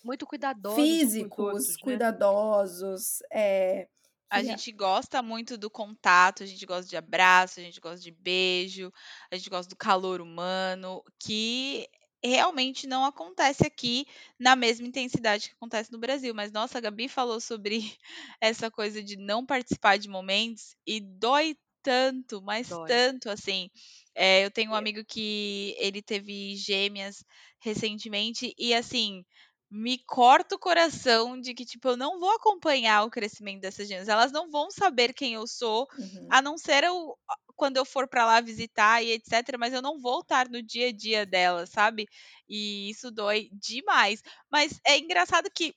Muito 0.05 0.25
cuidadosos 0.25 1.17
físicos, 1.17 1.77
né. 1.83 2.01
cuidadosos, 2.05 3.21
eh, 3.33 3.89
que 4.31 4.41
A 4.41 4.43
gente 4.43 4.73
gosta 4.73 5.23
muito 5.23 5.57
do 5.57 5.71
contato, 5.71 6.43
a 6.43 6.47
gente 6.47 6.67
gosta 6.67 6.89
de 6.89 6.97
abraço, 6.97 7.61
a 7.61 7.63
gente 7.63 7.81
gosta 7.81 8.01
de 8.01 8.11
beijo, 8.11 8.93
a 9.31 9.37
gente 9.37 9.49
gosta 9.49 9.69
do 9.71 9.77
calor 9.77 10.21
humano, 10.21 11.03
que 11.21 11.89
realmente 12.23 12.87
não 12.87 13.05
acontece 13.05 13.65
aqui 13.67 14.07
na 14.39 14.57
mesma 14.57 14.87
intensidade 14.89 15.49
que 15.51 15.55
acontece 15.55 15.93
no 15.93 15.99
Brasil. 15.99 16.35
Mas, 16.35 16.51
nossa, 16.51 16.79
a 16.79 16.81
Gabi 16.81 17.09
falou 17.09 17.41
sobre 17.41 17.79
essa 18.41 18.71
coisa 18.71 19.03
de 19.03 19.17
não 19.17 19.47
participar 19.47 19.99
de 19.99 20.09
momentos 20.09 20.75
e 20.87 21.01
dói 21.01 21.57
tanto, 21.83 22.43
mas 22.43 22.69
Dói. 22.69 22.87
tanto, 22.87 23.31
assim. 23.31 23.71
Eh, 24.15 24.45
eu 24.45 24.51
tenho 24.51 24.71
um 24.73 24.75
Eu 24.75 24.75
amigo 24.75 25.05
que 25.05 25.75
ele 25.79 26.03
teve 26.03 26.57
gêmeas 26.57 27.25
recentemente 27.61 28.55
e, 28.59 28.75
assim, 28.75 29.25
me 29.71 29.99
corta 30.07 30.55
o 30.57 30.59
coração 30.59 31.41
de 31.41 31.55
que, 31.55 31.65
tipo, 31.65 31.89
eu 31.89 31.97
não 31.97 32.19
vou 32.21 32.31
acompanhar 32.33 33.05
o 33.05 33.11
crescimento 33.11 33.61
dessas 33.63 33.89
gêmeas, 33.89 34.09
elas 34.09 34.31
não 34.33 34.51
vão 34.51 34.71
saber 34.71 35.13
quem 35.15 35.35
eu 35.35 35.47
sou, 35.47 35.87
Uhum. 35.99 36.31
a 36.31 36.41
não 36.43 36.57
ser 36.59 36.85
eu 36.85 37.17
quando 37.57 37.77
eu 37.77 37.85
for 37.85 38.09
pra 38.09 38.27
lá 38.27 38.41
visitar 38.41 39.03
e 39.03 39.13
etcétera, 39.13 39.57
mas 39.59 39.73
eu 39.73 39.81
não 39.83 40.01
vou 40.01 40.21
estar 40.21 40.49
no 40.49 40.61
dia 40.63 40.89
a 40.89 40.93
dia 40.93 41.25
delas, 41.27 41.71
sabe. 41.71 42.07
E 42.49 42.91
isso 42.91 43.11
dói 43.13 43.49
demais. 43.53 44.21
Mas 44.51 44.81
é 44.87 44.99
engraçado 44.99 45.49
que 45.55 45.73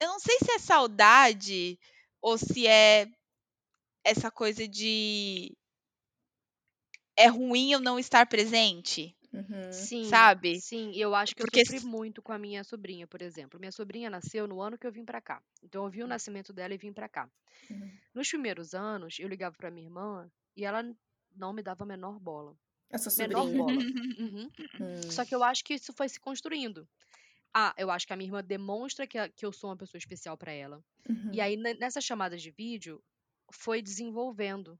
eu 0.00 0.08
não 0.08 0.18
sei 0.18 0.38
se 0.38 0.52
é 0.52 0.58
saudade 0.58 1.78
ou 2.20 2.36
se 2.38 2.66
é 2.66 3.06
essa 4.04 4.30
coisa 4.30 4.66
de 4.68 5.56
é 7.16 7.26
ruim 7.28 7.72
eu 7.72 7.80
não 7.80 7.98
estar 7.98 8.26
presente, 8.26 9.16
Uhum. 9.32 9.88
Sim, 9.88 10.30
sabe. 10.40 10.52
sim, 10.52 10.90
e 10.92 11.00
eu 11.00 11.14
acho 11.14 11.34
que 11.34 11.42
eu 11.42 11.46
Porque 11.46 11.60
sofri 11.60 11.80
s 11.80 11.80
muito 11.80 12.20
com 12.22 12.32
a 12.32 12.38
minha 12.38 12.62
sobrinha, 12.62 13.06
por 13.06 13.22
exemplo. 13.22 13.58
Minha 13.58 13.72
sobrinha 13.72 14.10
nasceu 14.10 14.46
no 14.46 14.60
ano 14.60 14.76
que 14.78 14.86
eu 14.86 14.92
vim 14.92 15.04
pra 15.04 15.20
cá, 15.20 15.42
então 15.62 15.84
eu 15.84 15.90
vi 15.90 16.02
o 16.02 16.06
nascimento 16.06 16.52
dela 16.52 16.74
e 16.74 16.76
vim 16.78 16.92
pra 16.92 17.08
cá. 17.08 17.30
Uhum. 17.70 18.02
Nos 18.14 18.28
primeiros 18.30 18.74
anos, 18.74 19.18
eu 19.20 19.28
ligava 19.28 19.56
pra 19.56 19.70
minha 19.70 19.86
irmã 19.86 20.30
e 20.56 20.64
ela 20.64 20.82
não 21.36 21.52
me 21.52 21.62
dava 21.62 21.84
a 21.84 21.86
menor 21.86 22.20
bola. 22.20 22.56
A 22.90 22.98
sua 22.98 23.10
Menor 23.16 23.50
sobrinha? 23.50 23.54
bola. 23.54 23.86
Uhum. 24.18 24.50
Hum. 24.80 25.10
Só 25.10 25.24
que 25.26 25.34
eu 25.34 25.42
acho 25.44 25.64
que 25.64 25.74
isso 25.74 25.92
foi 25.96 26.08
se 26.08 26.20
construindo. 26.20 26.88
Ah, 27.54 27.74
eu 27.78 27.90
acho 27.90 28.06
que 28.06 28.12
a 28.14 28.16
minha 28.16 28.28
irmã 28.28 28.42
demonstra 28.44 29.06
que 29.06 29.18
a 29.18 29.28
que 29.30 29.46
eu 29.46 29.52
sou 29.52 29.70
uma 29.70 29.76
pessoa 29.78 29.98
especial 29.98 30.36
pra 30.38 30.52
ela. 30.52 30.84
E 31.32 31.40
Uhum. 31.40 31.42
aí 31.42 31.56
ne 31.56 31.74
nessas 31.74 32.04
chamadas 32.04 32.42
de 32.42 32.50
vídeo, 32.52 33.02
foi 33.52 33.82
desenvolvendo. 33.82 34.78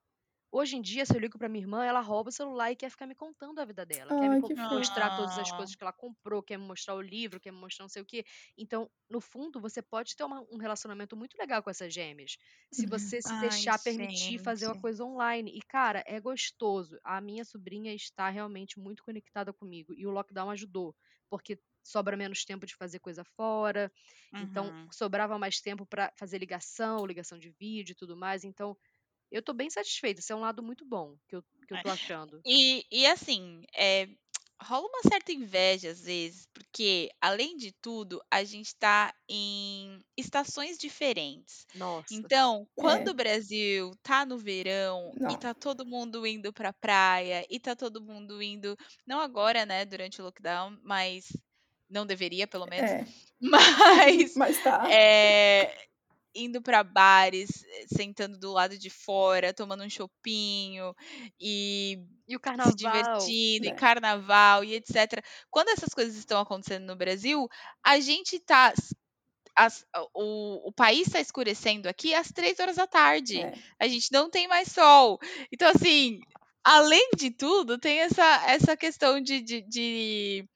Hoje 0.54 0.76
em 0.76 0.82
dia, 0.82 1.06
se 1.06 1.14
eu 1.16 1.18
ligo 1.18 1.38
pra 1.38 1.48
minha 1.48 1.62
irmã, 1.64 1.82
ela 1.82 2.00
rouba 2.00 2.28
o 2.28 2.32
celular 2.32 2.70
e 2.70 2.76
quer 2.76 2.90
ficar 2.90 3.06
me 3.06 3.14
contando 3.14 3.58
a 3.58 3.64
vida 3.64 3.86
dela. 3.86 4.14
quer 4.14 4.28
Ai, 4.28 4.40
me 4.40 4.42
que 4.42 4.54
mostrar 4.70 5.10
todas 5.10 5.38
as 5.38 5.50
coisas 5.50 5.74
que 5.74 5.82
ela 5.82 5.94
comprou, 5.94 6.42
quer 6.42 6.58
me 6.58 6.66
mostrar 6.66 6.94
o 6.94 7.00
livro, 7.00 7.40
quer 7.40 7.50
me 7.50 7.58
mostrar 7.58 7.84
não 7.84 7.88
sei 7.88 8.02
o 8.02 8.04
quê. 8.04 8.22
Então, 8.56 8.90
no 9.08 9.18
fundo, 9.18 9.58
você 9.58 9.80
pode 9.80 10.14
ter 10.14 10.24
uma- 10.24 10.42
um 10.52 10.58
relacionamento 10.58 11.16
muito 11.16 11.36
legal 11.38 11.62
com 11.62 11.70
essas 11.70 11.92
gêmeas. 11.92 12.36
Se 12.70 12.86
você 12.86 13.22
se 13.22 13.34
Ai, 13.34 13.38
deixar 13.38 13.78
permitir 13.78 14.38
fazer 14.38 14.66
uma 14.66 14.74
gente. 14.74 14.76
coisa 14.76 15.02
online. 15.04 15.50
E, 15.56 15.62
cara, 15.62 16.04
é 16.06 16.20
gostoso. 16.20 16.98
A 17.02 17.18
minha 17.20 17.44
sobrinha 17.46 17.94
está 17.94 18.28
realmente 18.28 18.78
muito 18.78 19.02
conectada 19.02 19.54
comigo. 19.54 19.94
E 19.94 20.06
o 20.06 20.10
lockdown 20.10 20.50
ajudou. 20.50 20.94
Porque 21.30 21.58
sobra 21.82 22.14
menos 22.16 22.44
tempo 22.44 22.66
de 22.66 22.76
fazer 22.76 22.98
coisa 23.00 23.24
fora. 23.24 23.90
Então, 24.38 24.74
Uhum. 24.74 24.92
sobrava 24.92 25.38
mais 25.38 25.60
tempo 25.60 25.86
pra 25.86 26.12
fazer 26.18 26.38
ligação, 26.38 27.06
ligação 27.06 27.38
de 27.38 27.50
vídeo 27.50 27.92
e 27.92 27.96
tudo 27.96 28.16
mais. 28.16 28.44
Então, 28.44 28.76
eu 29.32 29.42
tô 29.42 29.52
bem 29.54 29.70
satisfeita. 29.70 30.20
Isso 30.20 30.32
é 30.32 30.36
um 30.36 30.40
lado 30.40 30.62
muito 30.62 30.84
bom 30.86 31.16
que 31.28 31.36
eu, 31.36 31.42
que 31.66 31.74
eu 31.74 31.78
tô 31.78 31.88
achando. 31.90 32.44
E, 32.44 32.84
e 32.90 33.06
assim, 33.06 33.62
é, 33.74 34.08
rola 34.60 34.86
uma 34.88 35.02
certa 35.08 35.32
inveja 35.32 35.90
às 35.90 36.00
vezes, 36.02 36.46
porque, 36.52 37.08
além 37.20 37.56
de 37.56 37.72
tudo, 37.80 38.20
a 38.30 38.42
gente 38.44 38.74
tá 38.76 39.14
em 39.28 39.98
estações 40.16 40.76
diferentes. 40.78 41.66
Nossa. 41.74 42.30
Então, 42.30 42.66
quando 42.74 43.08
É. 43.08 43.12
o 43.12 43.14
Brasil 43.14 43.92
tá 44.02 44.26
no 44.26 44.38
verão 44.38 45.14
e 45.28 45.36
Não. 45.36 45.38
tá 45.38 45.54
todo 45.54 45.86
mundo 45.86 46.26
indo 46.26 46.52
pra 46.52 46.72
praia 46.72 47.46
e 47.48 47.60
tá 47.60 47.76
todo 47.76 48.02
mundo 48.02 48.42
indo, 48.42 48.76
não 49.06 49.20
agora, 49.20 49.64
né, 49.64 49.84
durante 49.84 50.20
o 50.20 50.24
lockdown, 50.24 50.78
mas 50.82 51.28
não 51.88 52.04
deveria, 52.06 52.46
pelo 52.48 52.66
menos, 52.66 52.90
É. 52.90 53.12
mas 53.40 54.34
Mas 54.34 54.60
tá. 54.60 54.88
é, 54.90 55.86
indo 56.34 56.62
pra 56.62 56.82
bares, 56.84 57.64
eh, 57.64 57.86
sentando 57.94 58.38
do 58.38 58.52
lado 58.52 58.78
de 58.78 58.90
fora, 58.90 59.52
tomando 59.54 59.84
um 59.84 59.90
chopinho 59.90 60.94
e 61.40 61.98
E 62.28 62.34
o 62.36 62.38
se 62.38 62.42
carnaval. 62.42 62.74
divertindo, 62.74 63.66
e 63.66 63.70
É. 63.70 63.74
carnaval 63.74 64.64
e 64.64 64.74
etc. 64.74 65.22
Quando 65.50 65.68
essas 65.70 65.90
coisas 65.94 66.16
estão 66.16 66.40
acontecendo 66.40 66.86
no 66.86 66.96
Brasil, 66.96 67.48
a 67.84 68.00
gente 68.00 68.38
tá. 68.40 68.72
as- 69.56 69.84
o, 70.14 70.68
o 70.68 70.72
país 70.72 71.06
está 71.08 71.20
escurecendo 71.20 71.88
aqui 71.88 72.14
às 72.14 72.32
três 72.32 72.58
horas 72.58 72.76
da 72.76 72.86
tarde. 72.86 73.38
É. 73.40 73.52
A 73.78 73.86
gente 73.88 74.10
não 74.12 74.30
tem 74.30 74.48
mais 74.48 74.68
sol. 74.68 75.18
Então, 75.52 75.68
assim, 75.68 76.20
além 76.64 77.10
de 77.16 77.30
tudo, 77.30 77.78
tem 77.78 77.98
essa, 78.00 78.24
essa 78.50 78.76
questão 78.76 79.20
de, 79.20 79.40
de, 79.42 79.62
de 79.62 80.48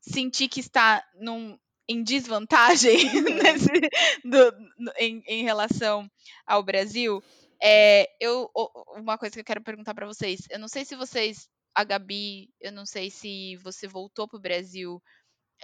sentir 0.00 0.48
que 0.48 0.60
está 0.60 1.04
num, 1.20 1.58
em 1.88 2.02
desvantagem 2.02 2.96
nesse- 3.42 3.90
do- 4.24 4.92
em, 4.98 5.22
em 5.26 5.42
relação 5.42 6.10
ao 6.46 6.62
Brasil. 6.62 7.22
É, 7.62 8.08
eu, 8.20 8.50
o- 8.54 9.00
uma 9.00 9.18
coisa 9.18 9.34
que 9.34 9.40
eu 9.40 9.44
quero 9.44 9.62
perguntar 9.62 9.94
para 9.94 10.06
vocês. 10.06 10.42
Eu 10.50 10.58
não 10.58 10.68
sei 10.68 10.84
se 10.84 10.94
vocês, 10.96 11.48
a 11.74 11.84
Gabi, 11.84 12.50
eu 12.60 12.72
não 12.72 12.86
sei 12.86 13.10
se 13.10 13.56
você 13.58 13.86
voltou 13.88 14.28
pro 14.28 14.38
Brasil 14.40 15.02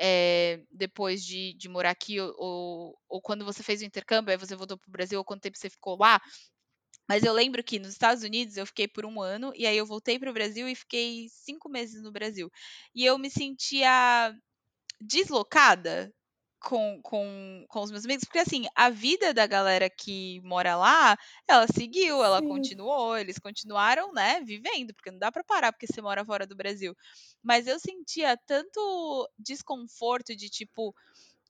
é, 0.01 0.61
depois 0.73 1.25
de, 1.25 1.55
de 1.55 1.69
morar 1.69 1.91
aqui, 1.91 2.21
ou, 2.21 2.35
ou, 2.39 2.99
ou 3.09 3.23
quando 3.23 3.45
você 3.45 3.63
fez 3.63 3.83
o 3.83 3.85
intercâmbio, 3.85 4.33
aí 4.33 4.39
você 4.39 4.57
voltou 4.57 4.79
pro 4.79 4.91
Brasil, 4.91 5.19
ou 5.19 5.25
quanto 5.25 5.43
tempo 5.43 5.59
você 5.59 5.71
ficou 5.71 5.97
lá. 5.99 6.21
Mas 7.09 7.23
eu 7.23 7.33
lembro 7.33 7.63
que 7.63 7.79
nos 7.79 7.91
Estados 7.91 8.23
Unidos 8.23 8.57
eu 8.57 8.67
fiquei 8.67 8.89
por 8.89 9.05
um 9.05 9.21
ano, 9.21 9.53
e 9.55 9.67
aí 9.67 9.77
eu 9.77 9.87
voltei 9.87 10.19
pro 10.19 10.33
Brasil 10.33 10.69
e 10.69 10.75
fiquei 10.75 11.29
cinco 11.31 11.69
meses 11.69 12.03
no 12.03 12.11
Brasil. 12.13 12.51
E 12.95 13.05
eu 13.05 13.19
me 13.19 13.31
sentia 13.31 14.35
deslocada 15.05 16.13
com, 16.61 16.99
com, 17.03 17.65
com 17.69 17.81
os 17.83 17.91
meus 17.91 18.05
amigos, 18.07 18.25
porque 18.25 18.39
assim, 18.39 18.65
a 18.75 18.89
vida 18.89 19.35
da 19.35 19.47
galera 19.47 19.91
que 19.91 20.41
mora 20.43 20.77
lá, 20.77 21.15
ela 21.47 21.67
seguiu, 21.67 22.25
ela 22.25 22.41
Sim. 22.41 22.43
continuou, 22.43 23.19
eles 23.19 23.39
continuaram, 23.39 24.13
né, 24.13 24.41
vivendo, 24.43 24.95
porque 24.95 25.11
não 25.11 25.19
dá 25.19 25.31
pra 25.31 25.45
parar 25.45 25.73
porque 25.73 25.87
você 25.87 26.01
mora 26.01 26.25
fora 26.25 26.47
do 26.47 26.57
Brasil. 26.57 26.95
Mas 27.43 27.67
eu 27.67 27.79
sentia 27.79 28.37
tanto 28.47 29.29
desconforto 29.39 30.35
de 30.35 30.49
tipo, 30.49 30.95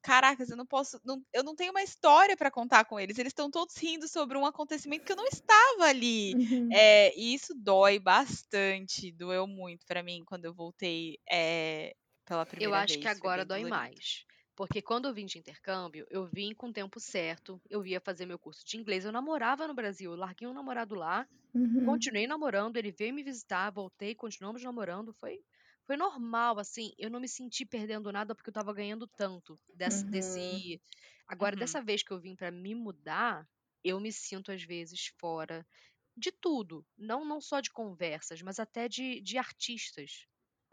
caracas, 0.03 0.51
eu 0.51 0.57
não 0.57 0.67
posso, 0.67 1.01
não- 1.05 1.23
eu 1.33 1.43
não 1.43 1.55
tenho 1.57 1.71
uma 1.73 1.83
história 1.83 2.37
pra 2.37 2.51
contar 2.51 2.85
com 2.85 3.01
eles. 3.01 3.19
Eles 3.19 3.31
estão 3.31 3.51
todos 3.51 3.77
rindo 3.77 4.07
sobre 4.09 4.37
um 4.37 4.45
acontecimento 4.47 5.05
que 5.05 5.13
eu 5.13 5.17
não 5.17 5.27
estava 5.27 5.85
ali. 5.87 6.37
Uhum. 6.37 6.71
É, 6.71 7.17
e 7.19 7.35
isso 7.35 7.55
dói 7.57 7.99
bastante, 7.99 9.11
doeu 9.13 9.47
muito 9.47 9.87
pra 9.87 10.03
mim 10.03 10.23
quando 10.27 10.45
eu 10.45 10.55
voltei 10.55 11.19
é, 11.31 11.95
pela 12.25 12.47
primeira 12.47 12.59
Eu 12.59 12.75
acho 12.75 12.99
vez. 12.99 12.99
que 12.99 13.09
agora 13.09 13.45
dói 13.45 13.64
dolorido. 13.64 13.64
mais. 13.64 14.25
Porque 14.57 14.81
quando 14.83 15.07
eu 15.09 15.14
vim 15.14 15.27
de 15.27 15.39
intercâmbio, 15.39 16.07
eu 16.11 16.25
vim 16.27 16.55
com 16.55 16.68
o 16.68 16.72
tempo 16.72 17.01
certo, 17.01 17.61
eu 17.68 17.85
ia 17.87 18.01
fazer 18.01 18.27
meu 18.27 18.39
curso 18.39 18.64
de 18.64 18.77
inglês, 18.77 19.05
eu 19.05 19.12
namorava 19.12 19.66
no 19.66 19.75
Brasil, 19.75 20.12
eu 20.12 20.16
larguei 20.16 20.47
um 20.47 20.55
namorado 20.55 20.95
lá, 20.95 21.27
Uhum. 21.55 21.85
continuei 21.85 22.27
namorando, 22.27 22.77
ele 22.77 22.93
veio 22.93 23.14
me 23.14 23.22
visitar, 23.25 23.70
voltei, 23.70 24.14
continuamos 24.14 24.62
namorando, 24.62 25.12
foi 25.14 25.41
foi 25.87 25.97
normal, 25.99 26.59
assim, 26.59 26.93
eu 26.99 27.11
não 27.11 27.20
me 27.20 27.29
senti 27.29 27.66
perdendo 27.66 28.11
nada 28.12 28.35
porque 28.35 28.49
eu 28.51 28.55
tava 28.55 28.72
ganhando 28.75 29.07
tanto 29.07 29.61
desse, 29.75 30.09
Uhum. 30.09 30.11
desse... 30.11 30.81
Agora, 31.29 31.55
Uhum. 31.57 31.57
dessa 31.57 31.83
vez 31.83 32.03
que 32.03 32.11
eu 32.12 32.18
vim 32.20 32.35
pra 32.37 32.51
me 32.51 32.75
mudar, 32.75 33.47
eu 33.85 34.01
me 34.01 34.11
sinto 34.12 34.51
às 34.53 34.62
vezes 34.64 35.12
fora 35.20 35.66
de 36.16 36.33
tudo, 36.33 36.87
não 36.97 37.25
não 37.25 37.41
só 37.41 37.61
de 37.61 37.70
conversas, 37.70 38.43
mas 38.43 38.59
até 38.59 38.89
de, 38.89 39.20
de 39.20 39.39
artistas. 39.39 40.27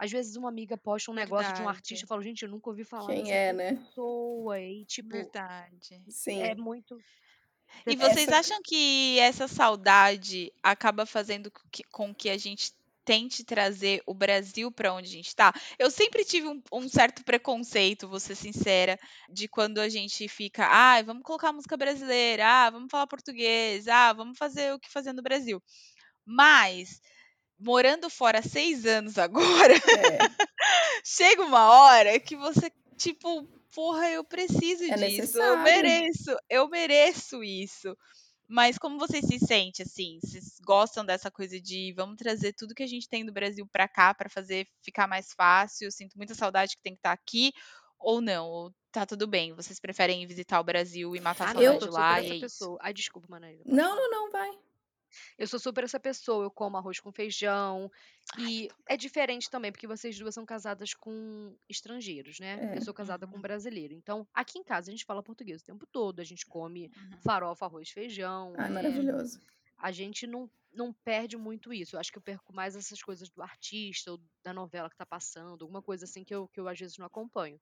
Às 0.04 0.10
vezes 0.12 0.36
uma 0.36 0.50
amiga 0.50 0.76
posta 0.76 1.12
um 1.12 1.14
negócio 1.14 1.54
de 1.54 1.62
um 1.62 1.70
artista, 1.70 1.94
Verdade. 1.94 2.04
eu 2.04 2.08
falo, 2.08 2.24
gente, 2.24 2.42
eu 2.42 2.50
nunca 2.50 2.72
ouvi 2.72 2.84
falar 2.84 3.14
Quem 3.14 3.32
é, 3.32 3.54
né? 3.54 3.76
pessoa, 3.76 4.60
e 4.60 4.84
tipo, 4.86 5.10
Verdade. 5.10 5.94
é 5.94 6.12
Sim. 6.12 6.56
muito... 6.56 6.98
E 7.86 7.96
Você- 7.96 8.10
vocês 8.14 8.28
Essa- 8.28 8.38
acham 8.40 8.62
que 8.64 9.20
essa 9.20 9.48
saudade 9.48 10.52
acaba 10.64 11.06
fazendo 11.06 11.52
com 11.52 11.62
que, 11.72 11.84
com 11.84 12.16
que 12.16 12.32
a 12.32 12.38
gente 12.38 12.74
tente 13.06 13.44
trazer 13.44 14.02
o 14.08 14.14
Brasil 14.14 14.72
para 14.72 14.92
onde 14.92 15.08
a 15.08 15.12
gente 15.12 15.28
está? 15.28 15.54
Eu 15.78 15.92
sempre 15.92 16.26
tive 16.26 16.48
um, 16.48 16.62
um 16.74 16.90
certo 16.90 17.24
preconceito, 17.24 18.08
vou 18.08 18.20
ser 18.20 18.36
sincera, 18.36 19.00
de 19.30 19.48
quando 19.48 19.78
a 19.80 19.88
gente 19.88 20.28
fica, 20.28 20.66
ah, 20.68 21.02
vamos 21.04 21.22
colocar 21.24 21.54
música 21.54 21.78
brasileira, 21.78 22.46
ah, 22.48 22.70
vamos 22.72 22.90
falar 22.90 23.06
português, 23.06 23.88
ah, 23.88 24.14
vamos 24.14 24.36
fazer 24.38 24.74
o 24.74 24.80
que 24.80 24.90
fazer 24.92 25.14
no 25.14 25.22
Brasil. 25.22 25.62
Mas 26.26 27.02
morando 27.62 28.10
fora 28.10 28.42
seis 28.42 28.86
anos 28.86 29.18
agora, 29.18 29.74
É. 29.74 29.78
chega 31.06 31.44
uma 31.44 31.70
hora 31.72 32.20
que 32.20 32.36
você, 32.36 32.72
tipo, 32.98 33.48
porra, 33.74 34.10
eu 34.10 34.24
preciso 34.24 34.84
É 34.84 34.96
disso, 34.96 35.38
eu 35.38 35.58
necessário. 35.58 35.64
mereço, 35.64 36.36
eu 36.50 36.68
mereço 36.70 37.44
isso. 37.44 37.96
Mas 38.54 38.78
como 38.78 39.00
vocês 39.00 39.26
se 39.26 39.40
sentem, 39.40 39.86
assim? 39.86 40.20
Vocês 40.22 40.58
gostam 40.66 41.06
dessa 41.06 41.32
coisa 41.32 41.58
de 41.60 41.94
vamos 41.96 42.18
trazer 42.18 42.52
tudo 42.54 42.76
que 42.76 42.84
a 42.84 42.88
gente 42.88 43.08
tem 43.08 43.26
do 43.26 43.32
Brasil 43.32 43.66
pra 43.72 43.88
cá 43.88 44.14
pra 44.14 44.30
fazer 44.30 44.68
ficar 44.84 45.08
mais 45.08 45.32
fácil? 45.34 45.86
Eu 45.88 45.92
sinto 45.92 46.18
muita 46.18 46.36
saudade 46.36 46.76
que 46.76 46.82
tem 46.84 46.94
que 46.94 47.00
estar 47.00 47.14
aqui, 47.14 47.54
ou 47.98 48.20
não? 48.20 48.46
Ou 48.50 48.74
tá 48.92 49.06
tudo 49.06 49.26
bem? 49.26 49.54
Vocês 49.54 49.80
preferem 49.80 50.28
visitar 50.28 50.60
o 50.60 50.66
Brasil 50.66 51.16
e 51.16 51.22
matar 51.22 51.56
a 51.56 51.60
Ah, 51.60 51.64
eu 51.64 51.80
saudade 51.80 51.86
sou 51.86 51.94
lá 51.94 52.16
super 52.18 52.34
e 52.34 52.38
é 52.38 52.40
pessoa. 52.42 52.78
Ai, 52.82 52.94
desculpa, 52.94 53.28
Manaíra. 53.30 53.64
pode 53.64 53.74
Não, 53.74 53.96
não, 53.96 54.10
não, 54.12 54.32
vai. 54.32 54.50
Eu 55.38 55.48
sou 55.48 55.60
super 55.60 55.84
essa 55.84 56.00
pessoa, 56.00 56.46
eu 56.46 56.52
como 56.52 56.78
arroz 56.78 57.00
com 57.00 57.12
feijão. 57.12 57.90
E 58.40 58.70
é 58.88 58.96
diferente 58.98 59.50
também, 59.50 59.72
porque 59.72 59.88
vocês 59.88 60.18
duas 60.18 60.34
são 60.34 60.46
casadas 60.46 60.94
com 60.94 61.56
estrangeiros, 61.70 62.40
né? 62.40 62.74
É. 62.74 62.78
Eu 62.78 62.82
sou 62.82 62.94
casada 62.94 63.26
com 63.28 63.34
Uhum. 63.34 63.40
um 63.40 63.42
brasileiro. 63.42 63.94
Então, 63.94 64.28
aqui 64.34 64.60
em 64.60 64.64
casa 64.64 64.90
a 64.90 64.92
gente 64.92 65.06
fala 65.06 65.24
português 65.24 65.62
o 65.62 65.66
tempo 65.66 65.86
todo, 65.92 66.20
a 66.20 66.24
gente 66.24 66.46
come 66.46 66.92
Uhum. 66.96 67.22
farofa, 67.24 67.66
arroz, 67.66 67.90
feijão. 67.90 68.54
Ai, 68.58 68.68
é, 68.68 68.70
maravilhoso. 68.70 69.42
a 69.78 69.92
gente 69.92 70.26
não, 70.28 70.50
não 70.72 70.94
perde 70.94 71.36
muito 71.38 71.74
isso. 71.74 71.96
Eu 71.96 72.00
acho 72.00 72.12
que 72.12 72.18
eu 72.18 72.22
perco 72.22 72.54
mais 72.54 72.76
essas 72.76 73.02
coisas 73.02 73.30
do 73.30 73.42
artista 73.42 74.12
ou 74.12 74.22
da 74.44 74.54
novela 74.54 74.90
que 74.90 74.96
tá 74.98 75.06
passando, 75.06 75.62
alguma 75.64 75.82
coisa 75.82 76.06
assim 76.06 76.24
que 76.24 76.34
eu, 76.34 76.48
que 76.48 76.60
eu 76.60 76.68
às 76.68 76.80
vezes 76.80 76.98
não 76.98 77.06
acompanho. 77.06 77.60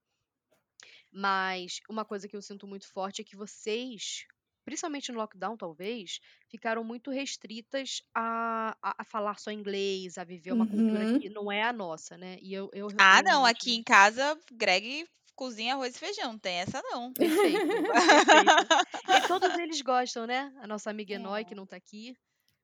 Mas 1.11 1.79
uma 1.89 2.05
coisa 2.05 2.27
que 2.27 2.35
eu 2.35 2.41
sinto 2.41 2.67
muito 2.67 2.87
forte 2.87 3.21
é 3.21 3.25
que 3.25 3.35
vocês, 3.35 4.25
principalmente 4.65 5.11
no 5.11 5.17
lockdown, 5.19 5.57
talvez, 5.57 6.19
ficaram 6.49 6.83
muito 6.83 7.11
restritas 7.11 8.01
a, 8.15 8.71
a, 8.81 8.95
a 8.99 9.03
falar 9.05 9.39
só 9.39 9.51
inglês, 9.51 10.17
a 10.17 10.23
viver 10.23 10.51
uma 10.53 10.67
cultura 10.67 11.07
Uhum. 11.07 11.19
que 11.19 11.29
não 11.29 11.51
é 11.51 11.63
a 11.63 11.73
nossa, 11.73 12.17
né? 12.17 12.37
E 12.41 12.53
eu, 12.53 12.69
eu, 12.73 12.87
Ah, 12.97 13.21
não, 13.23 13.45
aqui 13.45 13.73
em 13.75 13.83
casa, 13.83 14.37
Greg 14.51 15.05
cozinha 15.35 15.73
arroz 15.73 15.95
e 15.95 15.99
feijão, 15.99 16.37
tem 16.37 16.55
essa 16.57 16.81
não. 16.83 17.13
Perfeito, 17.13 17.87
perfeito. 18.05 18.67
E 19.07 19.21
todos 19.21 19.55
eles 19.57 19.81
gostam, 19.81 20.27
né? 20.27 20.53
A 20.61 20.67
nossa 20.67 20.89
amiga 20.89 21.13
Enói, 21.15 21.45
que 21.45 21.55
É. 21.55 21.55
não 21.55 21.65
tá 21.65 21.77
aqui. 21.77 22.15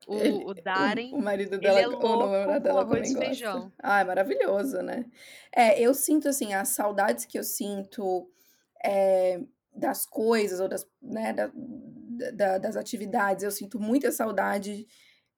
Ele, 0.08 0.46
O, 0.46 0.52
o 0.52 0.54
o, 0.76 0.92
Darren, 0.94 1.18
o 1.18 1.22
marido 1.22 1.58
ele 1.60 1.80
dela, 1.80 1.82
é 1.82 1.88
o 1.88 2.16
louco 2.16 2.16
namorado 2.16 2.62
com 2.62 2.64
dela 2.64 2.86
arroz 2.86 3.10
também 3.10 3.12
e 3.12 3.16
gosta. 3.16 3.60
feijão. 3.60 3.74
Ah, 3.80 4.02
é 4.02 4.04
maravilhoso, 4.04 4.82
né? 4.82 5.06
É, 5.52 5.80
eu 5.82 5.94
sinto 5.94 6.28
assim, 6.30 6.54
as 6.54 6.70
saudades 6.70 7.26
que 7.26 7.38
eu 7.40 7.44
sinto 7.44 8.30
é, 8.84 9.42
das 9.76 10.06
coisas 10.06 10.60
ou 10.60 10.68
das, 10.68 10.88
né, 11.02 11.34
da- 11.34 11.52
da- 12.34 12.58
das 12.58 12.76
atividades, 12.76 13.44
eu 13.44 13.52
sinto 13.52 13.80
muita 13.80 14.12
saudade 14.12 14.88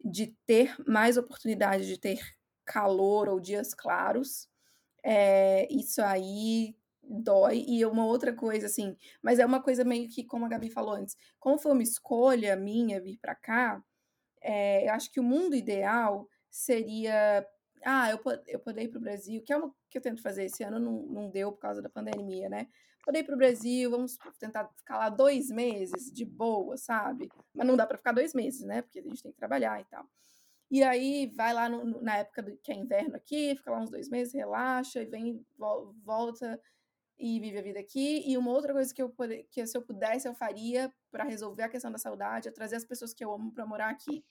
de 0.04 0.28
ter 0.46 0.76
mais 0.88 1.18
oportunidade 1.18 1.88
de 1.88 2.00
ter 2.00 2.20
calor 2.66 3.30
ou 3.30 3.40
dias 3.40 3.74
claros. 3.74 4.48
É, 5.04 5.68
isso 5.74 6.02
aí 6.02 6.76
dói. 7.04 7.66
E 7.68 7.86
uma 7.86 8.06
outra 8.06 8.34
coisa, 8.34 8.68
assim, 8.68 8.98
mas 9.24 9.40
é 9.40 9.46
uma 9.46 9.62
coisa 9.64 9.84
meio 9.86 10.10
que, 10.10 10.24
como 10.26 10.46
a 10.46 10.50
Gabi 10.50 10.70
falou 10.72 10.94
antes, 10.96 11.16
como 11.40 11.58
foi 11.60 11.72
uma 11.74 11.84
escolha 11.84 12.56
minha 12.56 13.02
vir 13.02 13.18
pra 13.20 13.36
cá, 13.36 13.84
É, 14.42 14.88
eu 14.88 14.94
acho 14.94 15.12
que 15.12 15.20
o 15.20 15.24
mundo 15.24 15.56
ideal 15.56 16.28
seria 16.50 17.46
ah, 17.86 18.10
eu, 18.12 18.20
eu 18.48 18.60
poder 18.60 18.84
ir 18.84 18.90
para 18.90 18.98
o 19.00 19.02
Brasil, 19.02 19.42
que 19.44 19.54
é 19.54 19.58
o 19.58 19.74
que 19.90 19.98
eu 19.98 20.02
tento 20.02 20.22
fazer 20.22 20.46
esse 20.46 20.64
ano, 20.64 20.80
não, 20.80 21.04
não 21.04 21.30
deu 21.30 21.52
por 21.52 21.60
causa 21.60 21.82
da 21.82 21.90
pandemia, 21.90 22.50
né? 22.50 22.68
Poder 23.08 23.20
ir 23.20 23.24
para 23.24 23.36
o 23.36 23.38
Brasil, 23.38 23.90
vamos 23.90 24.18
tentar 24.38 24.68
ficar 24.76 24.98
lá 24.98 25.08
dois 25.08 25.50
meses 25.50 26.12
de 26.12 26.26
boa, 26.26 26.76
sabe? 26.76 27.30
Mas 27.54 27.66
não 27.66 27.78
dá 27.78 27.88
para 27.88 27.98
ficar 27.98 28.12
dois 28.12 28.34
meses, 28.34 28.66
né? 28.66 28.82
Porque 28.82 29.00
a 29.00 29.02
gente 29.02 29.24
tem 29.24 29.32
que 29.32 29.38
trabalhar 29.38 29.80
e 29.80 29.86
tal. 29.86 30.06
E 30.70 30.84
aí 30.84 31.32
vai 31.34 31.54
lá 31.54 31.70
no, 31.70 32.02
na 32.02 32.18
época 32.18 32.44
do, 32.44 32.58
que 32.58 32.70
é 32.70 32.76
inverno 32.76 33.16
aqui, 33.16 33.56
fica 33.56 33.72
lá 33.72 33.80
uns 33.80 33.90
dois 33.90 34.10
meses, 34.10 34.34
relaxa 34.34 35.02
e 35.02 35.06
vem, 35.06 35.42
volta 36.04 36.62
e 37.18 37.40
vive 37.40 37.58
a 37.58 37.62
vida 37.62 37.80
aqui. 37.80 38.30
E 38.30 38.38
uma 38.38 38.52
outra 38.52 38.74
coisa 38.74 38.94
que 38.94 39.02
eu 39.02 39.16
que 39.50 39.66
se 39.66 39.78
eu 39.78 39.82
pudesse 39.82 40.28
eu 40.28 40.36
faria 40.36 40.94
para 41.10 41.24
resolver 41.24 41.64
a 41.64 41.70
questão 41.70 41.90
da 41.90 41.98
saudade 41.98 42.50
é 42.50 42.52
trazer 42.52 42.76
as 42.76 42.84
pessoas 42.84 43.14
que 43.14 43.24
eu 43.24 43.32
amo 43.34 43.54
para 43.54 43.66
morar 43.66 43.90
aqui. 43.90 44.22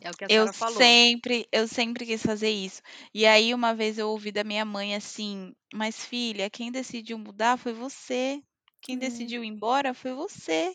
É 0.00 0.10
o 0.10 0.14
que 0.14 0.24
a 0.24 0.28
Eu 0.28 0.48
falou. 0.52 0.88
sempre, 0.92 1.46
eu 1.52 1.68
sempre 1.68 2.06
quis 2.06 2.22
fazer 2.22 2.50
isso. 2.50 2.80
E 3.14 3.26
aí 3.26 3.54
uma 3.54 3.74
vez 3.74 3.98
eu 3.98 4.08
ouvi 4.08 4.32
da 4.32 4.44
minha 4.44 4.64
mãe 4.64 4.94
assim: 4.94 5.52
"Mas 5.74 6.04
filha, 6.04 6.50
quem 6.50 6.72
decidiu 6.72 7.18
mudar 7.18 7.56
foi 7.58 7.72
você. 7.72 8.40
Quem 8.80 8.98
Hum. 8.98 8.98
decidiu 8.98 9.44
ir 9.44 9.48
embora 9.48 9.94
foi 9.94 10.12
você. 10.12 10.74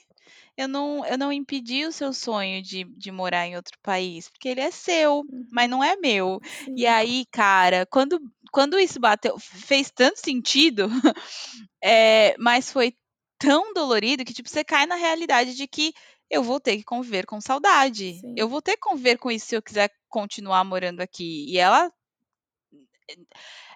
Eu 0.57 0.67
não, 0.67 1.05
eu 1.05 1.17
não 1.17 1.31
impedi 1.33 1.85
o 1.85 1.91
seu 1.93 2.13
sonho 2.13 2.61
de, 2.63 2.85
de 2.97 3.11
morar 3.11 3.47
em 3.47 3.55
outro 3.57 3.77
país, 3.83 4.29
porque 4.29 4.49
ele 4.49 4.61
é 4.61 4.71
seu, 4.71 5.25
mas 5.51 5.69
Uhum. 5.69 5.71
não 5.71 5.83
é 5.83 5.95
meu. 5.97 6.39
E 6.75 6.85
Sim. 6.85 6.87
aí, 6.87 7.25
cara, 7.31 7.85
quando, 7.87 8.19
quando 8.51 8.79
isso 8.79 8.99
bateu, 8.99 9.37
fez 9.39 9.91
tanto 9.91 10.19
sentido, 10.19 10.89
é, 11.83 12.35
mas 12.39 12.71
foi 12.71 12.93
tão 13.39 13.73
dolorido 13.73 14.25
que 14.25 14.33
tipo 14.33 14.49
você 14.49 14.63
cai 14.63 14.85
na 14.85 14.95
realidade 14.95 15.55
de 15.55 15.67
que 15.67 15.93
eu 16.29 16.43
vou 16.43 16.59
ter 16.59 16.77
que 16.77 16.83
conviver 16.83 17.25
com 17.25 17.39
saudade. 17.41 18.19
Sim. 18.19 18.35
Eu 18.37 18.49
vou 18.49 18.61
ter 18.61 18.73
que 18.73 18.81
conviver 18.81 19.17
com 19.17 19.31
isso 19.31 19.47
se 19.47 19.55
eu 19.55 19.61
quiser 19.61 19.91
continuar 20.09 20.63
morando 20.63 21.01
aqui. 21.01 21.45
E 21.49 21.57
ela 21.57 21.91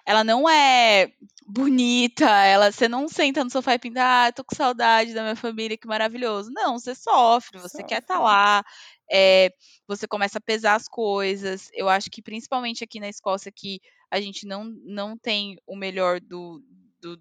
ela 0.04 0.24
não 0.24 0.48
é 0.48 1.12
bonita, 1.46 2.24
ela, 2.24 2.70
você 2.72 2.88
não 2.88 3.08
senta 3.08 3.44
no 3.44 3.50
sofá 3.50 3.74
e 3.74 3.78
pinta, 3.78 4.00
ah, 4.26 4.32
tô 4.32 4.44
com 4.44 4.54
saudade 4.54 5.14
da 5.14 5.22
minha 5.22 5.36
família, 5.36 5.76
que 5.76 5.86
maravilhoso. 5.86 6.50
Não, 6.52 6.78
você 6.78 6.94
sofre, 6.94 7.58
você 7.58 7.78
Sofre. 7.78 7.86
quer 7.86 8.02
estar 8.02 8.14
tá 8.14 8.20
lá, 8.20 8.64
é, 9.10 9.52
você 9.86 10.06
começa 10.06 10.38
a 10.38 10.40
pesar 10.40 10.74
as 10.74 10.88
coisas. 10.88 11.70
Eu 11.72 11.88
acho 11.88 12.10
que 12.10 12.22
principalmente 12.22 12.82
aqui 12.82 12.98
na 12.98 13.08
Escócia 13.08 13.52
que 13.54 13.80
a 14.10 14.20
gente 14.20 14.46
não, 14.46 14.64
não 14.84 15.16
tem 15.16 15.56
o 15.66 15.76
melhor 15.76 16.20
do, 16.20 16.62
do, 17.00 17.20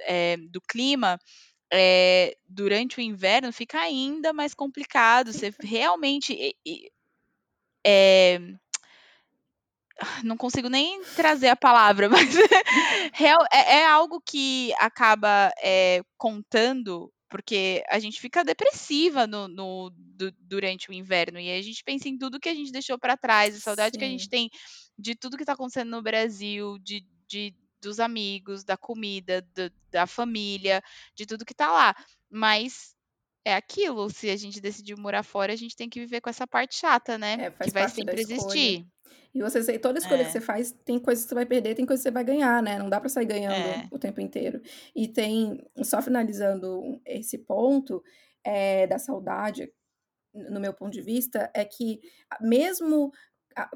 é, 0.00 0.36
do 0.36 0.60
clima, 0.60 1.18
é, 1.76 2.36
durante 2.48 2.98
o 2.98 3.00
inverno 3.00 3.52
fica 3.52 3.80
ainda 3.80 4.32
mais 4.32 4.54
complicado. 4.54 5.32
Você 5.32 5.52
realmente. 5.60 6.56
É, 7.86 8.38
não 10.22 10.36
consigo 10.36 10.68
nem 10.68 11.02
trazer 11.16 11.48
a 11.48 11.56
palavra, 11.56 12.08
mas 12.10 12.34
é, 13.52 13.78
é, 13.78 13.86
algo 13.86 14.20
que 14.20 14.72
acaba 14.78 15.52
é, 15.62 16.02
contando, 16.16 17.12
porque 17.28 17.82
a 17.88 17.98
gente 17.98 18.20
fica 18.20 18.44
depressiva 18.44 19.26
no, 19.26 19.48
no 19.48 19.90
do, 19.94 20.32
durante 20.40 20.90
o 20.90 20.92
inverno 20.92 21.38
e 21.38 21.50
a 21.50 21.62
gente 21.62 21.82
pensa 21.84 22.08
em 22.08 22.16
tudo 22.16 22.40
que 22.40 22.48
a 22.48 22.54
gente 22.54 22.72
deixou 22.72 22.98
para 22.98 23.16
trás, 23.16 23.56
a 23.56 23.60
saudade 23.60 23.94
Sim. 23.94 23.98
que 23.98 24.04
a 24.04 24.08
gente 24.08 24.28
tem 24.28 24.50
de 24.98 25.14
tudo 25.14 25.36
que 25.36 25.42
está 25.42 25.52
acontecendo 25.52 25.90
no 25.90 26.02
Brasil, 26.02 26.78
de, 26.78 27.04
de 27.26 27.54
dos 27.84 28.00
amigos, 28.00 28.64
da 28.64 28.76
comida, 28.76 29.42
do, 29.54 29.70
da 29.90 30.06
família, 30.06 30.82
de 31.14 31.26
tudo 31.26 31.44
que 31.44 31.52
está 31.52 31.70
lá. 31.70 31.94
Mas 32.30 32.94
é 33.44 33.54
aquilo, 33.54 34.10
se 34.10 34.30
a 34.30 34.36
gente 34.36 34.60
decidiu 34.60 34.96
morar 34.96 35.22
fora, 35.22 35.52
a 35.52 35.56
gente 35.56 35.76
tem 35.76 35.88
que 35.88 36.00
viver 36.00 36.20
com 36.20 36.30
essa 36.30 36.46
parte 36.46 36.76
chata, 36.76 37.18
né? 37.18 37.34
É, 37.34 37.50
que 37.50 37.70
vai 37.70 37.88
sempre 37.88 38.20
existir. 38.20 38.86
E 39.34 39.42
você 39.42 39.78
toda 39.78 39.98
escolha 39.98 40.22
é. 40.22 40.24
que 40.24 40.32
você 40.32 40.40
faz, 40.40 40.72
tem 40.84 40.98
coisas 40.98 41.24
que 41.24 41.28
você 41.28 41.34
vai 41.34 41.44
perder, 41.44 41.74
tem 41.74 41.84
coisas 41.84 42.02
que 42.02 42.08
você 42.08 42.12
vai 42.12 42.24
ganhar, 42.24 42.62
né? 42.62 42.78
Não 42.78 42.88
dá 42.88 43.00
para 43.00 43.08
sair 43.08 43.26
ganhando 43.26 43.54
é. 43.54 43.88
o 43.90 43.98
tempo 43.98 44.20
inteiro. 44.20 44.62
E 44.94 45.08
tem, 45.08 45.60
só 45.82 46.00
finalizando 46.00 47.00
esse 47.04 47.38
ponto 47.38 48.02
é, 48.44 48.86
da 48.86 48.98
saudade, 48.98 49.70
no 50.32 50.60
meu 50.60 50.72
ponto 50.72 50.92
de 50.92 51.02
vista, 51.02 51.50
é 51.52 51.64
que 51.64 52.00
mesmo 52.40 53.12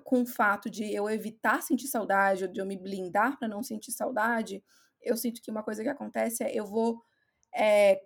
com 0.04 0.22
o 0.22 0.26
fato 0.26 0.68
de 0.70 0.92
eu 0.92 1.08
evitar 1.08 1.62
sentir 1.62 1.88
saudade, 1.88 2.44
ou 2.44 2.50
de 2.50 2.60
eu 2.60 2.66
me 2.66 2.76
blindar 2.76 3.38
para 3.38 3.48
não 3.48 3.62
sentir 3.62 3.92
saudade, 3.92 4.62
eu 5.02 5.16
sinto 5.16 5.40
que 5.40 5.50
uma 5.50 5.62
coisa 5.62 5.82
que 5.82 5.88
acontece 5.88 6.42
é 6.42 6.52
eu 6.54 6.66
vou 6.66 7.02
é, 7.54 8.00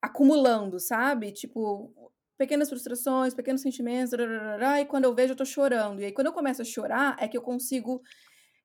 acumulando, 0.00 0.78
sabe? 0.78 1.32
Tipo, 1.32 1.92
pequenas 2.36 2.68
frustrações, 2.68 3.34
pequenos 3.34 3.62
sentimentos, 3.62 4.12
e 4.12 4.84
quando 4.86 5.04
eu 5.04 5.14
vejo 5.14 5.32
eu 5.32 5.36
tô 5.36 5.44
chorando. 5.44 6.00
E 6.00 6.06
aí 6.06 6.12
quando 6.12 6.28
eu 6.28 6.32
começo 6.32 6.62
a 6.62 6.64
chorar 6.64 7.16
é 7.18 7.28
que 7.28 7.36
eu 7.36 7.42
consigo 7.42 8.02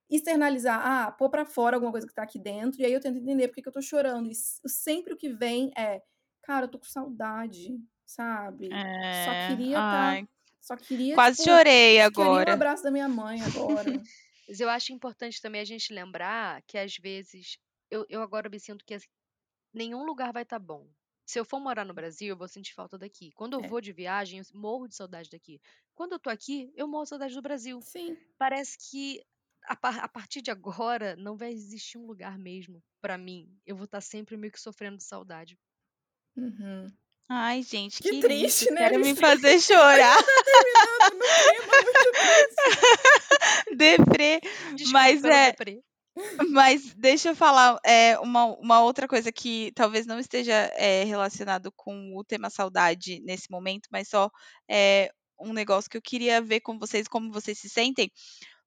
externalizar, 0.10 0.82
ah, 0.84 1.12
pôr 1.12 1.30
para 1.30 1.46
fora 1.46 1.76
alguma 1.76 1.92
coisa 1.92 2.08
que 2.08 2.14
tá 2.14 2.24
aqui 2.24 2.40
dentro, 2.40 2.82
e 2.82 2.86
aí 2.86 2.94
eu 2.94 3.00
tento 3.00 3.18
entender 3.18 3.48
por 3.48 3.56
que, 3.56 3.62
que 3.62 3.70
eu 3.70 3.74
tô 3.74 3.82
chorando. 3.82 4.30
E 4.30 4.36
sempre 4.36 5.14
o 5.14 5.18
que 5.18 5.30
vem 5.30 5.72
é, 5.78 6.02
cara, 6.44 6.66
eu 6.66 6.70
tô 6.70 6.80
com 6.80 6.86
saudade, 6.86 7.80
sabe? 8.06 8.70
É... 8.74 9.26
Só 9.26 9.56
queria 9.56 9.78
estar. 9.78 10.22
Tá, 10.22 10.28
só 10.70 10.78
queria. 10.78 11.16
Quase 11.16 11.38
tipo, 11.38 11.50
chorei 11.50 12.00
agora. 12.00 12.40
Queria 12.40 12.54
um 12.54 12.56
abraço 12.56 12.84
da 12.84 12.92
minha 12.92 13.10
mãe 13.10 13.42
agora. 13.42 13.84
Mas 14.48 14.60
eu 14.60 14.70
acho 14.70 14.94
importante 14.94 15.42
também 15.42 15.62
a 15.62 15.66
gente 15.66 15.94
lembrar 15.94 16.62
que 16.64 16.78
às 16.78 16.96
vezes 16.96 17.58
eu, 17.90 18.06
eu 18.10 18.22
agora 18.22 18.50
me 18.50 18.60
sinto 18.60 18.86
que 18.86 18.94
assim, 18.94 19.08
nenhum 19.74 20.04
lugar 20.04 20.32
vai 20.32 20.44
estar 20.44 20.60
tá 20.60 20.66
bom. 20.66 20.88
Se 21.26 21.40
eu 21.40 21.46
for 21.46 21.60
morar 21.60 21.86
no 21.86 21.94
Brasil, 21.94 22.30
eu 22.30 22.38
vou 22.38 22.48
sentir 22.48 22.74
falta 22.74 22.98
daqui. 22.98 23.32
Quando 23.34 23.54
eu 23.54 23.64
É. 23.64 23.68
vou 23.68 23.80
de 23.80 23.92
viagem, 23.92 24.40
eu 24.40 24.46
morro 24.54 24.88
de 24.88 24.96
saudade 24.96 25.30
daqui. 25.30 25.62
Quando 25.94 26.14
eu 26.14 26.20
tô 26.20 26.30
aqui, 26.30 26.72
eu 26.76 26.88
morro 26.88 27.04
de 27.04 27.10
saudade 27.10 27.36
do 27.36 27.42
Brasil. 27.42 27.80
Sim. 27.82 28.18
Parece 28.38 28.78
que 28.90 29.24
a, 29.66 29.74
a 29.74 30.08
partir 30.08 30.42
de 30.42 30.50
agora 30.50 31.16
não 31.16 31.38
vai 31.38 31.52
existir 31.52 31.98
um 32.00 32.06
lugar 32.08 32.38
mesmo 32.40 32.84
pra 33.00 33.18
mim. 33.18 33.56
Eu 33.66 33.76
vou 33.76 33.86
estar 33.86 34.02
sempre 34.02 34.36
meio 34.38 34.52
que 34.52 34.60
sofrendo 34.60 34.98
de 34.98 35.04
saudade. 35.04 35.60
Uhum. 36.36 36.88
Ai, 37.32 37.62
gente, 37.62 38.02
Que 38.02 38.10
que, 38.10 38.20
triste, 38.22 38.66
lindo. 38.66 38.76
né? 38.76 38.90
Quero 38.90 39.02
me 39.02 39.14
tá- 39.16 39.28
fazer 39.28 39.60
chorar. 39.62 40.18
Terminando. 40.24 41.20
Deprê. 43.78 44.40
Desculpa 44.76 44.92
Mas 44.94 45.24
é, 45.24 45.52
deprê. 45.52 45.82
Mas 46.50 46.94
deixa 46.96 47.30
eu 47.30 47.36
falar 47.36 47.78
é, 47.86 48.18
uma, 48.20 48.46
uma 48.58 48.82
outra 48.82 49.08
coisa 49.08 49.32
que 49.32 49.72
talvez 49.76 50.06
não 50.06 50.20
esteja 50.20 50.54
é, 50.76 51.04
relacionado 51.06 51.72
com 51.76 52.14
o 52.18 52.24
tema 52.24 52.50
saudade 52.50 53.22
nesse 53.24 53.50
momento, 53.50 53.88
mas 53.92 54.10
só 54.10 54.30
é, 54.70 55.10
um 55.40 55.54
negócio 55.54 55.90
que 55.90 55.98
eu 55.98 56.02
queria 56.02 56.42
ver 56.42 56.60
com 56.62 56.78
vocês, 56.78 57.08
como 57.08 57.32
vocês 57.32 57.58
se 57.60 57.70
sentem. 57.70 58.12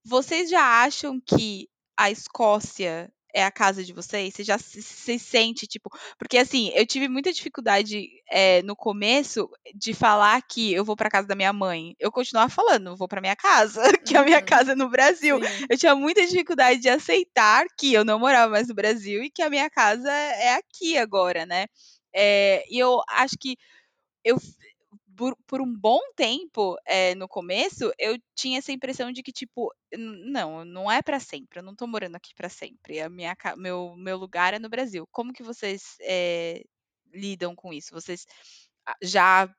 Vocês 0.05 0.49
já 0.49 0.83
acham 0.83 1.19
que 1.21 1.67
a 1.97 2.09
Escócia 2.09 3.11
é 3.33 3.43
a 3.43 3.51
casa 3.51 3.83
de 3.83 3.93
vocês? 3.93 4.33
Você 4.33 4.43
já 4.43 4.57
se, 4.57 4.81
se 4.81 5.17
sente, 5.19 5.65
tipo. 5.67 5.89
Porque 6.17 6.37
assim, 6.37 6.71
eu 6.75 6.85
tive 6.85 7.07
muita 7.07 7.31
dificuldade 7.33 8.07
é, 8.29 8.61
no 8.63 8.75
começo 8.75 9.49
de 9.75 9.93
falar 9.93 10.41
que 10.43 10.73
eu 10.73 10.85
vou 10.85 10.95
pra 10.95 11.09
casa 11.09 11.27
da 11.27 11.35
minha 11.35 11.51
mãe. 11.53 11.95
Eu 11.99 12.11
continuava 12.11 12.49
falando, 12.49 12.95
vou 12.95 13.07
pra 13.07 13.21
minha 13.21 13.35
casa, 13.35 13.81
que 14.05 14.15
a 14.17 14.23
minha 14.23 14.41
Uhum. 14.41 14.45
casa 14.45 14.73
é 14.73 14.75
no 14.75 14.89
Brasil. 14.89 15.39
Sim. 15.39 15.67
Eu 15.69 15.77
tinha 15.77 15.95
muita 15.95 16.25
dificuldade 16.25 16.79
de 16.79 16.89
aceitar 16.89 17.65
que 17.77 17.93
eu 17.93 18.05
não 18.05 18.19
morava 18.19 18.51
mais 18.51 18.67
no 18.67 18.75
Brasil 18.75 19.23
e 19.23 19.29
que 19.31 19.41
a 19.41 19.49
minha 19.49 19.69
casa 19.69 20.11
é 20.11 20.55
aqui 20.55 20.97
agora, 20.97 21.45
né? 21.45 21.65
É, 22.13 22.63
e 22.69 22.77
eu 22.79 23.01
acho 23.09 23.35
que 23.39 23.55
eu, 24.23 24.37
por, 25.15 25.35
por 25.47 25.61
um 25.61 25.73
bom 25.73 25.99
tempo, 26.15 26.75
é, 26.85 27.15
no 27.15 27.27
começo, 27.27 27.91
eu 27.99 28.17
tinha 28.35 28.59
essa 28.59 28.71
impressão 28.71 29.11
de 29.11 29.23
que, 29.23 29.31
tipo, 29.31 29.73
não, 29.95 30.65
não 30.65 30.91
é 30.91 31.01
pra 31.01 31.19
sempre, 31.19 31.59
eu 31.59 31.63
não 31.63 31.75
tô 31.75 31.87
morando 31.87 32.15
aqui 32.15 32.33
pra 32.35 32.49
sempre. 32.49 32.99
A 33.01 33.09
minha, 33.09 33.35
meu, 33.57 33.95
meu 33.95 34.17
lugar 34.17 34.53
é 34.53 34.59
no 34.59 34.69
Brasil. 34.69 35.07
Como 35.11 35.33
que 35.33 35.43
vocês 35.43 35.95
é, 36.01 36.63
lidam 37.13 37.55
com 37.55 37.73
isso? 37.73 37.93
Vocês 37.93 38.25
ah, 38.87 38.95
já 39.01 39.49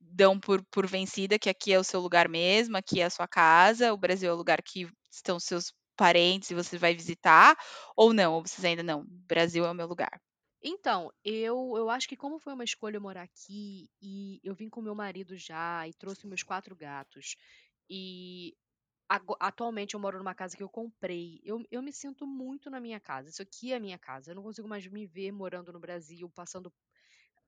dão 0.00 0.38
por, 0.40 0.64
por 0.70 0.86
vencida 0.86 1.38
que 1.38 1.50
aqui 1.50 1.72
é 1.72 1.78
o 1.78 1.84
seu 1.84 2.00
lugar 2.00 2.28
mesmo, 2.28 2.76
aqui 2.76 3.00
é 3.00 3.04
a 3.04 3.10
sua 3.10 3.28
casa, 3.28 3.92
o 3.92 3.98
Brasil 3.98 4.30
é 4.30 4.32
o 4.32 4.36
lugar 4.36 4.62
que 4.62 4.88
estão 5.10 5.38
seus 5.38 5.72
parentes 5.96 6.50
e 6.50 6.54
você 6.54 6.78
vai 6.78 6.94
visitar, 6.94 7.56
ou 7.96 8.12
não? 8.14 8.34
Ou 8.34 8.42
vocês 8.46 8.64
ainda 8.64 8.82
não? 8.82 9.04
Brasil 9.28 9.66
é 9.66 9.70
o 9.70 9.74
meu 9.74 9.86
lugar. 9.86 10.20
Então, 10.62 11.10
eu, 11.24 11.74
eu 11.76 11.88
acho 11.90 12.08
que 12.08 12.16
como 12.16 12.38
foi 12.38 12.52
uma 12.52 12.64
escolha 12.64 13.00
morar 13.00 13.22
aqui 13.22 13.90
e 14.00 14.40
eu 14.42 14.54
vim 14.54 14.68
com 14.68 14.82
meu 14.82 14.94
marido 14.94 15.36
já 15.36 15.88
e 15.88 15.94
trouxe 15.94 16.26
meus 16.26 16.42
quatro 16.42 16.76
gatos 16.76 17.36
e 17.88 18.54
atualmente 19.40 19.94
eu 19.94 20.00
moro 20.00 20.18
numa 20.18 20.34
casa 20.34 20.56
que 20.56 20.62
eu 20.62 20.68
comprei, 20.68 21.40
eu, 21.44 21.62
eu 21.70 21.82
me 21.82 21.92
sinto 21.92 22.26
muito 22.26 22.70
na 22.70 22.80
minha 22.80 23.00
casa. 23.00 23.28
Isso 23.30 23.42
aqui 23.42 23.72
é 23.72 23.76
a 23.76 23.80
minha 23.80 23.98
casa. 23.98 24.30
Eu 24.30 24.36
não 24.36 24.42
consigo 24.42 24.68
mais 24.68 24.86
me 24.86 25.06
ver 25.06 25.32
morando 25.32 25.72
no 25.72 25.80
Brasil, 25.80 26.30
passando. 26.30 26.72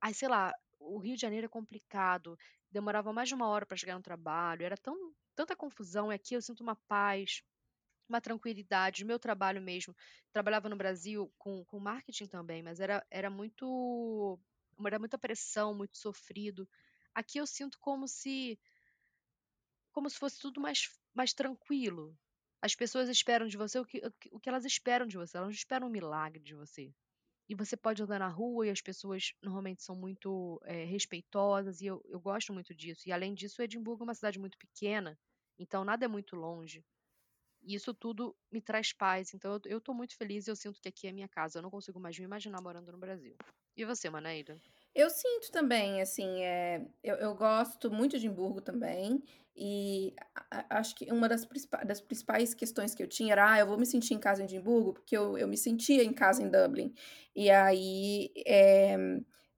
Ai, 0.01 0.13
sei 0.13 0.27
lá, 0.29 0.53
o 0.79 0.99
Rio 0.99 1.15
de 1.15 1.21
Janeiro 1.21 1.45
é 1.45 1.49
complicado. 1.49 2.37
Demorava 2.71 3.13
mais 3.13 3.29
de 3.29 3.35
uma 3.35 3.47
hora 3.47 3.65
para 3.65 3.77
chegar 3.77 3.95
no 3.95 4.01
trabalho, 4.03 4.65
era 4.65 4.77
tão, 4.77 5.13
tanta 5.35 5.55
confusão. 5.55 6.11
E 6.11 6.15
aqui 6.15 6.35
eu 6.35 6.41
sinto 6.41 6.61
uma 6.61 6.75
paz 6.87 7.43
uma 8.07 8.21
tranquilidade. 8.21 9.05
Meu 9.05 9.19
trabalho 9.19 9.61
mesmo, 9.61 9.95
trabalhava 10.31 10.69
no 10.69 10.75
Brasil 10.75 11.31
com, 11.37 11.63
com 11.65 11.79
marketing 11.79 12.27
também, 12.27 12.61
mas 12.63 12.79
era, 12.79 13.05
era 13.09 13.29
muito. 13.29 14.39
Era 14.85 14.99
muita 14.99 15.17
pressão, 15.17 15.73
muito 15.73 15.97
sofrido. 15.97 16.67
Aqui 17.13 17.37
eu 17.37 17.45
sinto 17.45 17.79
como 17.79 18.07
se 18.07 18.59
como 19.93 20.09
se 20.09 20.17
fosse 20.17 20.39
tudo 20.39 20.59
mais, 20.59 20.89
mais 21.13 21.33
tranquilo. 21.33 22.17
As 22.61 22.75
pessoas 22.75 23.07
esperam 23.07 23.47
de 23.47 23.57
você 23.57 23.79
o 23.79 23.85
que, 23.85 24.01
o 24.31 24.39
que 24.39 24.49
elas 24.49 24.65
esperam 24.65 25.05
de 25.05 25.17
você, 25.17 25.37
elas 25.37 25.47
não 25.47 25.53
esperam 25.53 25.87
um 25.87 25.91
milagre 25.91 26.41
de 26.41 26.55
você. 26.55 26.91
E 27.47 27.55
você 27.55 27.77
pode 27.77 28.01
andar 28.01 28.19
na 28.19 28.29
rua 28.29 28.65
e 28.65 28.69
as 28.69 28.81
pessoas 28.81 29.33
normalmente 29.41 29.83
são 29.83 29.95
muito 29.95 30.59
é, 30.63 30.85
respeitosas, 30.85 31.81
e 31.81 31.85
eu, 31.87 32.01
eu 32.05 32.19
gosto 32.19 32.53
muito 32.53 32.73
disso. 32.73 33.07
E 33.07 33.11
além 33.11 33.33
disso, 33.33 33.61
Edimburgo 33.61 34.03
é 34.03 34.07
uma 34.07 34.15
cidade 34.15 34.39
muito 34.39 34.57
pequena, 34.57 35.19
então 35.59 35.83
nada 35.83 36.05
é 36.05 36.07
muito 36.07 36.35
longe. 36.35 36.83
E 37.63 37.75
isso 37.75 37.93
tudo 37.93 38.35
me 38.51 38.61
traz 38.61 38.91
paz. 38.93 39.33
Então 39.33 39.59
eu, 39.65 39.79
tô 39.81 39.93
muito 39.93 40.15
feliz 40.17 40.47
e 40.47 40.51
eu 40.51 40.55
sinto 40.55 40.81
que 40.81 40.89
aqui 40.89 41.07
é 41.07 41.11
minha 41.11 41.27
casa. 41.27 41.59
Eu 41.59 41.63
não 41.63 41.69
consigo 41.71 41.99
mais 41.99 42.17
me 42.17 42.25
imaginar 42.25 42.61
morando 42.61 42.91
no 42.91 42.97
Brasil. 42.97 43.35
E 43.75 43.85
você, 43.85 44.09
Manaíra? 44.09 44.61
Eu 44.93 45.09
sinto 45.09 45.51
também, 45.51 46.01
assim, 46.01 46.43
é, 46.43 46.85
eu, 47.03 47.15
eu 47.15 47.33
gosto 47.35 47.89
muito 47.89 48.11
de 48.11 48.27
Edimburgo 48.27 48.61
também, 48.61 49.23
e 49.55 50.13
a- 50.35 50.59
a- 50.59 50.79
acho 50.79 50.95
que 50.95 51.11
uma 51.11 51.27
das, 51.27 51.45
principais, 51.45 51.87
das 51.87 51.99
principais 51.99 52.53
questões 52.53 52.93
que 52.93 53.01
eu 53.01 53.07
tinha 53.07 53.31
era, 53.33 53.53
ah, 53.53 53.59
eu 53.59 53.65
vou 53.65 53.77
me 53.77 53.87
sentir 53.87 54.13
em 54.13 54.19
casa 54.19 54.41
em 54.41 54.45
Edimburgo, 54.45 54.93
porque 54.93 55.17
eu, 55.17 55.35
eu 55.35 55.47
me 55.47 55.57
sentia 55.57 56.03
em 56.03 56.13
casa 56.13 56.43
em 56.43 56.49
Dublin. 56.49 56.93
E 57.35 57.49
aí 57.49 58.31
é, 58.45 58.95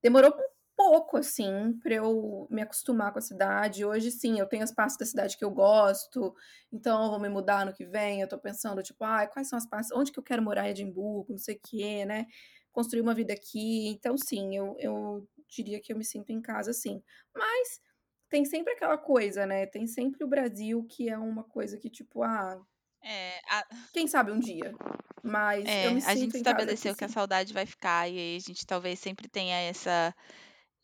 demorou 0.02 0.32
um 0.32 0.55
pouco, 0.76 1.18
assim, 1.18 1.78
para 1.82 1.96
eu 1.96 2.48
me 2.50 2.62
acostumar 2.62 3.12
com 3.12 3.20
a 3.20 3.22
cidade. 3.22 3.86
Hoje, 3.86 4.12
sim, 4.12 4.40
eu 4.40 4.48
tenho 4.48 4.64
as 4.64 4.72
partes 4.72 4.98
da 4.98 5.06
cidade 5.06 5.38
que 5.38 5.46
eu 5.46 5.52
gosto, 5.52 6.36
então 6.72 7.06
eu 7.06 7.10
vou 7.12 7.20
me 7.20 7.30
mudar 7.30 7.66
no 7.66 7.74
que 7.74 7.86
vem. 7.86 8.22
Eu 8.22 8.28
tô 8.28 8.38
pensando, 8.38 8.84
tipo, 8.84 9.04
ah, 9.04 9.26
quais 9.28 9.48
são 9.48 9.58
as 9.58 9.66
partes, 9.66 9.92
onde 9.92 10.12
que 10.12 10.20
eu 10.20 10.24
quero 10.24 10.42
morar 10.42 10.68
em 10.68 10.72
Edimburgo, 10.72 11.32
não 11.32 11.38
sei 11.38 11.56
o 11.56 11.60
quê, 11.62 12.06
né? 12.06 12.28
construir 12.76 13.00
uma 13.00 13.14
vida 13.14 13.34
aqui. 13.34 13.88
Então, 13.88 14.18
sim, 14.18 14.56
eu, 14.56 14.76
eu 14.78 15.28
diria 15.48 15.80
que 15.80 15.94
eu 15.94 15.98
me 15.98 16.04
sinto 16.04 16.32
em 16.32 16.42
casa, 16.42 16.74
sim. 16.74 17.02
Mas 17.34 17.80
tem 18.30 18.44
sempre 18.44 18.74
aquela 18.74 18.98
coisa, 18.98 19.46
né? 19.46 19.66
Tem 19.66 19.88
sempre 19.88 20.26
o 20.26 20.28
Brasil 20.28 20.84
que 20.84 21.10
é 21.10 21.18
uma 21.18 21.46
coisa 21.46 21.78
que, 21.78 21.90
tipo, 21.90 22.22
ah. 22.22 22.62
É, 23.02 23.40
a... 23.50 23.66
Quem 23.94 24.08
sabe 24.08 24.32
um 24.32 24.40
dia. 24.40 24.74
Mas 25.24 25.66
é, 25.66 25.88
eu 25.88 25.92
me 25.94 25.98
a 26.00 26.02
sinto 26.02 26.20
gente 26.20 26.36
em 26.36 26.38
estabeleceu 26.38 26.92
casa 26.92 26.98
que 26.98 27.04
aqui, 27.06 27.12
a 27.12 27.16
saudade 27.16 27.54
vai 27.54 27.66
ficar 27.66 28.10
e 28.10 28.18
aí 28.18 28.36
a 28.36 28.40
gente 28.40 28.66
talvez 28.66 29.00
sempre 29.00 29.28
tenha 29.28 29.56
essa 29.56 30.14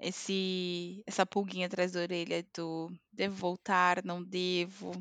esse 0.01 1.03
essa 1.07 1.25
pulguinha 1.25 1.67
atrás 1.67 1.93
da 1.93 2.01
orelha 2.01 2.45
do 2.55 2.89
devo 3.11 3.35
voltar, 3.35 4.03
não 4.03 4.23
devo. 4.23 4.91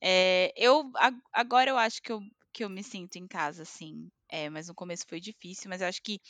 É, 0.00 0.52
eu 0.56 0.90
agora 1.32 1.70
eu 1.70 1.78
acho 1.78 2.02
que 2.02 2.12
eu, 2.12 2.20
que 2.52 2.64
eu 2.64 2.70
me 2.70 2.82
sinto 2.82 3.16
em 3.16 3.26
casa, 3.28 3.62
assim. 3.62 4.10
É, 4.28 4.50
mas 4.50 4.68
no 4.68 4.74
começo 4.74 5.04
foi 5.08 5.20
difícil, 5.20 5.68
mas 5.70 5.80
eu 5.82 5.88
acho 5.88 6.02
que 6.02 6.20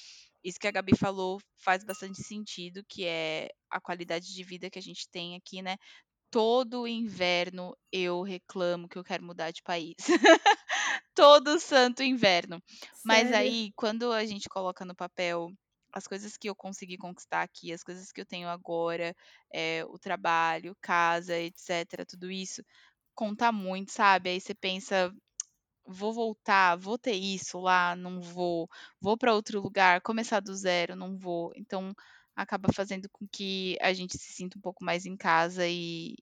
isso 0.45 0.59
que 0.61 0.67
a 0.69 0.73
Gabi 0.73 0.97
falou 0.97 1.41
faz 1.59 1.85
bastante 1.85 2.23
sentido, 2.23 2.85
que 2.89 3.05
é 3.07 3.49
a 3.71 3.81
qualidade 3.81 4.35
de 4.35 4.45
vida 4.45 4.71
que 4.71 4.79
a 4.79 4.83
gente 4.83 5.09
tem 5.11 5.37
aqui, 5.37 5.63
né? 5.63 5.77
Todo 6.31 6.89
inverno 6.89 7.77
eu 7.93 8.23
reclamo 8.23 8.89
que 8.89 8.99
eu 8.99 9.05
quero 9.05 9.25
mudar 9.25 9.53
de 9.53 9.63
país. 9.63 9.97
Todo 11.15 11.59
santo 11.61 12.03
inverno. 12.03 12.63
Mas 13.05 13.31
Sério? 13.31 13.33
aí, 13.33 13.73
quando 13.77 14.13
a 14.13 14.25
gente 14.25 14.49
coloca 14.49 14.85
no 14.85 14.95
papel 14.95 15.51
as 15.93 16.07
coisas 16.07 16.37
que 16.37 16.49
eu 16.49 16.55
consegui 16.55 16.97
conquistar 16.97 17.43
aqui, 17.43 17.73
as 17.73 17.83
coisas 17.85 18.13
que 18.13 18.21
eu 18.21 18.27
tenho 18.27 18.49
agora, 18.49 19.15
é, 19.53 19.85
o 19.87 19.99
trabalho, 19.99 20.77
casa, 20.81 21.39
etc., 21.39 22.05
tudo 22.07 22.31
isso, 22.31 22.63
conta 23.15 23.53
muito, 23.53 23.93
sabe? 23.93 24.31
Aí 24.31 24.41
você 24.41 24.55
pensa, 24.55 25.13
vou 25.87 26.13
voltar, 26.13 26.77
vou 26.77 26.99
ter 26.99 27.15
isso 27.15 27.59
lá, 27.61 27.95
não 27.97 28.21
vou, 28.21 28.69
vou 29.01 29.17
para 29.17 29.35
outro 29.35 29.61
lugar, 29.61 30.01
começar 30.01 30.41
do 30.41 30.55
zero, 30.55 30.97
não 30.97 31.17
vou. 31.19 31.53
Então 31.57 31.95
acaba 32.37 32.73
fazendo 32.73 33.09
com 33.11 33.27
que 33.31 33.77
a 33.81 33.93
gente 33.93 34.17
se 34.19 34.33
sinta 34.33 34.59
um 34.59 34.61
pouco 34.61 34.85
mais 34.85 35.05
em 35.07 35.17
casa 35.17 35.67
e, 35.69 36.17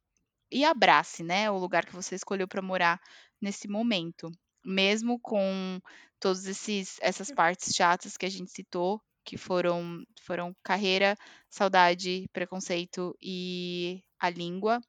e 0.51 0.65
abrace, 0.65 1.23
né, 1.23 1.51
o 1.51 1.59
lugar 1.59 1.87
que 1.87 1.95
você 1.95 2.15
escolheu 2.15 2.49
para 2.49 2.63
morar 2.63 3.01
nesse 3.41 3.69
momento, 3.69 4.31
mesmo 4.65 5.19
com 5.21 5.81
todos 6.21 6.47
esses 6.47 6.99
essas 7.01 7.31
partes 7.31 7.75
chatas 7.75 8.17
que 8.17 8.27
a 8.27 8.31
gente 8.31 8.51
citou, 8.51 9.01
que 9.25 9.37
foram 9.37 10.05
foram 10.23 10.55
carreira, 10.63 11.17
saudade, 11.49 12.29
preconceito 12.33 13.17
e 13.21 14.03
a 14.19 14.31
língua, 14.31 14.81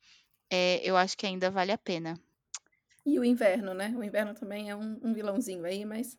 é, 0.49 0.81
eu 0.83 0.97
acho 0.97 1.17
que 1.17 1.25
ainda 1.25 1.49
vale 1.49 1.71
a 1.71 1.77
pena. 1.77 2.19
E 3.05 3.17
o 3.17 3.25
inverno, 3.25 3.73
né? 3.73 3.93
O 3.97 4.03
inverno 4.03 4.33
também 4.33 4.69
é 4.69 4.75
um, 4.75 4.99
um 5.01 5.13
vilãozinho 5.13 5.65
aí, 5.65 5.85
mas. 5.85 6.17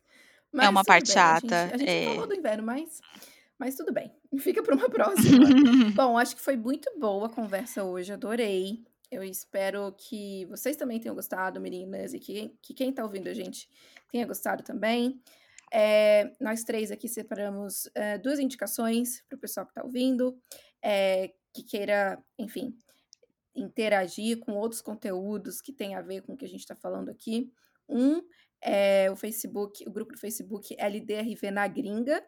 Mas 0.51 0.65
é 0.65 0.69
uma 0.69 0.83
parte 0.83 1.07
bem. 1.07 1.13
chata. 1.13 1.63
A 1.63 1.67
gente, 1.67 1.73
a 1.73 1.77
gente 1.77 1.89
é... 1.89 2.05
falou 2.05 2.27
do 2.27 2.35
inverno, 2.35 2.63
mas. 2.63 2.99
Mas 3.57 3.75
tudo 3.75 3.93
bem. 3.93 4.11
Fica 4.39 4.61
para 4.61 4.75
uma 4.75 4.89
próxima. 4.89 5.45
Bom, 5.95 6.17
acho 6.17 6.35
que 6.35 6.41
foi 6.41 6.57
muito 6.57 6.91
boa 6.99 7.27
a 7.27 7.29
conversa 7.29 7.83
hoje. 7.83 8.11
Adorei. 8.11 8.83
Eu 9.09 9.23
espero 9.23 9.93
que 9.95 10.45
vocês 10.45 10.75
também 10.75 10.99
tenham 10.99 11.13
gostado, 11.13 11.61
meninas, 11.61 12.15
e 12.15 12.19
que, 12.19 12.51
que 12.59 12.73
quem 12.73 12.89
está 12.89 13.03
ouvindo 13.03 13.27
a 13.27 13.33
gente 13.33 13.69
tenha 14.11 14.25
gostado 14.25 14.63
também. 14.63 15.21
É, 15.75 16.31
nós 16.39 16.63
três 16.63 16.91
aqui 16.91 17.09
separamos 17.09 17.89
é, 17.95 18.19
duas 18.19 18.37
indicações 18.37 19.23
para 19.27 19.35
o 19.35 19.39
pessoal 19.39 19.65
que 19.65 19.71
está 19.71 19.83
ouvindo, 19.83 20.37
é, 20.83 21.33
que 21.51 21.63
queira, 21.63 22.23
enfim, 22.37 22.77
interagir 23.55 24.39
com 24.39 24.53
outros 24.53 24.83
conteúdos 24.83 25.61
que 25.61 25.73
tem 25.73 25.95
a 25.95 26.01
ver 26.01 26.21
com 26.21 26.33
o 26.33 26.37
que 26.37 26.45
a 26.45 26.47
gente 26.47 26.59
está 26.59 26.75
falando 26.75 27.09
aqui. 27.09 27.51
Um 27.89 28.21
é 28.61 29.09
o 29.11 29.15
Facebook, 29.15 29.83
o 29.87 29.91
grupo 29.91 30.13
do 30.13 30.19
Facebook 30.19 30.75
LDRV 30.77 31.49
na 31.49 31.67
Gringa. 31.67 32.23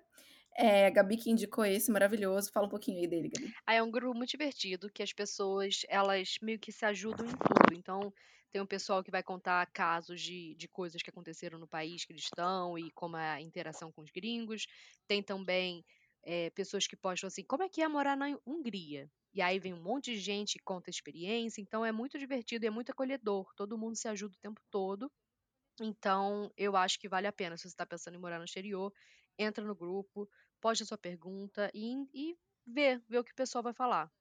É, 0.57 0.87
a 0.87 0.89
Gabi 0.89 1.17
que 1.17 1.29
indicou 1.29 1.65
esse 1.65 1.91
maravilhoso. 1.91 2.51
Fala 2.51 2.65
um 2.65 2.69
pouquinho 2.69 2.99
aí 2.99 3.07
dele, 3.07 3.29
Gabi. 3.29 3.53
Ah, 3.65 3.73
é 3.75 3.83
um 3.83 3.91
grupo 3.91 4.15
muito 4.15 4.29
divertido 4.31 4.89
que 4.89 5.03
as 5.03 5.11
pessoas, 5.11 5.81
elas 5.89 6.37
meio 6.41 6.59
que 6.59 6.71
se 6.71 6.85
ajudam 6.85 7.25
em 7.25 7.31
tudo. 7.31 7.73
Então, 7.73 8.13
tem 8.51 8.61
um 8.61 8.65
pessoal 8.65 9.03
que 9.03 9.11
vai 9.11 9.21
contar 9.21 9.65
casos 9.73 10.21
de, 10.21 10.55
de 10.55 10.67
coisas 10.67 11.01
que 11.01 11.09
aconteceram 11.09 11.59
no 11.59 11.67
país 11.67 12.05
que 12.05 12.13
eles 12.13 12.23
estão 12.23 12.77
e 12.79 12.89
como 12.91 13.17
é 13.17 13.31
a 13.31 13.41
interação 13.41 13.91
com 13.91 14.01
os 14.01 14.09
gringos. 14.09 14.65
Tem 15.07 15.21
também 15.21 15.83
é, 16.23 16.49
pessoas 16.51 16.87
que 16.87 16.95
postam 16.95 17.27
assim, 17.27 17.43
como 17.43 17.63
é 17.63 17.69
que 17.69 17.81
é 17.81 17.87
morar 17.87 18.15
na 18.15 18.37
Hungria? 18.45 19.11
E 19.33 19.41
aí 19.41 19.59
vem 19.59 19.73
um 19.73 19.81
monte 19.81 20.13
de 20.13 20.19
gente 20.19 20.57
que 20.57 20.63
conta 20.63 20.89
experiência, 20.89 21.61
então 21.61 21.85
é 21.85 21.91
muito 21.91 22.17
divertido 22.17 22.63
e 22.63 22.67
é 22.67 22.71
muito 22.71 22.91
acolhedor. 22.91 23.53
Todo 23.55 23.77
mundo 23.77 23.97
se 23.97 24.07
ajuda 24.07 24.33
o 24.35 24.39
tempo 24.39 24.61
todo. 24.71 25.11
Então, 25.81 26.49
eu 26.55 26.75
acho 26.77 26.99
que 26.99 27.09
vale 27.09 27.27
a 27.27 27.33
pena. 27.33 27.57
Se 27.57 27.63
você 27.63 27.67
está 27.69 27.85
pensando 27.85 28.15
em 28.15 28.19
morar 28.19 28.39
no 28.39 28.45
exterior, 28.45 28.93
entra 29.37 29.63
no 29.63 29.75
grupo, 29.75 30.29
poste 30.65 30.81
a 30.81 30.87
sua 30.87 30.97
pergunta 30.97 31.69
e, 31.75 32.07
e 32.11 32.35
vê, 32.65 32.99
vê 33.07 33.19
o 33.19 33.23
que 33.23 33.31
o 33.31 33.35
pessoal 33.35 33.63
vai 33.63 33.71
falar. 33.71 34.11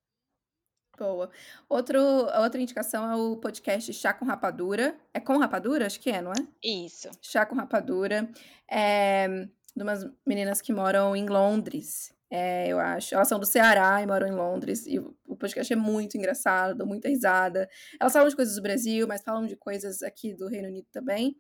Boa. 0.98 1.30
Outro, 1.66 1.98
outra 2.38 2.60
indicação 2.60 3.10
é 3.10 3.16
o 3.16 3.38
podcast 3.38 3.90
Chá 3.94 4.12
com 4.12 4.26
Rapadura. 4.26 4.94
É 5.14 5.20
com 5.20 5.38
Rapadura? 5.38 5.86
Acho 5.86 5.98
que 5.98 6.10
é, 6.10 6.20
não 6.20 6.32
é? 6.32 6.46
Isso. 6.62 7.08
Chá 7.22 7.46
com 7.46 7.54
Rapadura. 7.54 8.30
É 8.70 9.48
de 9.74 9.82
umas 9.82 10.04
meninas 10.26 10.60
que 10.60 10.70
moram 10.70 11.16
em 11.16 11.26
Londres. 11.26 12.14
É, 12.30 12.68
eu 12.68 12.78
acho. 12.78 13.14
Elas 13.14 13.26
são 13.26 13.40
do 13.40 13.46
Ceará 13.46 14.02
e 14.02 14.06
moram 14.06 14.28
em 14.28 14.32
Londres. 14.32 14.86
E 14.86 14.98
o 14.98 15.36
podcast 15.38 15.72
é 15.72 15.76
muito 15.76 16.18
engraçado, 16.18 16.76
dou 16.76 16.86
muita 16.86 17.08
risada. 17.08 17.66
Elas 17.98 18.12
falam 18.12 18.28
de 18.28 18.36
coisas 18.36 18.54
do 18.54 18.62
Brasil, 18.62 19.08
mas 19.08 19.22
falam 19.22 19.46
de 19.46 19.56
coisas 19.56 20.02
aqui 20.02 20.34
do 20.34 20.46
Reino 20.46 20.68
Unido 20.68 20.88
também. 20.92 21.36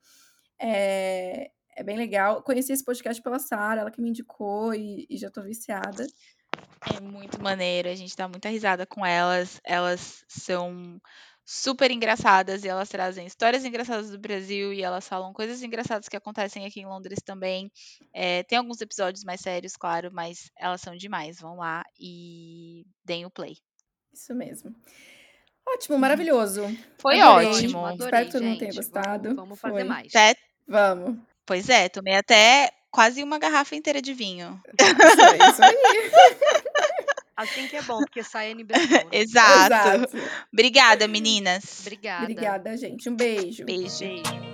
É, 0.58 1.50
é 1.76 1.82
bem 1.82 1.96
legal. 1.96 2.42
Conheci 2.42 2.72
esse 2.72 2.84
podcast 2.84 3.22
pela 3.22 3.38
Sara, 3.38 3.80
ela 3.80 3.90
que 3.90 4.00
me 4.00 4.10
indicou 4.10 4.74
e, 4.74 5.06
e 5.08 5.16
já 5.16 5.30
tô 5.30 5.42
viciada. 5.42 6.06
É 6.94 7.00
muito 7.00 7.42
maneiro, 7.42 7.88
a 7.88 7.94
gente 7.94 8.16
dá 8.16 8.28
muita 8.28 8.48
risada 8.48 8.86
com 8.86 9.04
elas. 9.04 9.60
Elas 9.64 10.24
são 10.28 11.00
super 11.44 11.90
engraçadas 11.90 12.64
e 12.64 12.68
elas 12.68 12.88
trazem 12.88 13.26
histórias 13.26 13.64
engraçadas 13.64 14.10
do 14.10 14.18
Brasil 14.18 14.72
e 14.72 14.82
elas 14.82 15.06
falam 15.06 15.32
coisas 15.32 15.62
engraçadas 15.62 16.08
que 16.08 16.16
acontecem 16.16 16.64
aqui 16.64 16.80
em 16.80 16.86
Londres 16.86 17.18
também. 17.24 17.70
É, 18.12 18.42
tem 18.44 18.58
alguns 18.58 18.80
episódios 18.80 19.24
mais 19.24 19.40
sérios, 19.40 19.76
claro, 19.76 20.10
mas 20.12 20.50
elas 20.58 20.80
são 20.80 20.96
demais. 20.96 21.40
Vão 21.40 21.56
lá 21.56 21.84
e 21.98 22.86
deem 23.04 23.26
o 23.26 23.30
play. 23.30 23.56
Isso 24.12 24.34
mesmo. 24.34 24.74
Ótimo, 25.66 25.98
maravilhoso. 25.98 26.62
Foi 26.98 27.20
adorei, 27.20 27.48
ótimo. 27.48 27.78
Adorei, 27.78 28.04
Espero 28.04 28.26
que 28.26 28.32
todo 28.32 28.44
mundo 28.44 28.58
tenha 28.58 28.74
gostado. 28.74 29.22
Vamos, 29.34 29.36
vamos 29.36 29.60
fazer 29.60 29.84
mais. 29.84 30.14
Até... 30.14 30.34
Vamos. 30.66 31.18
Pois 31.46 31.68
é, 31.68 31.88
tomei 31.88 32.14
até 32.14 32.70
quase 32.90 33.22
uma 33.22 33.38
garrafa 33.38 33.74
inteira 33.74 34.00
de 34.00 34.14
vinho. 34.14 34.60
Isso, 34.80 35.20
é 35.20 35.50
isso 35.50 35.62
aí. 35.62 35.76
Assim 37.36 37.66
que 37.66 37.76
é 37.76 37.82
bom, 37.82 37.98
porque 37.98 38.22
sai 38.22 38.52
a 38.52 38.54
Né? 38.54 38.64
Exato. 39.10 39.74
Exato. 39.74 40.16
Obrigada, 40.52 41.08
meninas. 41.08 41.80
Obrigada. 41.80 42.22
Obrigada, 42.22 42.76
gente. 42.76 43.08
Um 43.08 43.16
beijo. 43.16 43.64
Beijo. 43.64 43.98
beijo. 43.98 44.53